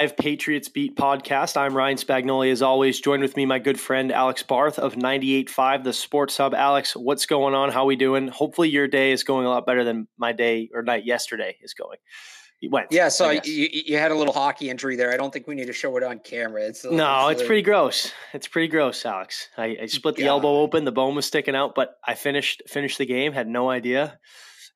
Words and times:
Live 0.00 0.16
Patriots 0.16 0.68
Beat 0.68 0.96
podcast. 0.96 1.56
I'm 1.56 1.76
Ryan 1.76 1.96
Spagnoli, 1.96 2.52
as 2.52 2.62
always. 2.62 3.00
Joined 3.00 3.20
with 3.20 3.36
me, 3.36 3.46
my 3.46 3.58
good 3.58 3.80
friend 3.80 4.12
Alex 4.12 4.44
Barth 4.44 4.78
of 4.78 4.94
98.5, 4.94 5.82
the 5.82 5.92
Sports 5.92 6.36
Hub. 6.36 6.54
Alex, 6.54 6.94
what's 6.94 7.26
going 7.26 7.52
on? 7.56 7.72
How 7.72 7.84
we 7.84 7.96
doing? 7.96 8.28
Hopefully, 8.28 8.68
your 8.68 8.86
day 8.86 9.10
is 9.10 9.24
going 9.24 9.44
a 9.44 9.48
lot 9.48 9.66
better 9.66 9.82
than 9.82 10.06
my 10.16 10.30
day 10.30 10.70
or 10.72 10.84
night 10.84 11.04
yesterday 11.04 11.56
is 11.62 11.74
going. 11.74 11.98
It 12.62 12.70
went. 12.70 12.92
Yeah, 12.92 13.08
so 13.08 13.30
you, 13.30 13.40
you 13.72 13.96
had 13.96 14.12
a 14.12 14.14
little 14.14 14.32
hockey 14.32 14.70
injury 14.70 14.94
there. 14.94 15.12
I 15.12 15.16
don't 15.16 15.32
think 15.32 15.48
we 15.48 15.56
need 15.56 15.66
to 15.66 15.72
show 15.72 15.96
it 15.96 16.04
on 16.04 16.20
camera. 16.20 16.62
It's 16.62 16.84
no, 16.84 17.26
it's, 17.26 17.40
it's 17.40 17.48
pretty 17.48 17.62
gross. 17.62 18.12
It's 18.32 18.46
pretty 18.46 18.68
gross, 18.68 19.04
Alex. 19.04 19.48
I, 19.56 19.78
I 19.82 19.86
split 19.86 20.14
the 20.14 20.22
yeah. 20.22 20.28
elbow 20.28 20.60
open, 20.60 20.84
the 20.84 20.92
bone 20.92 21.16
was 21.16 21.26
sticking 21.26 21.56
out, 21.56 21.74
but 21.74 21.96
I 22.06 22.14
finished 22.14 22.62
finished 22.68 22.98
the 22.98 23.06
game. 23.06 23.32
Had 23.32 23.48
no 23.48 23.68
idea 23.68 24.20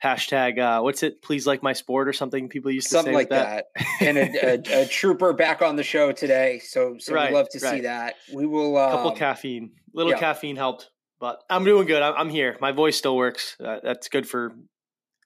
hashtag 0.03 0.58
uh, 0.58 0.83
what's 0.83 1.03
it? 1.03 1.22
Please 1.22 1.47
like 1.47 1.62
my 1.62 1.72
sport 1.72 2.08
or 2.08 2.12
something 2.12 2.48
people 2.48 2.70
used 2.70 2.89
to 2.89 2.91
say. 2.91 2.97
something 2.98 3.14
like 3.14 3.28
that, 3.31 3.67
that. 3.77 3.86
and 4.00 4.19
a, 4.19 4.78
a, 4.78 4.83
a, 4.83 4.86
trooper 4.86 5.33
back 5.33 5.62
on 5.62 5.77
the 5.77 5.83
show 5.83 6.12
today. 6.12 6.61
So 6.64 6.97
so 6.98 7.14
right, 7.14 7.31
we 7.31 7.36
love 7.36 7.48
to 7.50 7.59
right. 7.61 7.75
see 7.75 7.81
that. 7.83 8.17
We 8.33 8.47
will 8.47 8.77
um, 8.77 8.89
a 8.89 8.92
couple 8.92 9.12
caffeine. 9.12 9.72
Little 9.94 10.12
yeah. 10.12 10.19
caffeine 10.19 10.56
helped 10.56 10.91
but 11.22 11.44
i'm 11.48 11.64
doing 11.64 11.86
good. 11.86 12.03
I'm, 12.03 12.14
I'm 12.14 12.28
here. 12.28 12.59
My 12.61 12.72
voice 12.72 12.97
still 12.98 13.17
works. 13.17 13.56
Uh, 13.64 13.78
that's 13.83 14.09
good 14.09 14.28
for 14.28 14.53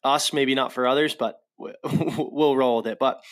us 0.04 0.32
maybe 0.32 0.54
not 0.54 0.72
for 0.72 0.86
others 0.86 1.14
but 1.14 1.40
we'll 1.58 2.54
roll 2.54 2.76
with 2.76 2.86
it. 2.86 2.98
But 3.00 3.22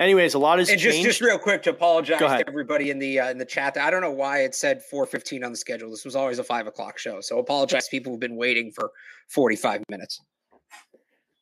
anyways 0.00 0.34
a 0.34 0.38
lot 0.38 0.58
has 0.58 0.68
and 0.68 0.80
changed. 0.80 0.96
just 0.96 1.04
just 1.04 1.20
real 1.20 1.38
quick 1.38 1.62
to 1.62 1.70
apologize 1.70 2.18
to 2.18 2.44
everybody 2.46 2.90
in 2.90 2.98
the 2.98 3.20
uh, 3.20 3.30
in 3.30 3.38
the 3.38 3.46
chat. 3.46 3.78
I 3.78 3.90
don't 3.90 4.02
know 4.02 4.10
why 4.10 4.40
it 4.40 4.54
said 4.54 4.82
4.15 4.92 5.44
on 5.44 5.52
the 5.52 5.56
schedule. 5.56 5.90
This 5.90 6.04
was 6.04 6.16
always 6.16 6.40
a 6.40 6.44
5 6.44 6.66
o'clock 6.66 6.98
show. 6.98 7.20
So 7.20 7.38
apologize 7.38 7.88
people 7.88 8.12
who've 8.12 8.20
been 8.20 8.36
waiting 8.36 8.72
for 8.72 8.90
45 9.28 9.84
minutes 9.88 10.20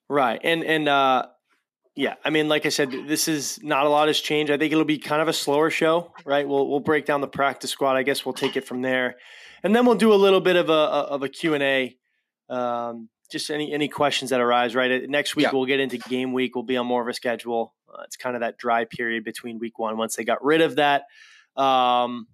Right. 0.09 0.41
And 0.43 0.65
and 0.65 0.89
uh 0.89 1.27
yeah, 1.97 2.17
I 2.23 2.29
mean, 2.29 2.47
like 2.47 2.67
I 2.67 2.69
said, 2.69 2.91
this 2.91 3.27
is 3.27 3.59
not 3.63 3.87
a 3.87 3.89
lot 3.89 4.09
has 4.09 4.21
changed. 4.21 4.53
I 4.53 4.59
think 4.59 4.71
it'll 4.71 4.85
be 4.85 4.99
kind 4.99 5.23
of 5.23 5.29
a 5.29 5.33
slower 5.33 5.71
show, 5.71 6.13
right? 6.27 6.47
We'll 6.47 6.69
we'll 6.69 6.81
break 6.81 7.07
down 7.07 7.23
the 7.23 7.27
practice 7.27 7.71
squad. 7.71 7.97
I 7.97 8.03
guess 8.03 8.25
we'll 8.25 8.35
take 8.35 8.55
it 8.55 8.67
from 8.67 8.83
there, 8.83 9.17
and 9.63 9.75
then 9.75 9.87
we'll 9.87 9.95
do 9.95 10.13
a 10.13 10.15
little 10.15 10.43
bit 10.43 10.57
of 10.57 10.69
a 10.69 10.73
of 10.73 11.23
a 11.23 11.29
Q 11.31 11.55
and 11.55 11.63
A, 11.63 11.97
um, 12.51 13.09
just 13.33 13.51
any 13.51 13.73
any 13.73 13.89
questions 13.89 14.31
that 14.31 14.43
arise. 14.43 14.75
Right 14.75 15.09
next 15.09 15.37
week, 15.37 15.45
yeah. 15.45 15.53
we'll 15.55 15.65
get 15.65 15.81
into 15.81 15.97
game 15.97 16.35
week. 16.35 16.55
We'll 16.55 16.65
be 16.65 16.77
on 16.77 16.87
more 16.87 17.01
of 17.01 17.09
a 17.09 17.15
schedule. 17.15 17.75
Uh, 17.89 18.03
it's 18.05 18.17
kind 18.17 18.37
of 18.37 18.41
that 18.41 18.59
dry 18.59 18.85
period 18.85 19.25
between 19.25 19.59
week 19.59 19.79
one. 19.79 19.97
Once 19.97 20.17
they 20.17 20.25
got 20.25 20.45
rid 20.45 20.61
of 20.61 20.77
that, 20.77 21.05
um, 21.57 22.27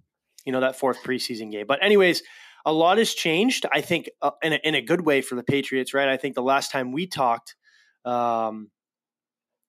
you 0.45 0.51
know, 0.51 0.61
that 0.61 0.75
fourth 0.75 1.05
preseason 1.05 1.53
game. 1.53 1.67
But 1.69 1.85
anyways, 1.85 2.25
a 2.67 2.73
lot 2.73 2.99
has 2.99 3.15
changed. 3.15 3.65
I 3.73 3.81
think 3.81 4.11
uh, 4.21 4.33
in 4.43 4.55
a, 4.55 4.61
in 4.65 4.75
a 4.75 4.83
good 4.83 5.03
way 5.03 5.23
for 5.23 5.37
the 5.37 5.45
Patriots. 5.45 5.95
Right. 5.95 6.09
I 6.09 6.17
think 6.17 6.35
the 6.35 6.43
last 6.43 6.73
time 6.73 6.91
we 6.91 7.07
talked 7.07 7.55
um, 8.05 8.71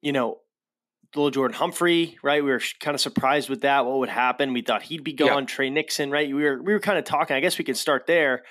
you 0.01 0.11
know, 0.11 0.39
little 1.16 1.31
Jordan 1.31 1.55
Humphrey, 1.55 2.17
right? 2.23 2.44
We 2.44 2.51
were 2.51 2.61
kind 2.79 2.95
of 2.95 3.01
surprised 3.01 3.49
with 3.49 3.61
that. 3.61 3.85
What 3.85 3.99
would 3.99 4.09
happen? 4.09 4.53
We 4.53 4.61
thought 4.61 4.83
he'd 4.83 5.03
be 5.03 5.13
gone. 5.13 5.44
Yeah. 5.44 5.45
Trey 5.45 5.69
Nixon, 5.69 6.11
right? 6.11 6.27
We 6.27 6.44
were 6.44 6.61
we 6.61 6.73
were 6.73 6.79
kind 6.79 6.97
of 6.97 7.05
talking. 7.05 7.35
I 7.35 7.39
guess 7.39 7.57
we 7.57 7.66
can 7.66 7.75
start 7.75 8.07
there 8.07 8.44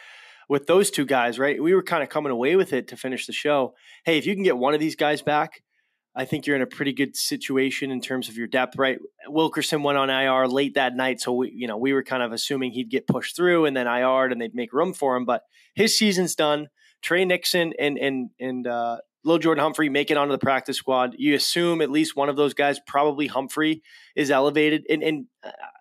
with 0.48 0.66
those 0.66 0.90
two 0.90 1.04
guys, 1.04 1.38
right? 1.38 1.62
We 1.62 1.74
were 1.74 1.82
kind 1.82 2.02
of 2.02 2.08
coming 2.08 2.32
away 2.32 2.56
with 2.56 2.72
it 2.72 2.88
to 2.88 2.96
finish 2.96 3.26
the 3.26 3.32
show. 3.32 3.74
Hey, 4.04 4.18
if 4.18 4.26
you 4.26 4.34
can 4.34 4.44
get 4.44 4.56
one 4.56 4.74
of 4.74 4.80
these 4.80 4.96
guys 4.96 5.22
back, 5.22 5.62
I 6.14 6.24
think 6.24 6.46
you're 6.46 6.56
in 6.56 6.62
a 6.62 6.66
pretty 6.66 6.92
good 6.92 7.16
situation 7.16 7.90
in 7.90 8.00
terms 8.00 8.28
of 8.28 8.36
your 8.36 8.46
depth, 8.46 8.76
right? 8.76 8.98
Wilkerson 9.28 9.82
went 9.82 9.98
on 9.98 10.10
IR 10.10 10.46
late 10.46 10.74
that 10.74 10.94
night, 10.94 11.20
so 11.20 11.32
we, 11.32 11.52
you 11.54 11.66
know, 11.66 11.78
we 11.78 11.92
were 11.92 12.02
kind 12.02 12.22
of 12.22 12.32
assuming 12.32 12.72
he'd 12.72 12.90
get 12.90 13.06
pushed 13.06 13.34
through 13.34 13.64
and 13.64 13.76
then 13.76 13.86
IR'd 13.86 14.30
and 14.30 14.40
they'd 14.40 14.54
make 14.54 14.72
room 14.72 14.92
for 14.92 15.16
him. 15.16 15.24
But 15.24 15.42
his 15.74 15.96
season's 15.96 16.34
done. 16.34 16.68
Trey 17.00 17.24
Nixon 17.24 17.72
and 17.78 17.98
and 17.98 18.30
and 18.38 18.66
uh, 18.66 18.98
Little 19.24 19.38
Jordan 19.38 19.62
Humphrey 19.62 19.88
make 19.88 20.10
it 20.10 20.16
onto 20.16 20.32
the 20.32 20.38
practice 20.38 20.76
squad. 20.76 21.14
You 21.18 21.34
assume 21.34 21.80
at 21.80 21.90
least 21.90 22.16
one 22.16 22.28
of 22.28 22.36
those 22.36 22.54
guys, 22.54 22.80
probably 22.86 23.26
Humphrey, 23.26 23.82
is 24.16 24.30
elevated. 24.30 24.84
And, 24.88 25.02
and 25.02 25.26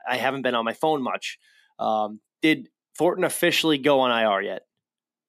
I 0.08 0.18
haven't 0.18 0.44
been 0.44 0.56
on 0.56 0.66
my 0.66 0.74
phone 0.74 1.02
much. 1.02 1.40
Um, 1.80 2.20
did 2.42 2.70
Thornton 2.98 3.24
officially 3.24 3.78
go 3.78 4.02
on 4.02 4.12
IR 4.12 4.42
yet? 4.42 4.62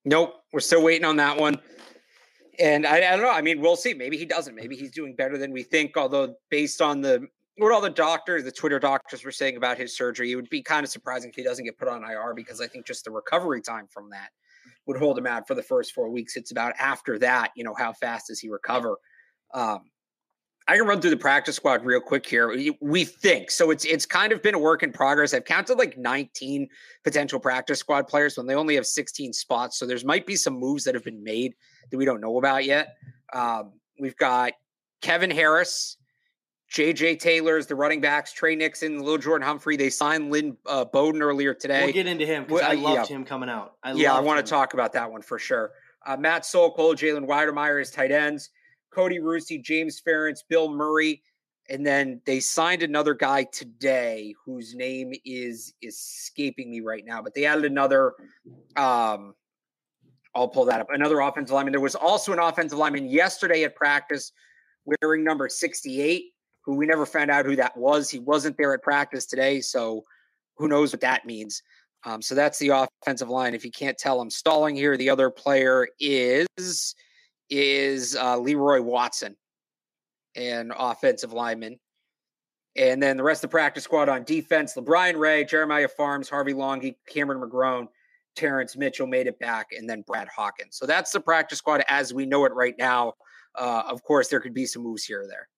Nope. 0.04 0.34
We're 0.52 0.60
still 0.60 0.82
waiting 0.82 1.06
on 1.06 1.16
that 1.16 1.38
one. 1.38 1.58
And 2.58 2.86
I, 2.86 2.96
I 2.96 3.10
don't 3.12 3.22
know. 3.22 3.30
I 3.30 3.40
mean, 3.40 3.60
we'll 3.60 3.76
see. 3.76 3.94
Maybe 3.94 4.18
he 4.18 4.26
doesn't. 4.26 4.54
Maybe 4.54 4.76
he's 4.76 4.90
doing 4.90 5.14
better 5.14 5.38
than 5.38 5.52
we 5.52 5.62
think. 5.62 5.96
Although, 5.96 6.34
based 6.50 6.82
on 6.82 7.00
the 7.00 7.26
what 7.56 7.72
all 7.72 7.80
the 7.80 7.90
doctors, 7.90 8.44
the 8.44 8.52
Twitter 8.52 8.78
doctors 8.78 9.24
were 9.24 9.32
saying 9.32 9.56
about 9.56 9.78
his 9.78 9.96
surgery, 9.96 10.32
it 10.32 10.36
would 10.36 10.50
be 10.50 10.62
kind 10.62 10.84
of 10.84 10.90
surprising 10.90 11.30
if 11.30 11.36
he 11.36 11.42
doesn't 11.42 11.64
get 11.64 11.78
put 11.78 11.88
on 11.88 12.02
IR 12.02 12.34
because 12.34 12.60
I 12.60 12.66
think 12.66 12.86
just 12.86 13.04
the 13.04 13.10
recovery 13.10 13.62
time 13.62 13.86
from 13.90 14.10
that 14.10 14.30
would 14.86 14.96
hold 14.96 15.18
him 15.18 15.26
out 15.26 15.46
for 15.46 15.54
the 15.54 15.62
first 15.62 15.92
four 15.92 16.10
weeks. 16.10 16.36
It's 16.36 16.50
about 16.50 16.74
after 16.78 17.18
that, 17.20 17.52
you 17.54 17.64
know, 17.64 17.74
how 17.74 17.92
fast 17.92 18.28
does 18.28 18.40
he 18.40 18.48
recover? 18.48 18.96
Um, 19.54 19.82
I 20.68 20.76
can 20.76 20.86
run 20.86 21.00
through 21.00 21.10
the 21.10 21.16
practice 21.16 21.56
squad 21.56 21.84
real 21.84 22.00
quick 22.00 22.24
here. 22.24 22.56
We 22.80 23.04
think 23.04 23.50
so. 23.50 23.70
It's 23.70 23.84
it's 23.84 24.06
kind 24.06 24.32
of 24.32 24.42
been 24.42 24.54
a 24.54 24.58
work 24.58 24.82
in 24.82 24.92
progress. 24.92 25.34
I've 25.34 25.44
counted 25.44 25.76
like 25.76 25.98
19 25.98 26.68
potential 27.02 27.40
practice 27.40 27.80
squad 27.80 28.06
players 28.06 28.36
when 28.36 28.46
they 28.46 28.54
only 28.54 28.76
have 28.76 28.86
16 28.86 29.32
spots. 29.32 29.78
So 29.78 29.86
there's 29.86 30.04
might 30.04 30.26
be 30.26 30.36
some 30.36 30.54
moves 30.54 30.84
that 30.84 30.94
have 30.94 31.04
been 31.04 31.22
made 31.22 31.54
that 31.90 31.96
we 31.96 32.04
don't 32.04 32.20
know 32.20 32.38
about 32.38 32.64
yet. 32.64 32.94
Um, 33.32 33.72
we've 33.98 34.16
got 34.16 34.52
Kevin 35.00 35.30
Harris, 35.30 35.96
JJ 36.72 37.18
Taylor's 37.18 37.66
the 37.66 37.74
running 37.74 38.00
backs, 38.00 38.32
Trey 38.32 38.56
Nixon, 38.56 39.02
Lil 39.02 39.18
Jordan 39.18 39.46
Humphrey. 39.46 39.76
They 39.76 39.90
signed 39.90 40.30
Lynn 40.30 40.56
uh, 40.64 40.86
Bowden 40.86 41.20
earlier 41.20 41.52
today. 41.52 41.84
We'll 41.84 41.92
get 41.92 42.06
into 42.06 42.24
him 42.24 42.44
because 42.44 42.62
I 42.62 42.72
loved 42.72 43.10
yeah. 43.10 43.16
him 43.16 43.24
coming 43.26 43.50
out. 43.50 43.74
I 43.82 43.92
yeah, 43.92 44.14
I 44.14 44.20
want 44.20 44.44
to 44.44 44.50
talk 44.50 44.72
about 44.72 44.94
that 44.94 45.10
one 45.10 45.20
for 45.20 45.38
sure. 45.38 45.72
Uh, 46.06 46.16
Matt 46.16 46.46
Sokol, 46.46 46.94
Jalen 46.94 47.26
Wydermyer 47.26 47.78
as 47.78 47.90
tight 47.90 48.10
ends, 48.10 48.48
Kody 48.90 49.22
Russey, 49.22 49.58
James 49.58 50.00
Ferentz, 50.00 50.38
Bill 50.48 50.70
Murray, 50.70 51.22
and 51.68 51.86
then 51.86 52.22
they 52.24 52.40
signed 52.40 52.82
another 52.82 53.12
guy 53.12 53.44
today 53.44 54.34
whose 54.42 54.74
name 54.74 55.12
is 55.26 55.74
escaping 55.82 56.70
me 56.70 56.80
right 56.80 57.04
now. 57.04 57.20
But 57.20 57.34
they 57.34 57.44
added 57.44 57.66
another. 57.66 58.14
Um, 58.76 59.34
I'll 60.34 60.48
pull 60.48 60.64
that 60.64 60.80
up. 60.80 60.86
Another 60.88 61.20
offensive 61.20 61.52
lineman. 61.52 61.72
There 61.72 61.80
was 61.80 61.94
also 61.94 62.32
an 62.32 62.38
offensive 62.38 62.78
lineman 62.78 63.10
yesterday 63.10 63.64
at 63.64 63.76
practice 63.76 64.32
wearing 64.86 65.22
number 65.22 65.50
68 65.50 66.32
who 66.64 66.76
we 66.76 66.86
never 66.86 67.06
found 67.06 67.30
out 67.30 67.44
who 67.44 67.56
that 67.56 67.76
was. 67.76 68.10
He 68.10 68.18
wasn't 68.18 68.56
there 68.56 68.74
at 68.74 68.82
practice 68.82 69.26
today, 69.26 69.60
so 69.60 70.04
who 70.56 70.68
knows 70.68 70.92
what 70.92 71.00
that 71.00 71.26
means. 71.26 71.62
Um, 72.04 72.20
so 72.20 72.34
that's 72.34 72.58
the 72.58 72.88
offensive 73.02 73.28
line. 73.28 73.54
If 73.54 73.64
you 73.64 73.70
can't 73.70 73.98
tell, 73.98 74.20
I'm 74.20 74.30
stalling 74.30 74.74
here. 74.74 74.96
The 74.96 75.10
other 75.10 75.30
player 75.30 75.88
is 76.00 76.94
is 77.50 78.16
uh, 78.16 78.38
Leroy 78.38 78.80
Watson, 78.80 79.36
an 80.36 80.72
offensive 80.76 81.32
lineman. 81.32 81.78
And 82.74 83.02
then 83.02 83.18
the 83.18 83.22
rest 83.22 83.44
of 83.44 83.50
the 83.50 83.54
practice 83.54 83.84
squad 83.84 84.08
on 84.08 84.24
defense: 84.24 84.74
LaBryan 84.74 85.18
Ray, 85.18 85.44
Jeremiah 85.44 85.88
Pharms, 85.88 86.28
Harvey 86.28 86.54
Langi, 86.54 86.96
Cameron 87.08 87.40
McGrone, 87.40 87.86
Terrence 88.34 88.76
Mitchell 88.76 89.06
made 89.06 89.26
it 89.26 89.38
back, 89.38 89.68
and 89.76 89.88
then 89.88 90.02
Brad 90.06 90.28
Hawkins. 90.34 90.76
So 90.76 90.86
that's 90.86 91.12
the 91.12 91.20
practice 91.20 91.58
squad 91.58 91.84
as 91.88 92.14
we 92.14 92.26
know 92.26 92.44
it 92.46 92.54
right 92.54 92.74
now. 92.78 93.12
Uh, 93.54 93.82
of 93.86 94.02
course, 94.02 94.28
there 94.28 94.40
could 94.40 94.54
be 94.54 94.66
some 94.66 94.82
moves 94.82 95.04
here 95.04 95.22
or 95.22 95.26
there. 95.26 95.48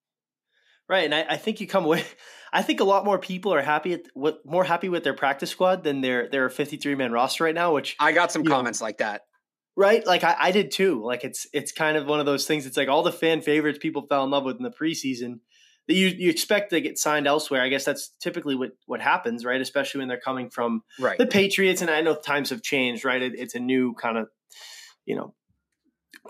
Right, 0.88 1.04
and 1.04 1.14
I, 1.14 1.24
I, 1.30 1.36
think 1.38 1.60
you 1.60 1.66
come 1.66 1.84
away. 1.84 2.04
I 2.52 2.62
think 2.62 2.80
a 2.80 2.84
lot 2.84 3.04
more 3.04 3.18
people 3.18 3.54
are 3.54 3.62
happy 3.62 3.94
at 3.94 4.02
what 4.12 4.44
more 4.44 4.64
happy 4.64 4.88
with 4.88 5.02
their 5.02 5.14
practice 5.14 5.50
squad 5.50 5.82
than 5.82 6.02
their 6.02 6.28
their 6.28 6.50
fifty 6.50 6.76
three 6.76 6.94
man 6.94 7.10
roster 7.10 7.44
right 7.44 7.54
now. 7.54 7.72
Which 7.72 7.96
I 7.98 8.12
got 8.12 8.30
some 8.30 8.44
comments 8.44 8.80
know, 8.80 8.86
like 8.86 8.98
that. 8.98 9.22
Right, 9.76 10.06
like 10.06 10.22
I, 10.22 10.36
I, 10.38 10.50
did 10.52 10.70
too. 10.70 11.02
Like 11.02 11.24
it's 11.24 11.48
it's 11.52 11.72
kind 11.72 11.96
of 11.96 12.06
one 12.06 12.20
of 12.20 12.26
those 12.26 12.46
things. 12.46 12.66
It's 12.66 12.76
like 12.76 12.88
all 12.88 13.02
the 13.02 13.10
fan 13.10 13.40
favorites 13.40 13.78
people 13.80 14.06
fell 14.06 14.24
in 14.24 14.30
love 14.30 14.44
with 14.44 14.58
in 14.58 14.62
the 14.62 14.70
preseason. 14.70 15.40
that 15.88 15.94
you 15.94 16.08
you 16.08 16.30
expect 16.30 16.70
to 16.70 16.80
get 16.80 16.98
signed 16.98 17.26
elsewhere. 17.26 17.62
I 17.62 17.68
guess 17.68 17.84
that's 17.84 18.10
typically 18.20 18.54
what 18.54 18.72
what 18.86 19.00
happens, 19.00 19.44
right? 19.44 19.60
Especially 19.60 20.00
when 20.00 20.08
they're 20.08 20.20
coming 20.20 20.50
from 20.50 20.82
right. 21.00 21.18
the 21.18 21.26
Patriots, 21.26 21.80
and 21.80 21.90
I 21.90 22.02
know 22.02 22.14
times 22.14 22.50
have 22.50 22.62
changed, 22.62 23.04
right? 23.04 23.20
It, 23.20 23.32
it's 23.36 23.54
a 23.54 23.60
new 23.60 23.94
kind 23.94 24.18
of 24.18 24.28
you 25.06 25.16
know 25.16 25.34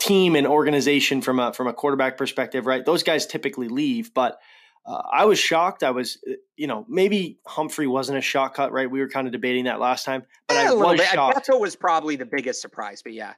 team 0.00 0.36
and 0.36 0.46
organization 0.46 1.20
from 1.20 1.38
a 1.38 1.52
from 1.52 1.66
a 1.66 1.72
quarterback 1.72 2.16
perspective, 2.16 2.66
right? 2.66 2.84
Those 2.84 3.02
guys 3.02 3.26
typically 3.26 3.68
leave, 3.68 4.12
but 4.14 4.38
uh, 4.86 5.02
I 5.10 5.24
was 5.24 5.38
shocked. 5.38 5.82
I 5.82 5.92
was, 5.92 6.18
uh, 6.28 6.34
you 6.56 6.66
know, 6.66 6.84
maybe 6.88 7.38
Humphrey 7.46 7.86
wasn't 7.86 8.18
a 8.18 8.20
shot 8.20 8.54
cut, 8.54 8.72
right? 8.72 8.90
We 8.90 9.00
were 9.00 9.08
kind 9.08 9.26
of 9.26 9.32
debating 9.32 9.64
that 9.64 9.80
last 9.80 10.04
time, 10.04 10.24
but 10.46 10.54
yeah, 10.54 10.70
I 10.70 10.74
was 10.74 10.98
bit. 10.98 11.08
shocked. 11.08 11.48
Beto 11.48 11.60
was 11.60 11.76
probably 11.76 12.16
the 12.16 12.26
biggest 12.26 12.60
surprise, 12.60 13.02
but 13.02 13.12
yeah, 13.12 13.34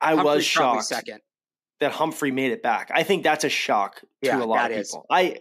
I 0.00 0.14
Humphrey's 0.14 0.36
was 0.36 0.44
shocked 0.44 0.84
second 0.84 1.20
that 1.80 1.92
Humphrey 1.92 2.30
made 2.30 2.52
it 2.52 2.62
back. 2.62 2.90
I 2.94 3.02
think 3.02 3.24
that's 3.24 3.44
a 3.44 3.48
shock 3.48 4.00
to 4.00 4.06
yeah, 4.22 4.42
a 4.42 4.44
lot 4.44 4.70
of 4.70 4.76
people. 4.76 5.00
Is. 5.00 5.06
I 5.10 5.36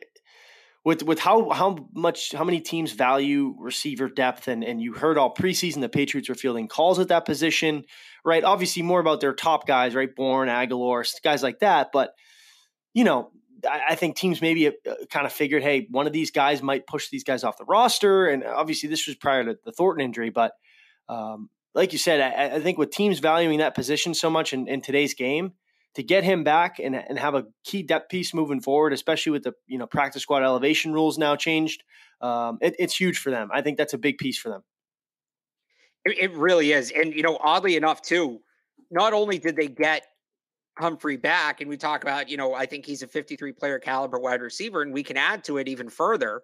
with 0.83 1.04
with 1.04 1.19
how 1.19 1.50
how 1.51 1.88
much 1.94 2.33
how 2.33 2.44
many 2.44 2.60
teams 2.60 2.92
value 2.94 3.56
receiver 3.60 4.10
depth 4.10 4.48
and 4.48 4.63
and 4.63 4.81
you 4.81 4.94
heard 4.94 5.18
all 5.18 5.33
preseason 5.33 5.81
the 5.81 5.89
Patriots 5.89 6.30
were 6.30 6.36
fielding 6.36 6.68
calls 6.68 6.98
at 7.00 7.10
that 7.10 7.25
position, 7.25 7.86
right? 8.23 8.44
Obviously 8.44 8.81
more 8.81 9.00
about 9.00 9.21
their 9.21 9.33
top 9.33 9.68
guys, 9.68 9.95
right? 9.95 10.13
Bourne, 10.15 10.50
Agholor, 10.50 11.06
guys 11.23 11.44
like 11.44 11.59
that, 11.59 11.91
but 11.91 12.13
you 12.94 13.03
know, 13.03 13.31
I, 13.69 13.95
think 13.95 14.15
teams 14.15 14.41
maybe 14.41 14.68
uh, 14.68 14.71
kind 15.09 15.25
of 15.25 15.31
figured, 15.31 15.63
hey, 15.63 15.88
one 15.91 16.07
of 16.07 16.13
these 16.13 16.31
guys 16.31 16.62
might 16.62 16.88
push 16.88 17.09
these 17.09 17.23
guys 17.23 17.44
off 17.44 17.57
the 17.57 17.65
roster, 17.65 18.27
and 18.27 18.44
obviously 18.44 18.89
this 18.89 19.07
was 19.07 19.15
prior 19.15 19.44
to 19.44 19.57
the 19.63 19.71
Thornton 19.71 20.03
injury, 20.03 20.29
but 20.29 20.53
um, 21.07 21.50
like 21.73 21.94
you 21.94 22.00
said, 22.00 22.19
I, 22.21 22.56
I, 22.56 22.59
think 22.59 22.77
with 22.77 22.91
teams 22.91 23.19
valuing 23.19 23.59
that 23.59 23.75
position 23.75 24.13
so 24.13 24.29
much 24.29 24.53
in, 24.53 24.68
in 24.68 24.81
today's 24.81 25.13
game, 25.13 25.53
to 25.95 26.03
get 26.03 26.23
him 26.23 26.44
back 26.44 26.79
and, 26.79 26.95
and 26.95 27.19
have 27.19 27.35
a 27.35 27.45
key 27.63 27.83
depth 27.83 28.09
piece 28.09 28.33
moving 28.33 28.62
forward, 28.62 28.94
especially 28.94 29.31
with 29.31 29.44
the 29.44 29.53
you 29.68 29.77
know 29.77 29.88
practice 29.88 30.21
squad 30.21 30.44
elevation 30.44 30.94
rules 30.94 31.18
now 31.18 31.35
changed, 31.35 31.83
um, 32.21 32.57
it, 32.62 32.75
it's 32.79 32.95
huge 32.95 33.18
for 33.18 33.29
them. 33.29 33.50
I 33.53 33.62
think 33.62 33.77
that's 33.77 33.94
a 33.94 33.97
big 33.97 34.18
piece 34.18 34.38
for 34.38 34.50
them. 34.50 34.63
It, 36.06 36.18
it 36.19 36.33
really 36.33 36.71
is, 36.71 36.92
and 36.92 37.13
you 37.13 37.24
know, 37.24 37.38
oddly 37.42 37.75
enough, 37.75 38.01
too, 38.01 38.39
not 38.89 39.13
only 39.13 39.39
did 39.39 39.56
they 39.56 39.68
get 39.68 40.03
Humphrey 40.77 41.18
back, 41.18 41.62
and 41.62 41.69
we 41.69 41.77
talk 41.77 42.03
about, 42.03 42.30
you 42.30 42.38
know, 42.38 42.53
I 42.53 42.65
think 42.65 42.86
he's 42.86 43.03
a 43.03 43.07
53 43.07 43.53
player 43.53 43.80
caliber 43.80 44.19
wide 44.19 44.42
receiver, 44.42 44.81
and 44.81 44.94
we 44.94 45.03
can 45.03 45.18
add 45.18 45.44
to 45.45 45.57
it 45.57 45.68
even 45.68 45.89
further. 45.89 46.42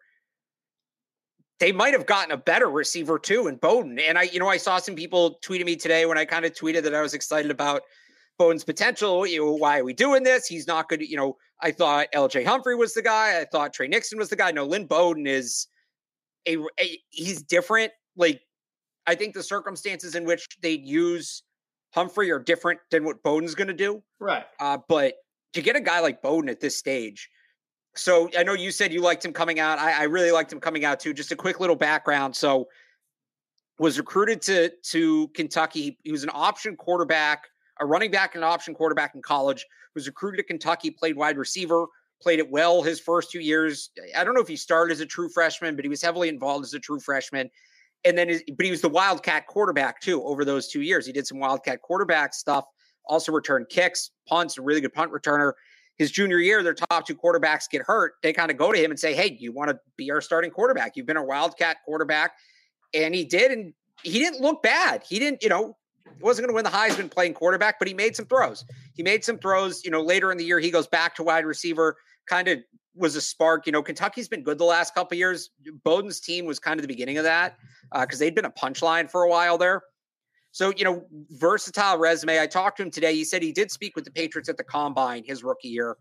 They 1.59 1.71
might 1.71 1.93
have 1.93 2.05
gotten 2.05 2.31
a 2.31 2.37
better 2.37 2.69
receiver 2.69 3.17
too 3.17 3.47
in 3.47 3.55
Bowden. 3.55 3.97
And 3.97 4.17
I, 4.17 4.23
you 4.23 4.39
know, 4.39 4.47
I 4.47 4.57
saw 4.57 4.77
some 4.77 4.95
people 4.95 5.39
tweeting 5.43 5.65
me 5.65 5.75
today 5.75 6.05
when 6.05 6.17
I 6.17 6.23
kind 6.23 6.45
of 6.45 6.53
tweeted 6.53 6.83
that 6.83 6.93
I 6.93 7.01
was 7.01 7.15
excited 7.15 7.49
about 7.49 7.81
Bowden's 8.37 8.63
potential. 8.63 9.25
You 9.25 9.43
know, 9.43 9.53
why 9.53 9.79
are 9.79 9.83
we 9.83 9.93
doing 9.93 10.21
this? 10.21 10.45
He's 10.45 10.67
not 10.67 10.87
good. 10.87 11.01
You 11.01 11.17
know, 11.17 11.37
I 11.61 11.71
thought 11.71 12.07
LJ 12.13 12.45
Humphrey 12.45 12.75
was 12.75 12.93
the 12.93 13.01
guy. 13.01 13.39
I 13.41 13.45
thought 13.45 13.73
Trey 13.73 13.87
Nixon 13.87 14.19
was 14.19 14.29
the 14.29 14.35
guy. 14.35 14.51
No, 14.51 14.65
Lynn 14.65 14.85
Bowden 14.85 15.25
is 15.25 15.67
a, 16.47 16.57
a 16.79 17.01
he's 17.09 17.41
different. 17.41 17.91
Like, 18.15 18.41
I 19.07 19.15
think 19.15 19.33
the 19.33 19.43
circumstances 19.43 20.15
in 20.15 20.25
which 20.25 20.47
they'd 20.61 20.85
use 20.85 21.43
Humphrey 21.93 22.29
are 22.29 22.39
different 22.39 22.79
than 22.91 23.05
what 23.05 23.23
Bowden's 23.23 23.55
going 23.55 23.69
to 23.69 23.73
do. 23.73 24.03
Right. 24.19 24.45
Uh, 24.59 24.77
but 24.87 25.15
to 25.53 25.61
get 25.61 25.75
a 25.75 25.81
guy 25.81 26.01
like 26.01 26.21
Bowden 26.21 26.49
at 26.49 26.59
this 26.59 26.77
stage, 26.77 27.29
so 27.95 28.29
I 28.37 28.43
know 28.43 28.53
you 28.53 28.69
said 28.69 28.93
you 28.93 29.01
liked 29.01 29.25
him 29.25 29.33
coming 29.33 29.59
out. 29.59 29.79
I, 29.79 30.01
I 30.01 30.03
really 30.03 30.31
liked 30.31 30.53
him 30.53 30.59
coming 30.59 30.85
out 30.85 30.99
too. 30.99 31.13
Just 31.13 31.31
a 31.31 31.35
quick 31.35 31.59
little 31.59 31.75
background. 31.75 32.35
So 32.35 32.67
was 33.79 33.97
recruited 33.97 34.41
to 34.43 34.69
to 34.91 35.27
Kentucky. 35.29 35.97
He 36.03 36.11
was 36.11 36.23
an 36.23 36.29
option 36.33 36.75
quarterback, 36.75 37.45
a 37.79 37.85
running 37.85 38.11
back 38.11 38.35
and 38.35 38.43
an 38.43 38.49
option 38.49 38.75
quarterback 38.75 39.15
in 39.15 39.21
college. 39.21 39.65
Was 39.95 40.05
recruited 40.05 40.37
to 40.37 40.43
Kentucky, 40.43 40.91
played 40.91 41.15
wide 41.15 41.37
receiver, 41.37 41.87
played 42.21 42.37
it 42.37 42.51
well 42.51 42.83
his 42.83 42.99
first 42.99 43.31
two 43.31 43.39
years. 43.39 43.89
I 44.15 44.23
don't 44.23 44.35
know 44.35 44.41
if 44.41 44.47
he 44.47 44.57
started 44.57 44.91
as 44.91 44.99
a 44.99 45.05
true 45.05 45.29
freshman, 45.29 45.75
but 45.75 45.83
he 45.83 45.89
was 45.89 46.01
heavily 46.01 46.29
involved 46.29 46.65
as 46.65 46.75
a 46.75 46.79
true 46.79 46.99
freshman 46.99 47.49
and 48.05 48.17
then, 48.17 48.29
his, 48.29 48.43
but 48.55 48.65
he 48.65 48.71
was 48.71 48.81
the 48.81 48.89
Wildcat 48.89 49.47
quarterback 49.47 50.01
too 50.01 50.23
over 50.23 50.45
those 50.45 50.67
two 50.67 50.81
years. 50.81 51.05
He 51.05 51.11
did 51.11 51.27
some 51.27 51.39
Wildcat 51.39 51.81
quarterback 51.81 52.33
stuff, 52.33 52.65
also 53.05 53.31
returned 53.31 53.69
kicks, 53.69 54.11
punts, 54.27 54.57
a 54.57 54.61
really 54.61 54.81
good 54.81 54.93
punt 54.93 55.11
returner. 55.11 55.53
His 55.97 56.11
junior 56.11 56.37
year, 56.37 56.61
their 56.61 56.75
top 56.75 57.07
two 57.07 57.15
quarterbacks 57.15 57.63
get 57.69 57.81
hurt. 57.81 58.13
They 58.21 58.31
kind 58.31 58.51
of 58.51 58.57
go 58.57 58.71
to 58.71 58.79
him 58.79 58.91
and 58.91 58.99
say, 58.99 59.15
Hey, 59.15 59.35
you 59.39 59.51
want 59.51 59.71
to 59.71 59.79
be 59.97 60.11
our 60.11 60.21
starting 60.21 60.51
quarterback? 60.51 60.95
You've 60.95 61.07
been 61.07 61.17
a 61.17 61.23
Wildcat 61.23 61.77
quarterback. 61.85 62.33
And 62.93 63.15
he 63.15 63.25
did. 63.25 63.51
And 63.51 63.73
he 64.03 64.19
didn't 64.19 64.41
look 64.41 64.61
bad. 64.61 65.03
He 65.07 65.17
didn't, 65.17 65.41
you 65.41 65.49
know, 65.49 65.75
wasn't 66.21 66.47
going 66.47 66.53
to 66.53 66.55
win 66.55 66.63
the 66.63 66.69
Heisman 66.69 67.11
playing 67.11 67.33
quarterback, 67.33 67.79
but 67.79 67.87
he 67.87 67.93
made 67.93 68.15
some 68.15 68.25
throws. 68.25 68.63
He 68.93 69.03
made 69.03 69.23
some 69.23 69.39
throws. 69.39 69.83
You 69.83 69.91
know, 69.91 70.01
later 70.01 70.31
in 70.31 70.37
the 70.37 70.45
year, 70.45 70.59
he 70.59 70.71
goes 70.71 70.87
back 70.87 71.15
to 71.15 71.23
wide 71.23 71.45
receiver, 71.45 71.97
kind 72.27 72.47
of 72.47 72.59
was 72.97 73.15
a 73.15 73.21
spark. 73.21 73.65
You 73.65 73.71
know, 73.71 73.83
Kentucky's 73.83 74.27
been 74.27 74.43
good 74.43 74.57
the 74.57 74.65
last 74.65 74.93
couple 74.95 75.17
years. 75.17 75.51
Bowden's 75.83 76.19
team 76.19 76.45
was 76.45 76.59
kind 76.59 76.79
of 76.79 76.81
the 76.81 76.87
beginning 76.87 77.17
of 77.17 77.23
that 77.23 77.57
because 77.93 78.19
uh, 78.21 78.25
they'd 78.25 78.35
been 78.35 78.45
a 78.45 78.51
punchline 78.51 79.09
for 79.09 79.23
a 79.23 79.29
while 79.29 79.57
there. 79.57 79.83
So, 80.51 80.73
you 80.75 80.83
know, 80.83 81.05
versatile 81.31 81.97
resume. 81.97 82.41
I 82.41 82.47
talked 82.47 82.77
to 82.77 82.83
him 82.83 82.91
today. 82.91 83.13
He 83.13 83.23
said 83.23 83.43
he 83.43 83.51
did 83.51 83.71
speak 83.71 83.95
with 83.95 84.05
the 84.05 84.11
Patriots 84.11 84.49
at 84.49 84.57
the 84.57 84.63
combine 84.63 85.23
his 85.23 85.43
rookie 85.43 85.67
year. 85.67 85.97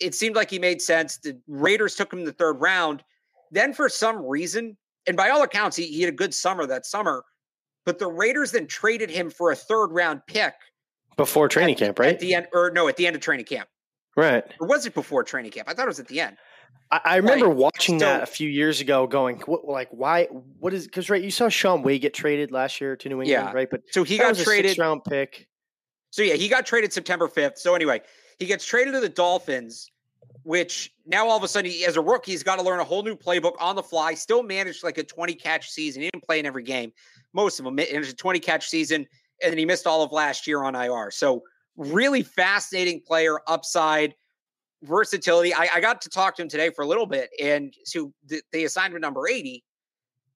It 0.00 0.14
seemed 0.14 0.36
like 0.36 0.50
he 0.50 0.58
made 0.58 0.80
sense. 0.80 1.18
The 1.18 1.38
Raiders 1.46 1.94
took 1.94 2.12
him 2.12 2.20
in 2.20 2.24
the 2.24 2.32
third 2.32 2.54
round. 2.54 3.04
Then, 3.50 3.72
for 3.72 3.88
some 3.88 4.24
reason, 4.24 4.76
and 5.06 5.16
by 5.16 5.28
all 5.28 5.42
accounts, 5.42 5.76
he, 5.76 5.86
he 5.86 6.00
had 6.00 6.12
a 6.12 6.16
good 6.16 6.34
summer 6.34 6.66
that 6.66 6.86
summer, 6.86 7.24
but 7.84 7.98
the 7.98 8.08
Raiders 8.08 8.52
then 8.52 8.66
traded 8.66 9.10
him 9.10 9.30
for 9.30 9.52
a 9.52 9.56
third 9.56 9.88
round 9.88 10.22
pick 10.26 10.54
before 11.16 11.48
training 11.48 11.74
at, 11.74 11.78
camp, 11.78 11.98
right? 11.98 12.14
At 12.14 12.20
the 12.20 12.34
end, 12.34 12.46
or 12.52 12.70
no, 12.70 12.88
at 12.88 12.96
the 12.96 13.06
end 13.06 13.14
of 13.14 13.22
training 13.22 13.46
camp. 13.46 13.68
Right. 14.16 14.44
Or 14.60 14.66
was 14.66 14.86
it 14.86 14.94
before 14.94 15.24
training 15.24 15.50
camp? 15.50 15.68
I 15.68 15.74
thought 15.74 15.86
it 15.86 15.88
was 15.88 16.00
at 16.00 16.08
the 16.08 16.20
end. 16.20 16.36
I, 16.90 17.00
I 17.04 17.16
remember 17.16 17.48
like, 17.48 17.56
watching 17.56 17.98
that 17.98 18.22
a 18.22 18.26
few 18.26 18.48
years 18.48 18.80
ago, 18.80 19.06
going, 19.06 19.38
what, 19.46 19.66
like, 19.66 19.88
why? 19.90 20.24
What 20.58 20.72
is? 20.74 20.86
Because 20.86 21.10
right, 21.10 21.22
you 21.22 21.30
saw 21.30 21.48
Shaun 21.48 21.82
Wade 21.82 22.02
get 22.02 22.14
traded 22.14 22.50
last 22.50 22.80
year 22.80 22.96
to 22.96 23.08
New 23.08 23.22
England, 23.22 23.30
yeah. 23.30 23.52
right? 23.52 23.68
But 23.70 23.82
so 23.90 24.04
he 24.04 24.18
got 24.18 24.36
traded 24.36 24.78
round 24.78 25.04
pick. 25.04 25.48
So 26.10 26.22
yeah, 26.22 26.34
he 26.34 26.48
got 26.48 26.66
traded 26.66 26.92
September 26.92 27.26
fifth. 27.26 27.58
So 27.58 27.74
anyway, 27.74 28.02
he 28.38 28.46
gets 28.46 28.64
traded 28.64 28.94
to 28.94 29.00
the 29.00 29.08
Dolphins, 29.08 29.90
which 30.44 30.92
now 31.06 31.26
all 31.26 31.36
of 31.36 31.42
a 31.42 31.48
sudden, 31.48 31.70
he, 31.70 31.84
as 31.84 31.96
a 31.96 32.00
rookie, 32.00 32.32
he's 32.32 32.42
got 32.42 32.56
to 32.56 32.62
learn 32.62 32.80
a 32.80 32.84
whole 32.84 33.02
new 33.02 33.16
playbook 33.16 33.54
on 33.58 33.74
the 33.74 33.82
fly. 33.82 34.14
Still 34.14 34.42
managed 34.42 34.84
like 34.84 34.98
a 34.98 35.02
twenty 35.02 35.34
catch 35.34 35.70
season. 35.70 36.02
He 36.02 36.10
didn't 36.10 36.24
play 36.24 36.38
in 36.38 36.46
every 36.46 36.62
game, 36.62 36.92
most 37.32 37.58
of 37.58 37.64
them. 37.64 37.78
It 37.78 37.98
was 37.98 38.10
a 38.10 38.14
twenty 38.14 38.38
catch 38.38 38.68
season, 38.68 39.06
and 39.42 39.50
then 39.50 39.58
he 39.58 39.64
missed 39.64 39.86
all 39.86 40.02
of 40.02 40.12
last 40.12 40.46
year 40.46 40.62
on 40.62 40.74
IR. 40.74 41.10
So 41.10 41.42
really 41.76 42.22
fascinating 42.22 43.00
player, 43.00 43.38
upside 43.46 44.14
versatility. 44.82 45.54
I, 45.54 45.68
I, 45.74 45.80
got 45.80 46.00
to 46.02 46.08
talk 46.08 46.36
to 46.36 46.42
him 46.42 46.48
today 46.48 46.70
for 46.70 46.82
a 46.82 46.86
little 46.86 47.06
bit, 47.06 47.30
and 47.42 47.74
so 47.84 48.12
th- 48.28 48.42
they 48.52 48.64
assigned 48.64 48.94
him 48.94 49.00
number 49.00 49.28
80. 49.28 49.64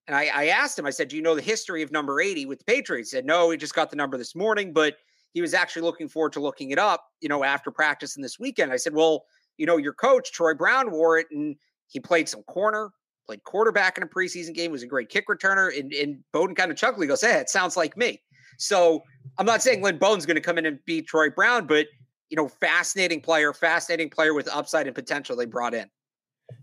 And 0.06 0.16
I, 0.16 0.30
I, 0.34 0.46
asked 0.46 0.78
him, 0.78 0.86
I 0.86 0.90
said, 0.90 1.08
Do 1.08 1.16
you 1.16 1.22
know 1.22 1.34
the 1.34 1.42
history 1.42 1.82
of 1.82 1.92
number 1.92 2.20
80 2.20 2.46
with 2.46 2.58
the 2.60 2.64
Patriots? 2.64 3.10
He 3.10 3.16
said, 3.16 3.26
No, 3.26 3.50
he 3.50 3.56
just 3.56 3.74
got 3.74 3.90
the 3.90 3.96
number 3.96 4.16
this 4.16 4.34
morning, 4.34 4.72
but 4.72 4.96
he 5.34 5.40
was 5.42 5.54
actually 5.54 5.82
looking 5.82 6.08
forward 6.08 6.32
to 6.32 6.40
looking 6.40 6.70
it 6.70 6.78
up, 6.78 7.04
you 7.20 7.28
know, 7.28 7.44
after 7.44 7.70
practice 7.70 8.16
and 8.16 8.24
this 8.24 8.38
weekend. 8.38 8.72
I 8.72 8.76
said, 8.76 8.94
Well, 8.94 9.24
you 9.58 9.66
know, 9.66 9.76
your 9.76 9.92
coach, 9.92 10.32
Troy 10.32 10.54
Brown, 10.54 10.90
wore 10.90 11.18
it 11.18 11.26
and 11.30 11.56
he 11.88 12.00
played 12.00 12.28
some 12.28 12.42
corner, 12.44 12.90
played 13.26 13.44
quarterback 13.44 13.98
in 13.98 14.02
a 14.02 14.06
preseason 14.06 14.54
game, 14.54 14.72
was 14.72 14.82
a 14.82 14.86
great 14.86 15.10
kick 15.10 15.26
returner. 15.28 15.78
And, 15.78 15.92
and 15.92 16.18
Bowden 16.32 16.54
kind 16.54 16.70
of 16.70 16.76
chuckled. 16.78 17.02
He 17.02 17.08
goes, 17.08 17.20
Hey, 17.20 17.34
it 17.34 17.50
sounds 17.50 17.76
like 17.76 17.96
me. 17.96 18.22
So 18.58 19.02
I'm 19.38 19.46
not 19.46 19.62
saying 19.62 19.82
Lynn 19.82 19.98
Bowden's 19.98 20.26
going 20.26 20.36
to 20.36 20.42
come 20.42 20.58
in 20.58 20.66
and 20.66 20.78
beat 20.84 21.06
Troy 21.06 21.30
Brown, 21.30 21.66
but 21.66 21.86
you 22.28 22.36
know, 22.36 22.48
fascinating 22.48 23.22
player, 23.22 23.52
fascinating 23.54 24.10
player 24.10 24.34
with 24.34 24.48
upside 24.48 24.86
and 24.86 24.94
potential 24.94 25.36
they 25.36 25.46
brought 25.46 25.74
in. 25.74 25.88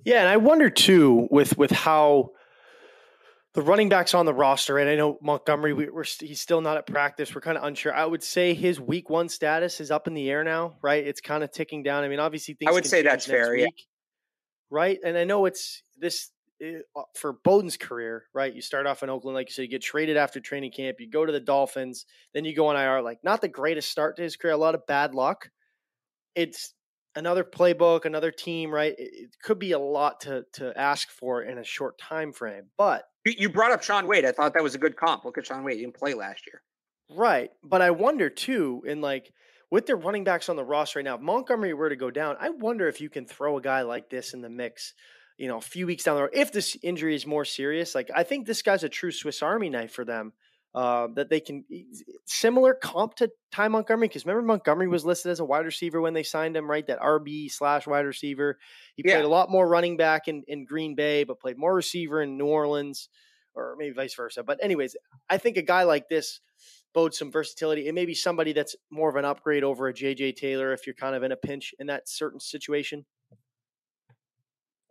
Yeah, 0.04 0.20
and 0.20 0.30
I 0.30 0.38
wonder 0.38 0.70
too 0.70 1.28
with 1.32 1.58
with 1.58 1.72
how 1.72 2.32
the 3.54 3.62
running 3.62 3.88
backs 3.88 4.14
on 4.14 4.26
the 4.26 4.34
roster, 4.34 4.78
and 4.78 4.90
I 4.90 4.96
know 4.96 5.18
Montgomery, 5.22 5.74
we, 5.74 5.88
are 5.88 6.04
he's 6.04 6.42
still 6.42 6.62
not 6.62 6.78
at 6.78 6.86
practice. 6.86 7.34
We're 7.34 7.42
kind 7.42 7.58
of 7.58 7.64
unsure. 7.64 7.94
I 7.94 8.06
would 8.06 8.24
say 8.24 8.54
his 8.54 8.80
week 8.80 9.10
one 9.10 9.30
status 9.30 9.80
is 9.80 9.92
up 9.92 10.08
in 10.08 10.14
the 10.14 10.30
air 10.30 10.44
now, 10.44 10.76
right? 10.82 11.06
It's 11.06 11.22
kind 11.22 11.44
of 11.44 11.52
ticking 11.52 11.82
down. 11.82 12.04
I 12.04 12.10
mean, 12.10 12.20
obviously 12.20 12.56
things. 12.56 12.70
I 12.70 12.74
would 12.74 12.86
say 12.86 13.02
that's 13.02 13.26
fair, 13.26 13.52
week, 13.52 13.62
yeah. 13.62 13.70
Right, 14.70 15.00
and 15.04 15.18
I 15.18 15.24
know 15.24 15.46
it's 15.46 15.84
this 15.98 16.30
eh, 16.62 16.80
uh, 16.96 17.04
for 17.16 17.34
Bowden's 17.44 17.78
career, 17.78 18.26
right? 18.34 18.54
You 18.54 18.62
start 18.62 18.88
off 18.88 19.04
in 19.04 19.10
Oakland, 19.10 19.36
like 19.36 19.50
you 19.50 19.54
said, 19.54 19.64
you 19.64 19.68
get 19.68 19.82
traded 19.82 20.18
after 20.18 20.40
training 20.40 20.72
camp, 20.72 20.98
you 21.00 21.10
go 21.10 21.26
to 21.26 21.32
the 21.32 21.40
Dolphins, 21.40 22.06
then 22.34 22.46
you 22.46 22.56
go 22.56 22.68
on 22.68 22.76
IR. 22.76 23.02
Like, 23.02 23.20
not 23.24 23.42
the 23.42 23.48
greatest 23.48 23.90
start 23.90 24.16
to 24.18 24.24
his 24.24 24.36
career, 24.36 24.54
a 24.54 24.58
lot 24.58 24.76
of 24.76 24.86
bad 24.88 25.16
luck 25.16 25.50
it's 26.36 26.74
another 27.16 27.44
playbook, 27.44 28.06
another 28.06 28.32
team, 28.32 28.70
right? 28.72 28.94
It, 28.98 29.10
it, 29.14 29.30
could 29.42 29.58
be 29.58 29.72
a 29.72 29.80
lot 29.80 30.20
to 30.22 30.46
to 30.54 30.78
ask 30.78 31.10
for 31.10 31.42
in 31.42 31.58
a 31.58 31.64
short 31.64 31.98
time 31.98 32.34
frame. 32.34 32.66
But 32.78 33.04
you 33.26 33.50
brought 33.50 33.72
up 33.72 33.82
Shaun 33.82 34.08
Wade. 34.08 34.26
I 34.26 34.32
thought 34.32 34.54
that 34.54 34.64
was 34.64 34.76
a 34.76 34.80
good 34.80 34.96
comp. 34.96 35.26
Look 35.26 35.38
at 35.38 35.48
Shaun 35.48 35.64
Wade. 35.64 35.78
He 35.78 35.84
didn't 35.84 35.96
play 35.96 36.14
last 36.14 36.44
year. 36.46 36.62
Right. 37.10 37.50
But 37.64 37.82
I 37.82 37.92
wonder 37.92 38.30
too, 38.30 38.84
in 38.86 39.02
like 39.02 39.32
with 39.72 39.88
their 39.88 39.96
running 39.96 40.24
backs 40.24 40.50
on 40.50 40.56
the 40.56 40.64
roster 40.64 41.00
right 41.00 41.06
now, 41.06 41.16
if 41.16 41.22
Montgomery 41.22 41.74
were 41.74 41.90
to 41.90 41.96
go 41.96 42.12
down, 42.12 42.36
I 42.40 42.50
wonder 42.50 42.88
if 42.88 43.02
you 43.02 43.10
can 43.10 43.26
throw 43.26 43.58
a 43.58 43.62
guy 43.62 43.82
like 43.82 44.10
this 44.10 44.34
in 44.34 44.42
the 44.42 44.50
mix, 44.50 44.94
you 45.38 45.48
know, 45.48 45.58
a 45.58 45.62
few 45.62 45.86
weeks 45.86 46.04
down 46.04 46.16
the 46.16 46.24
road. 46.24 46.32
If 46.34 46.52
this 46.52 46.78
injury 46.82 47.16
is 47.16 47.26
more 47.26 47.46
serious, 47.46 47.94
like 47.96 48.10
I 48.16 48.24
think 48.24 48.46
this 48.48 48.62
guy's 48.62 48.84
a 48.84 48.90
true 48.90 49.12
Swiss 49.12 49.42
Army 49.42 49.70
knife 49.70 49.92
for 49.92 50.06
them. 50.06 50.34
uh, 50.76 51.08
that 51.16 51.30
they 51.30 51.40
can 51.40 51.64
similar 52.26 52.74
comp 52.74 53.16
to 53.16 53.32
Ty 53.50 53.70
Montgomery 53.70 54.10
because 54.10 54.26
remember 54.26 54.46
Montgomery 54.46 54.90
was 54.90 55.06
listed 55.06 55.32
as 55.32 55.40
a 55.40 55.46
wide 55.46 55.66
receiver 55.66 56.02
when 56.02 56.14
they 56.14 56.22
signed 56.22 56.58
him, 56.58 56.70
right? 56.70 56.86
That 56.86 57.00
RB 57.00 57.50
slash 57.50 57.88
wide 57.88 58.06
receiver. 58.06 58.60
He 58.96 59.04
yeah. 59.06 59.14
played 59.14 59.26
a 59.26 59.30
lot 59.30 59.50
more 59.50 59.66
running 59.66 59.96
back 59.96 60.28
in, 60.28 60.44
in 60.50 60.66
Green 60.66 60.94
Bay, 60.94 61.24
but 61.24 61.40
played 61.40 61.58
more 61.58 61.74
receiver 61.74 62.22
in 62.22 62.38
New 62.38 62.48
Orleans, 62.48 63.08
or 63.54 63.76
maybe 63.80 63.94
vice 63.94 64.16
versa. 64.16 64.44
But 64.44 64.62
anyways, 64.62 64.98
I 65.30 65.38
think 65.38 65.56
a 65.56 65.62
guy 65.62 65.84
like 65.84 66.10
this 66.10 66.42
bodes 66.94 67.18
some 67.18 67.32
versatility. 67.32 67.88
It 67.88 67.96
may 67.96 68.06
be 68.06 68.14
somebody 68.14 68.52
that's 68.52 68.76
more 68.92 69.10
of 69.10 69.16
an 69.16 69.24
upgrade 69.24 69.64
over 69.64 69.88
a 69.88 69.94
JJ 69.94 70.36
Taylor 70.36 70.74
if 70.74 70.86
you're 70.86 70.94
kind 70.94 71.16
of 71.16 71.24
in 71.24 71.32
a 71.32 71.38
pinch 71.38 71.74
in 71.80 71.88
that 71.88 72.10
certain 72.10 72.42
situation. 72.42 73.06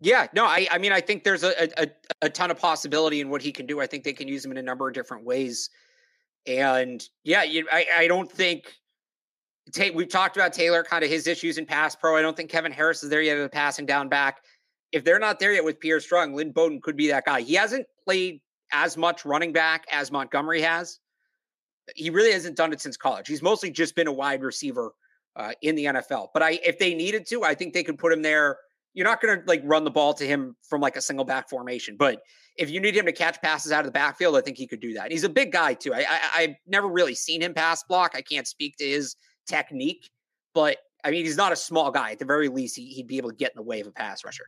Yeah, 0.05 0.27
no, 0.35 0.45
I, 0.45 0.69
I 0.71 0.77
mean, 0.77 0.93
I 0.93 1.01
think 1.01 1.25
there's 1.25 1.45
a, 1.45 1.83
a, 1.83 1.89
a 2.21 2.29
ton 2.29 2.51
of 2.51 2.59
possibility 2.59 3.23
in 3.23 3.31
what 3.31 3.41
he 3.41 3.51
can 3.51 3.65
do. 3.65 3.81
I 3.81 3.87
think 3.87 4.05
they 4.05 4.13
can 4.13 4.29
use 4.29 4.45
him 4.45 4.51
in 4.51 4.59
a 4.59 4.63
number 4.63 4.87
of 4.87 4.93
different 4.93 5.25
ways. 5.25 5.71
And 6.47 7.03
yeah, 7.25 7.43
you, 7.43 7.67
I, 7.73 7.87
I 7.97 8.07
don't 8.07 8.31
think 8.31 8.71
we've 9.95 10.11
talked 10.11 10.37
about 10.37 10.53
Taylor, 10.53 10.85
kind 10.85 11.05
of 11.05 11.11
his 11.11 11.27
issues 11.27 11.57
in 11.57 11.65
pass 11.65 11.97
pro. 11.97 12.19
I 12.19 12.21
don't 12.21 12.37
think 12.37 12.51
Kevin 12.51 12.71
Harris 12.71 13.03
is 13.03 13.09
there 13.09 13.23
yet 13.23 13.39
as 13.39 13.47
a 13.47 13.49
passing 13.49 13.87
down 13.87 14.11
back. 14.11 14.43
If 14.93 15.05
they're 15.05 15.19
not 15.19 15.39
there 15.39 15.55
yet 15.55 15.65
with 15.65 15.81
Pierre 15.81 16.01
Strong, 16.01 16.35
Lynn 16.35 16.53
Bowden 16.53 16.83
could 16.83 16.99
be 16.99 17.09
that 17.09 17.25
guy. 17.25 17.41
He 17.41 17.55
hasn't 17.55 17.87
played 18.05 18.43
as 18.75 18.99
much 18.99 19.25
running 19.25 19.55
back 19.55 19.87
as 19.91 20.13
Montgomery 20.13 20.61
has. 20.61 21.01
He 21.97 22.11
really 22.11 22.33
hasn't 22.33 22.59
done 22.59 22.75
it 22.75 22.81
since 22.83 22.99
college. 22.99 23.27
He's 23.27 23.43
mostly 23.43 23.71
just 23.71 23.97
been 23.97 24.07
a 24.07 24.13
wide 24.13 24.43
receiver 24.43 24.93
uh, 25.35 25.53
in 25.63 25.75
the 25.77 25.87
NFL. 25.87 26.29
But 26.35 26.43
I, 26.43 26.61
if 26.63 26.79
they 26.79 26.93
needed 26.93 27.27
to, 27.29 27.43
I 27.43 27.55
think 27.55 27.73
they 27.73 27.83
could 27.83 27.99
put 27.99 28.13
him 28.13 28.21
there 28.21 28.59
you're 28.95 29.07
not 29.07 29.21
going 29.21 29.39
to 29.39 29.45
like 29.47 29.61
run 29.65 29.85
the 29.85 29.91
ball 29.91 30.15
to 30.15 30.27
him 30.27 30.57
from 30.63 30.81
like 30.81 30.97
a 30.97 31.01
single 31.01 31.25
back 31.25 31.51
formation. 31.51 31.97
But 31.99 32.23
if 32.57 32.71
you 32.71 32.81
need 32.81 32.97
him 32.97 33.05
to 33.07 33.13
catch 33.13 33.41
passes 33.43 33.73
out 33.73 33.81
of 33.81 33.87
the 33.87 33.93
backfield, 33.93 34.37
I 34.37 34.41
think 34.41 34.57
he 34.57 34.67
could 34.67 34.81
do 34.81 34.95
that. 34.95 35.05
And 35.05 35.13
He's 35.13 35.25
a 35.25 35.29
big 35.29 35.53
guy 35.53 35.75
too. 35.75 35.93
I, 35.93 36.07
I 36.37 36.41
have 36.43 36.55
never 36.67 36.89
really 36.89 37.15
seen 37.15 37.43
him 37.43 37.53
pass 37.53 37.83
block. 37.83 38.13
I 38.15 38.23
can't 38.23 38.47
speak 38.47 38.77
to 38.77 38.85
his 38.85 39.17
technique, 39.47 40.11
but 40.55 40.79
I 41.05 41.11
mean 41.11 41.25
he's 41.25 41.37
not 41.37 41.53
a 41.53 41.57
small 41.57 41.91
guy. 41.91 42.13
At 42.13 42.21
the 42.21 42.25
very 42.25 42.49
least, 42.49 42.77
he, 42.77 42.95
would 42.99 43.09
be 43.09 43.19
able 43.19 43.31
to 43.31 43.37
get 43.37 43.51
in 43.51 43.57
the 43.57 43.63
way 43.63 43.81
of 43.81 43.89
a 43.89 43.93
pass 43.93 44.25
rusher. 44.25 44.47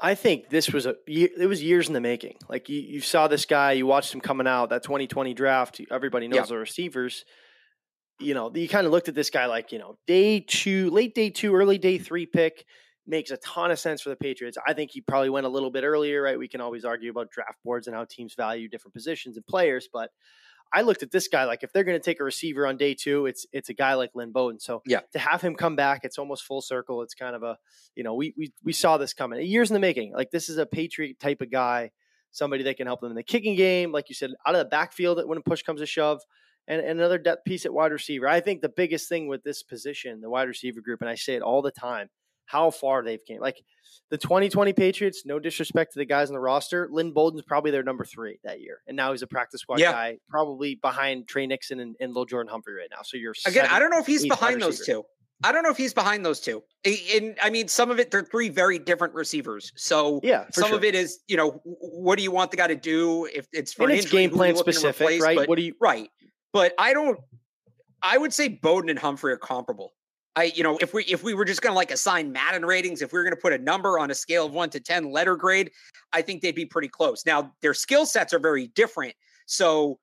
I 0.00 0.14
think 0.14 0.50
this 0.50 0.70
was 0.70 0.86
a 0.86 0.96
it 1.06 1.48
was 1.48 1.62
years 1.62 1.88
in 1.88 1.94
the 1.94 2.00
making. 2.00 2.36
Like 2.48 2.68
you, 2.68 2.80
you 2.80 3.00
saw 3.00 3.28
this 3.28 3.46
guy, 3.46 3.72
you 3.72 3.86
watched 3.86 4.12
him 4.12 4.20
coming 4.20 4.46
out 4.46 4.70
that 4.70 4.82
2020 4.82 5.34
draft. 5.34 5.80
Everybody 5.90 6.28
knows 6.28 6.48
the 6.48 6.56
receivers. 6.56 7.24
You 8.20 8.34
know, 8.34 8.52
you 8.52 8.68
kind 8.68 8.84
of 8.84 8.92
looked 8.92 9.08
at 9.08 9.14
this 9.14 9.30
guy 9.30 9.46
like 9.46 9.70
you 9.70 9.78
know 9.78 9.96
day 10.08 10.40
two, 10.40 10.90
late 10.90 11.14
day 11.14 11.30
two, 11.30 11.54
early 11.54 11.78
day 11.78 11.98
three 11.98 12.26
pick 12.26 12.64
makes 13.08 13.30
a 13.30 13.38
ton 13.38 13.70
of 13.70 13.78
sense 13.78 14.02
for 14.02 14.10
the 14.10 14.16
Patriots. 14.16 14.58
I 14.66 14.74
think 14.74 14.90
he 14.92 15.00
probably 15.00 15.30
went 15.30 15.46
a 15.46 15.48
little 15.48 15.70
bit 15.70 15.82
earlier, 15.82 16.22
right? 16.22 16.38
We 16.38 16.48
can 16.48 16.60
always 16.60 16.84
argue 16.84 17.10
about 17.10 17.30
draft 17.30 17.58
boards 17.64 17.86
and 17.86 17.96
how 17.96 18.04
teams 18.04 18.34
value 18.34 18.68
different 18.68 18.94
positions 18.94 19.36
and 19.36 19.46
players, 19.46 19.88
but 19.92 20.10
I 20.72 20.82
looked 20.82 21.02
at 21.02 21.10
this 21.10 21.28
guy 21.28 21.44
like 21.44 21.62
if 21.62 21.72
they're 21.72 21.84
going 21.84 21.98
to 21.98 22.04
take 22.04 22.20
a 22.20 22.24
receiver 22.24 22.66
on 22.66 22.76
day 22.76 22.94
two, 22.94 23.26
it's 23.26 23.46
it's 23.52 23.68
a 23.68 23.74
guy 23.74 23.94
like 23.94 24.10
Lynn 24.14 24.32
Bowden. 24.32 24.60
So 24.60 24.82
yeah, 24.86 25.00
to 25.12 25.18
have 25.18 25.40
him 25.40 25.54
come 25.54 25.76
back, 25.76 26.00
it's 26.04 26.18
almost 26.18 26.44
full 26.44 26.60
circle. 26.60 27.02
It's 27.02 27.14
kind 27.14 27.34
of 27.34 27.42
a 27.42 27.56
you 27.94 28.04
know 28.04 28.14
we 28.14 28.34
we 28.36 28.52
we 28.62 28.72
saw 28.72 28.98
this 28.98 29.14
coming 29.14 29.44
years 29.46 29.70
in 29.70 29.74
the 29.74 29.80
making. 29.80 30.12
Like 30.12 30.30
this 30.30 30.48
is 30.48 30.58
a 30.58 30.66
Patriot 30.66 31.18
type 31.18 31.40
of 31.40 31.50
guy, 31.50 31.90
somebody 32.30 32.64
that 32.64 32.76
can 32.76 32.86
help 32.86 33.00
them 33.00 33.10
in 33.10 33.16
the 33.16 33.22
kicking 33.22 33.56
game, 33.56 33.92
like 33.92 34.08
you 34.08 34.14
said, 34.14 34.30
out 34.46 34.54
of 34.54 34.58
the 34.58 34.66
backfield 34.66 35.20
when 35.26 35.38
a 35.38 35.42
push 35.42 35.62
comes 35.62 35.80
to 35.80 35.86
shove. 35.86 36.20
And, 36.70 36.82
and 36.82 37.00
another 37.00 37.16
depth 37.16 37.46
piece 37.46 37.64
at 37.64 37.72
wide 37.72 37.92
receiver. 37.92 38.28
I 38.28 38.40
think 38.40 38.60
the 38.60 38.68
biggest 38.68 39.08
thing 39.08 39.26
with 39.26 39.42
this 39.42 39.62
position, 39.62 40.20
the 40.20 40.28
wide 40.28 40.48
receiver 40.48 40.82
group, 40.82 41.00
and 41.00 41.08
I 41.08 41.14
say 41.14 41.34
it 41.34 41.40
all 41.40 41.62
the 41.62 41.70
time, 41.70 42.10
how 42.48 42.70
far 42.70 43.02
they've 43.02 43.24
came. 43.24 43.40
Like 43.40 43.62
the 44.10 44.18
2020 44.18 44.72
Patriots, 44.72 45.22
no 45.24 45.38
disrespect 45.38 45.92
to 45.92 45.98
the 45.98 46.04
guys 46.04 46.30
on 46.30 46.34
the 46.34 46.40
roster, 46.40 46.88
Lynn 46.90 47.12
Bowden's 47.12 47.42
probably 47.42 47.70
their 47.70 47.82
number 47.82 48.04
three 48.04 48.38
that 48.42 48.60
year, 48.60 48.80
and 48.86 48.96
now 48.96 49.12
he's 49.12 49.22
a 49.22 49.26
practice 49.26 49.60
squad 49.60 49.80
yeah. 49.80 49.92
guy, 49.92 50.18
probably 50.28 50.76
behind 50.76 51.28
Trey 51.28 51.46
Nixon 51.46 51.80
and, 51.80 51.94
and 52.00 52.14
Lil 52.14 52.24
Jordan 52.24 52.50
Humphrey 52.50 52.74
right 52.74 52.88
now. 52.90 53.02
So 53.02 53.16
you're 53.16 53.34
again. 53.46 53.68
I 53.70 53.78
don't 53.78 53.90
know 53.90 53.98
if 53.98 54.06
he's 54.06 54.26
behind 54.26 54.62
those 54.62 54.84
two. 54.84 55.04
I 55.44 55.52
don't 55.52 55.62
know 55.62 55.70
if 55.70 55.76
he's 55.76 55.94
behind 55.94 56.26
those 56.26 56.40
two. 56.40 56.64
And 56.84 57.36
I 57.40 57.50
mean, 57.50 57.68
some 57.68 57.90
of 57.90 58.00
it 58.00 58.10
they're 58.10 58.24
three 58.24 58.48
very 58.48 58.78
different 58.78 59.14
receivers. 59.14 59.72
So 59.76 60.20
yeah, 60.22 60.46
some 60.52 60.68
sure. 60.68 60.76
of 60.76 60.84
it 60.84 60.94
is 60.94 61.20
you 61.28 61.36
know 61.36 61.60
what 61.64 62.16
do 62.16 62.24
you 62.24 62.32
want 62.32 62.50
the 62.50 62.56
guy 62.56 62.66
to 62.66 62.74
do 62.74 63.26
if 63.26 63.46
it's 63.52 63.72
for 63.72 63.88
it's 63.88 64.06
injury, 64.06 64.22
game 64.22 64.30
plan 64.30 64.56
specific, 64.56 65.02
replace, 65.02 65.22
right? 65.22 65.36
But, 65.36 65.48
what 65.48 65.56
do 65.56 65.62
you 65.62 65.74
right? 65.80 66.08
But 66.52 66.72
I 66.78 66.92
don't. 66.92 67.18
I 68.02 68.16
would 68.16 68.32
say 68.32 68.48
Bowden 68.48 68.90
and 68.90 68.98
Humphrey 68.98 69.32
are 69.32 69.38
comparable. 69.38 69.92
I, 70.38 70.52
you 70.54 70.62
know, 70.62 70.78
if 70.80 70.94
we 70.94 71.02
if 71.04 71.24
we 71.24 71.34
were 71.34 71.44
just 71.44 71.62
going 71.62 71.72
to 71.72 71.76
like 71.76 71.90
assign 71.90 72.30
Madden 72.30 72.64
ratings, 72.64 73.02
if 73.02 73.12
we 73.12 73.18
were 73.18 73.24
going 73.24 73.34
to 73.34 73.40
put 73.40 73.52
a 73.52 73.58
number 73.58 73.98
on 73.98 74.12
a 74.12 74.14
scale 74.14 74.46
of 74.46 74.52
one 74.52 74.70
to 74.70 74.78
ten, 74.78 75.10
letter 75.10 75.34
grade, 75.34 75.72
I 76.12 76.22
think 76.22 76.42
they'd 76.42 76.54
be 76.54 76.64
pretty 76.64 76.86
close. 76.86 77.26
Now 77.26 77.52
their 77.60 77.74
skill 77.74 78.06
sets 78.06 78.32
are 78.32 78.38
very 78.38 78.68
different. 78.68 79.14
So, 79.46 79.98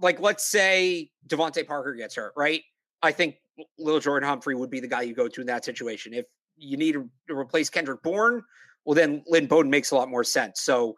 like, 0.00 0.18
let's 0.18 0.46
say 0.46 1.10
DeVante 1.28 1.66
Parker 1.66 1.92
gets 1.92 2.14
hurt, 2.14 2.32
right? 2.38 2.62
I 3.02 3.12
think 3.12 3.36
Little 3.78 4.00
Jordan 4.00 4.26
Humphrey 4.26 4.54
would 4.54 4.70
be 4.70 4.80
the 4.80 4.88
guy 4.88 5.02
you 5.02 5.14
go 5.14 5.28
to 5.28 5.40
in 5.42 5.46
that 5.48 5.66
situation. 5.66 6.14
If 6.14 6.24
you 6.56 6.78
need 6.78 6.92
to 6.92 7.10
replace 7.28 7.68
Kendrick 7.68 8.02
Bourne, 8.02 8.42
well, 8.86 8.94
then 8.94 9.22
Lynn 9.26 9.46
Bowden 9.46 9.70
makes 9.70 9.90
a 9.90 9.96
lot 9.96 10.08
more 10.08 10.24
sense. 10.24 10.62
So, 10.62 10.94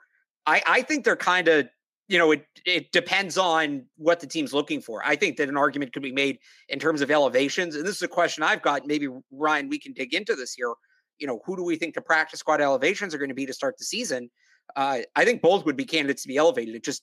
I 0.47 0.63
I 0.69 0.83
think 0.83 1.05
they're 1.05 1.17
kind 1.17 1.49
of 1.49 1.69
you 2.09 2.17
know, 2.17 2.33
it 2.33 2.47
it 2.65 2.91
depends 2.91 3.37
on 3.39 3.85
what 3.97 4.21
the 4.21 4.27
team's 4.27 4.55
looking 4.55 4.81
for. 4.81 5.03
I 5.05 5.15
think 5.15 5.37
that 5.37 5.49
an 5.49 5.57
argument 5.57 5.93
could 5.93 6.03
be 6.03 6.13
made 6.13 6.39
in 6.69 6.79
terms 6.79 7.03
of 7.03 7.11
elevations, 7.11 7.77
and 7.77 7.87
this 7.87 7.97
is 7.97 8.03
a 8.03 8.09
question 8.09 8.43
I've 8.43 8.63
got. 8.63 8.87
Maybe 8.87 9.09
Ryan, 9.31 9.69
we 9.69 9.79
can 9.79 9.93
dig 9.93 10.15
into 10.15 10.35
this 10.35 10.55
here. 10.55 10.73
You 11.19 11.27
know, 11.27 11.41
who 11.45 11.57
do 11.57 11.63
we 11.63 11.77
think 11.77 11.95
the 11.95 12.01
practice 12.01 12.41
squad 12.41 12.61
elevations 12.61 13.15
are 13.15 13.19
going 13.19 13.29
to 13.29 13.35
be 13.35 13.47
to 13.47 13.53
start 13.53 13.77
the 13.79 13.85
season? 13.85 14.31
Uh, 14.75 15.01
I 15.17 15.25
think 15.25 15.43
both 15.43 15.67
would 15.67 15.77
be 15.77 15.85
candidates 15.85 16.23
to 16.23 16.29
be 16.29 16.37
elevated. 16.37 16.75
It 16.75 16.85
just 16.85 17.03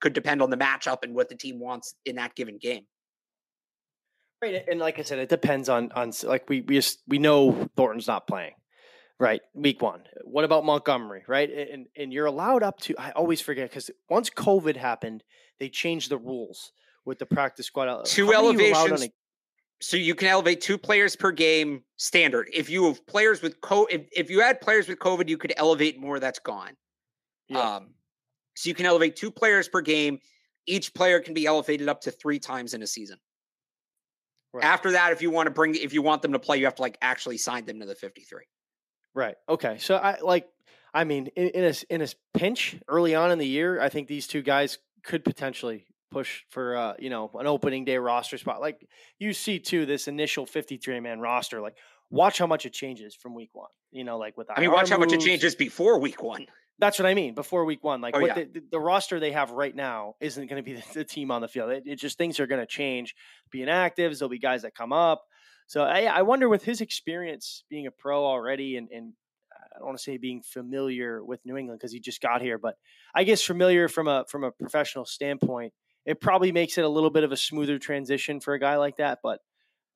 could 0.00 0.12
depend 0.12 0.40
on 0.40 0.50
the 0.50 0.56
matchup 0.56 0.98
and 1.02 1.14
what 1.14 1.28
the 1.28 1.34
team 1.34 1.58
wants 1.58 1.94
in 2.04 2.16
that 2.16 2.34
given 2.34 2.58
game. 2.58 2.84
Right, 4.42 4.64
and 4.68 4.80
like 4.80 4.98
I 4.98 5.02
said, 5.02 5.18
it 5.18 5.28
depends 5.28 5.68
on 5.68 5.92
on 5.92 6.12
like 6.22 6.48
we 6.48 6.62
we 6.62 6.76
just 6.76 7.02
we 7.06 7.18
know 7.18 7.68
Thornton's 7.76 8.06
not 8.06 8.26
playing. 8.26 8.52
Right, 9.18 9.40
week 9.54 9.80
one. 9.80 10.02
What 10.24 10.44
about 10.44 10.64
Montgomery? 10.66 11.22
Right, 11.26 11.50
and 11.50 11.86
and 11.96 12.12
you're 12.12 12.26
allowed 12.26 12.62
up 12.62 12.78
to. 12.80 12.94
I 12.98 13.12
always 13.12 13.40
forget 13.40 13.70
because 13.70 13.90
once 14.10 14.28
COVID 14.28 14.76
happened, 14.76 15.24
they 15.58 15.70
changed 15.70 16.10
the 16.10 16.18
rules 16.18 16.72
with 17.06 17.18
the 17.18 17.24
practice 17.24 17.66
squad. 17.66 18.04
Two 18.04 18.34
elevations. 18.34 19.04
A- 19.04 19.10
so 19.80 19.96
you 19.96 20.14
can 20.14 20.28
elevate 20.28 20.60
two 20.60 20.76
players 20.76 21.16
per 21.16 21.32
game 21.32 21.82
standard. 21.96 22.48
If 22.52 22.68
you 22.68 22.86
have 22.86 23.06
players 23.06 23.40
with 23.40 23.60
co, 23.62 23.86
if, 23.86 24.02
if 24.12 24.30
you 24.30 24.40
had 24.40 24.60
players 24.60 24.88
with 24.88 24.98
COVID, 24.98 25.28
you 25.28 25.38
could 25.38 25.54
elevate 25.56 25.98
more. 25.98 26.20
That's 26.20 26.38
gone. 26.38 26.76
Yeah. 27.48 27.76
Um, 27.76 27.94
so 28.54 28.68
you 28.68 28.74
can 28.74 28.86
elevate 28.86 29.16
two 29.16 29.30
players 29.30 29.68
per 29.68 29.80
game. 29.80 30.18
Each 30.66 30.92
player 30.92 31.20
can 31.20 31.32
be 31.32 31.46
elevated 31.46 31.88
up 31.88 32.00
to 32.02 32.10
three 32.10 32.38
times 32.38 32.74
in 32.74 32.82
a 32.82 32.86
season. 32.86 33.18
Right. 34.52 34.64
After 34.64 34.92
that, 34.92 35.12
if 35.12 35.22
you 35.22 35.30
want 35.30 35.46
to 35.46 35.50
bring, 35.50 35.74
if 35.74 35.92
you 35.92 36.02
want 36.02 36.22
them 36.22 36.32
to 36.32 36.38
play, 36.38 36.58
you 36.58 36.64
have 36.64 36.74
to 36.76 36.82
like 36.82 36.98
actually 37.00 37.38
sign 37.38 37.64
them 37.66 37.80
to 37.80 37.86
the 37.86 37.94
fifty-three. 37.94 38.44
Right. 39.16 39.34
Okay. 39.48 39.78
So 39.80 39.96
I 39.96 40.18
like. 40.22 40.46
I 40.92 41.04
mean, 41.04 41.28
in, 41.36 41.48
in 41.48 41.64
a 41.64 41.74
in 41.94 42.02
a 42.02 42.08
pinch 42.34 42.76
early 42.86 43.14
on 43.14 43.32
in 43.32 43.38
the 43.38 43.46
year, 43.46 43.80
I 43.80 43.88
think 43.88 44.08
these 44.08 44.26
two 44.26 44.42
guys 44.42 44.78
could 45.02 45.24
potentially 45.24 45.86
push 46.10 46.42
for 46.50 46.76
uh, 46.76 46.94
you 46.98 47.08
know 47.08 47.30
an 47.34 47.46
opening 47.46 47.86
day 47.86 47.96
roster 47.96 48.36
spot. 48.36 48.60
Like 48.60 48.86
you 49.18 49.32
see 49.32 49.58
too, 49.58 49.86
this 49.86 50.06
initial 50.06 50.44
fifty 50.44 50.76
three 50.76 51.00
man 51.00 51.18
roster. 51.18 51.62
Like 51.62 51.76
watch 52.10 52.38
how 52.38 52.46
much 52.46 52.66
it 52.66 52.74
changes 52.74 53.14
from 53.14 53.34
week 53.34 53.50
one. 53.54 53.70
You 53.90 54.04
know, 54.04 54.18
like 54.18 54.36
with 54.36 54.48
I 54.54 54.60
mean, 54.60 54.70
watch 54.70 54.82
moves. 54.82 54.90
how 54.90 54.98
much 54.98 55.12
it 55.14 55.20
changes 55.20 55.54
before 55.54 55.98
week 55.98 56.22
one. 56.22 56.46
That's 56.78 56.98
what 56.98 57.06
I 57.06 57.14
mean. 57.14 57.34
Before 57.34 57.64
week 57.64 57.82
one, 57.82 58.02
like 58.02 58.14
oh, 58.14 58.20
what 58.20 58.36
yeah. 58.36 58.44
the, 58.52 58.62
the, 58.70 58.78
roster 58.78 59.18
they 59.18 59.32
have 59.32 59.50
right 59.50 59.74
now 59.74 60.14
isn't 60.20 60.46
going 60.46 60.62
to 60.62 60.70
be 60.70 60.74
the, 60.80 60.84
the, 60.92 61.04
team 61.04 61.30
on 61.30 61.40
the 61.40 61.48
field. 61.48 61.70
It, 61.70 61.84
it 61.86 61.96
just 61.96 62.18
things 62.18 62.38
are 62.38 62.46
going 62.46 62.60
to 62.60 62.66
change. 62.66 63.14
Being 63.50 63.70
active, 63.70 64.18
there'll 64.18 64.28
be 64.28 64.38
guys 64.38 64.60
that 64.60 64.74
come 64.74 64.92
up. 64.92 65.24
So 65.66 65.82
I, 65.82 66.04
I 66.04 66.22
wonder 66.22 66.48
with 66.48 66.64
his 66.64 66.80
experience 66.80 67.64
being 67.68 67.86
a 67.86 67.90
pro 67.90 68.24
already 68.24 68.76
and, 68.76 68.88
and 68.90 69.12
I 69.76 69.78
don't 69.78 69.86
want 69.86 69.98
to 69.98 70.02
say 70.02 70.16
being 70.16 70.42
familiar 70.42 71.22
with 71.22 71.40
New 71.44 71.56
England 71.56 71.78
because 71.78 71.92
he 71.92 72.00
just 72.00 72.20
got 72.20 72.40
here, 72.40 72.58
but 72.58 72.76
I 73.14 73.24
guess 73.24 73.42
familiar 73.42 73.88
from 73.88 74.08
a 74.08 74.24
from 74.28 74.44
a 74.44 74.50
professional 74.50 75.04
standpoint, 75.04 75.74
it 76.06 76.20
probably 76.20 76.50
makes 76.50 76.78
it 76.78 76.84
a 76.84 76.88
little 76.88 77.10
bit 77.10 77.24
of 77.24 77.32
a 77.32 77.36
smoother 77.36 77.78
transition 77.78 78.40
for 78.40 78.54
a 78.54 78.58
guy 78.58 78.76
like 78.76 78.96
that. 78.96 79.18
But 79.22 79.40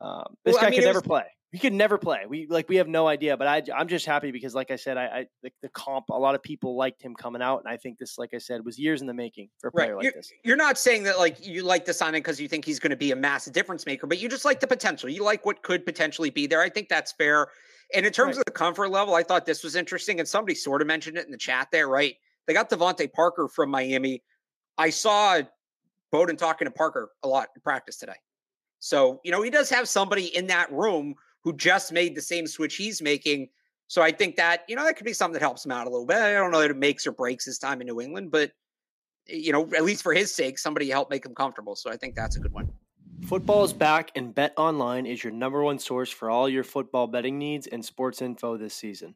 um, 0.00 0.34
this 0.44 0.54
well, 0.54 0.62
guy 0.62 0.66
I 0.66 0.70
mean, 0.70 0.80
could 0.80 0.86
never 0.86 1.00
play. 1.00 1.24
He 1.52 1.59
could 1.59 1.73
never 1.73 1.99
play. 1.99 2.26
We 2.28 2.47
like 2.49 2.69
we 2.69 2.76
have 2.76 2.87
no 2.87 3.09
idea, 3.09 3.37
but 3.37 3.49
I 3.49 3.62
I'm 3.76 3.88
just 3.88 4.07
happy 4.07 4.30
because 4.30 4.54
like 4.54 4.71
I 4.71 4.76
said, 4.76 4.97
I, 4.97 5.04
I 5.04 5.26
the, 5.42 5.50
the, 5.62 5.69
comp 5.71 6.09
a 6.11 6.19
lot 6.19 6.37
of 6.37 6.42
people 6.45 6.76
liked 6.76 7.02
him 7.02 7.12
coming 7.16 7.42
out, 7.42 7.59
and 7.59 7.69
I 7.69 7.76
think 7.76 7.99
this, 7.99 8.19
like 8.19 8.33
I 8.33 8.38
said, 8.38 8.64
was 8.64 8.78
years 8.78 9.00
in 9.00 9.09
the 9.09 9.14
making 9.14 9.49
for 9.59 9.66
a 9.69 9.73
player 9.73 9.97
right. 9.97 9.97
like 9.97 10.04
you're, 10.04 10.12
this. 10.12 10.33
You're 10.45 10.57
not 10.57 10.78
saying 10.78 11.02
that 11.04 11.19
like 11.19 11.45
you 11.45 11.64
like 11.64 11.87
the 11.87 11.92
signing 11.92 12.23
because 12.23 12.40
you 12.40 12.47
think 12.47 12.64
he's 12.64 12.78
going 12.78 12.90
to 12.90 12.97
be 12.97 13.11
a 13.11 13.16
massive 13.16 13.52
difference 13.52 13.85
maker, 13.85 14.07
but 14.07 14.21
you 14.21 14.28
just 14.28 14.45
like 14.45 14.61
the 14.61 14.69
potential. 14.69 15.09
You 15.09 15.25
like 15.25 15.45
what 15.45 15.64
could 15.64 15.85
potentially 15.85 16.30
be 16.30 16.47
there. 16.47 16.62
I 16.62 16.69
think 16.69 16.88
that's 16.88 17.11
fair. 17.11 17.49
And 17.92 18.07
in 18.07 18.12
terms 18.12 18.37
right. 18.37 18.42
of 18.42 18.45
the 18.45 18.52
comfort 18.52 18.90
level, 18.90 19.16
I 19.16 19.25
thought 19.25 19.45
this 19.45 19.64
was 19.64 19.75
interesting, 19.75 20.21
and 20.21 20.28
somebody 20.28 20.54
sort 20.54 20.83
of 20.83 20.87
mentioned 20.87 21.19
it 21.19 21.25
in 21.25 21.33
the 21.33 21.38
chat 21.38 21.66
there. 21.73 21.88
Right, 21.88 22.14
they 22.47 22.54
got 22.54 22.71
DeVante 22.71 23.12
Parker 23.12 23.49
from 23.49 23.71
Miami. 23.71 24.23
I 24.78 24.90
saw 24.90 25.40
Bowden 26.12 26.37
talking 26.37 26.66
to 26.66 26.71
Parker 26.71 27.11
a 27.25 27.28
lot 27.28 27.49
in 27.57 27.61
practice 27.61 27.97
today. 27.97 28.14
So, 28.78 29.21
you 29.25 29.30
know, 29.30 29.42
he 29.42 29.50
does 29.50 29.69
have 29.71 29.88
somebody 29.88 30.35
in 30.35 30.47
that 30.47 30.73
room 30.73 31.14
who 31.42 31.56
just 31.56 31.92
made 31.92 32.14
the 32.14 32.23
same 32.23 32.47
switch 32.47 32.76
he's 32.76 33.00
making. 33.00 33.49
So 33.87 34.02
I 34.02 34.12
think 34.12 34.37
that, 34.37 34.62
you 34.68 34.76
know, 34.76 34.85
that 34.85 34.97
could 34.97 35.06
be 35.06 35.12
something 35.12 35.35
that 35.35 35.42
helps 35.42 35.64
him 35.64 35.73
out 35.73 35.87
a 35.87 35.90
little 35.90 36.06
bit. 36.06 36.18
I 36.18 36.32
don't 36.35 36.52
know 36.52 36.61
that 36.61 36.70
it 36.70 36.76
makes 36.76 37.06
or 37.06 37.12
breaks 37.12 37.44
his 37.44 37.59
time 37.59 37.80
in 37.80 37.87
New 37.87 38.00
England, 38.00 38.30
but 38.30 38.52
eh, 39.28 39.37
you 39.37 39.52
know, 39.52 39.68
at 39.76 39.85
least 39.85 40.02
for 40.02 40.12
his 40.12 40.32
sake, 40.32 40.59
somebody 40.59 40.88
help 40.88 41.11
make 41.11 41.26
him 41.26 41.35
comfortable. 41.35 41.75
So 41.75 41.90
I 41.90 41.97
think 41.97 42.14
that's 42.14 42.37
a 42.37 42.40
good 42.40 42.52
one. 42.52 42.70
Football 43.26 43.64
is 43.64 43.75
back, 43.75 44.12
and 44.16 44.35
Bet 44.35 44.54
Online 44.56 45.04
is 45.04 45.23
your 45.23 45.32
number 45.32 45.62
one 45.62 45.78
source 45.78 46.11
for 46.11 46.30
all 46.30 46.49
your 46.49 46.64
football 46.64 47.06
betting 47.06 47.38
needs 47.38 47.66
and 47.66 47.85
sports 47.85 48.23
info 48.23 48.56
this 48.56 48.75
season. 48.75 49.14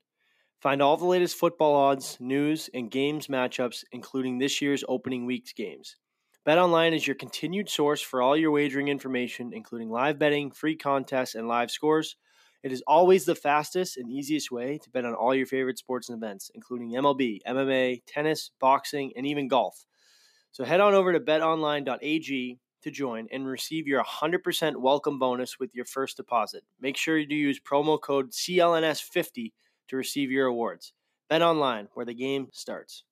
Find 0.60 0.82
all 0.82 0.96
the 0.96 1.06
latest 1.06 1.36
football 1.36 1.74
odds, 1.74 2.18
news, 2.20 2.68
and 2.74 2.90
games 2.90 3.28
matchups, 3.28 3.84
including 3.92 4.38
this 4.38 4.60
year's 4.60 4.84
opening 4.88 5.24
week's 5.24 5.52
games. 5.52 5.96
Bet 6.44 6.58
Online 6.58 6.92
is 6.92 7.06
your 7.06 7.16
continued 7.16 7.70
source 7.70 8.02
for 8.02 8.20
all 8.20 8.36
your 8.36 8.50
wagering 8.50 8.88
information, 8.88 9.54
including 9.54 9.88
live 9.88 10.18
betting, 10.18 10.50
free 10.50 10.76
contests, 10.76 11.34
and 11.34 11.48
live 11.48 11.70
scores. 11.70 12.16
It 12.62 12.70
is 12.70 12.82
always 12.86 13.24
the 13.24 13.34
fastest 13.34 13.96
and 13.96 14.12
easiest 14.12 14.50
way 14.50 14.76
to 14.76 14.90
bet 14.90 15.06
on 15.06 15.14
all 15.14 15.34
your 15.34 15.46
favorite 15.46 15.78
sports 15.78 16.10
and 16.10 16.22
events, 16.22 16.50
including 16.54 16.90
MLB, 16.90 17.38
MMA, 17.48 18.02
tennis, 18.06 18.50
boxing, 18.60 19.14
and 19.16 19.26
even 19.26 19.48
golf. 19.48 19.86
So 20.52 20.64
head 20.64 20.80
on 20.80 20.92
over 20.92 21.14
to 21.14 21.20
betonline.ag 21.20 22.58
to 22.82 22.90
join 22.90 23.26
and 23.32 23.46
receive 23.46 23.88
your 23.88 24.04
100% 24.04 24.76
welcome 24.76 25.18
bonus 25.18 25.58
with 25.58 25.74
your 25.74 25.86
first 25.86 26.18
deposit. 26.18 26.62
Make 26.78 26.98
sure 26.98 27.16
you 27.16 27.34
use 27.34 27.58
promo 27.58 27.98
code 27.98 28.32
CLNS50 28.32 29.52
to 29.88 29.96
receive 29.96 30.30
your 30.30 30.48
awards. 30.48 30.92
Bet 31.30 31.40
online, 31.40 31.88
where 31.94 32.04
the 32.04 32.12
game 32.12 32.48
starts. 32.52 33.02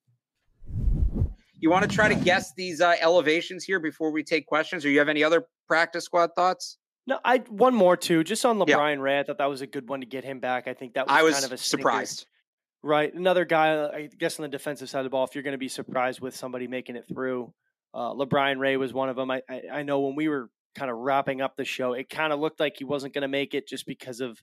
You 1.63 1.69
want 1.69 1.89
to 1.89 1.95
try 1.95 2.09
to 2.09 2.15
guess 2.15 2.53
these 2.57 2.81
uh, 2.81 2.95
elevations 2.99 3.63
here 3.63 3.79
before 3.79 4.11
we 4.11 4.21
take 4.21 4.45
questions, 4.47 4.83
or 4.83 4.89
you 4.89 4.99
have 4.99 5.07
any 5.07 5.23
other 5.23 5.47
practice 5.65 6.03
squad 6.03 6.31
thoughts? 6.35 6.77
No, 7.07 7.19
I 7.23 7.37
one 7.47 7.73
more 7.73 7.95
too. 7.95 8.25
Just 8.25 8.43
on 8.43 8.59
LaBryan 8.59 8.95
yeah. 8.95 9.01
Ray, 9.01 9.19
I 9.19 9.23
thought 9.23 9.37
that 9.37 9.45
was 9.45 9.61
a 9.61 9.67
good 9.67 9.87
one 9.87 10.01
to 10.01 10.05
get 10.05 10.25
him 10.25 10.41
back. 10.41 10.67
I 10.67 10.73
think 10.73 10.95
that 10.95 11.07
was, 11.07 11.17
I 11.17 11.23
was 11.23 11.35
kind 11.35 11.45
of 11.45 11.53
a 11.53 11.57
surprised. 11.57 12.25
Right, 12.81 13.13
another 13.13 13.45
guy. 13.45 13.81
I 13.85 14.09
guess 14.19 14.39
on 14.39 14.43
the 14.43 14.49
defensive 14.49 14.89
side 14.89 14.99
of 14.99 15.03
the 15.05 15.09
ball, 15.09 15.23
if 15.23 15.35
you're 15.35 15.43
going 15.43 15.53
to 15.53 15.57
be 15.57 15.69
surprised 15.69 16.19
with 16.19 16.35
somebody 16.35 16.67
making 16.67 16.97
it 16.97 17.05
through, 17.07 17.53
uh, 17.93 18.13
LaBryan 18.13 18.57
Ray 18.57 18.75
was 18.75 18.91
one 18.91 19.07
of 19.07 19.15
them. 19.15 19.31
I, 19.31 19.41
I, 19.49 19.61
I 19.71 19.83
know 19.83 20.01
when 20.01 20.15
we 20.15 20.27
were 20.27 20.49
kind 20.75 20.91
of 20.91 20.97
wrapping 20.97 21.39
up 21.39 21.55
the 21.55 21.63
show, 21.63 21.93
it 21.93 22.09
kind 22.09 22.33
of 22.33 22.41
looked 22.41 22.59
like 22.59 22.75
he 22.77 22.83
wasn't 22.83 23.13
going 23.13 23.21
to 23.21 23.29
make 23.29 23.53
it 23.53 23.69
just 23.69 23.85
because 23.85 24.19
of, 24.19 24.37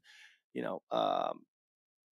you 0.55 0.63
know, 0.63 0.81
um, 0.91 1.41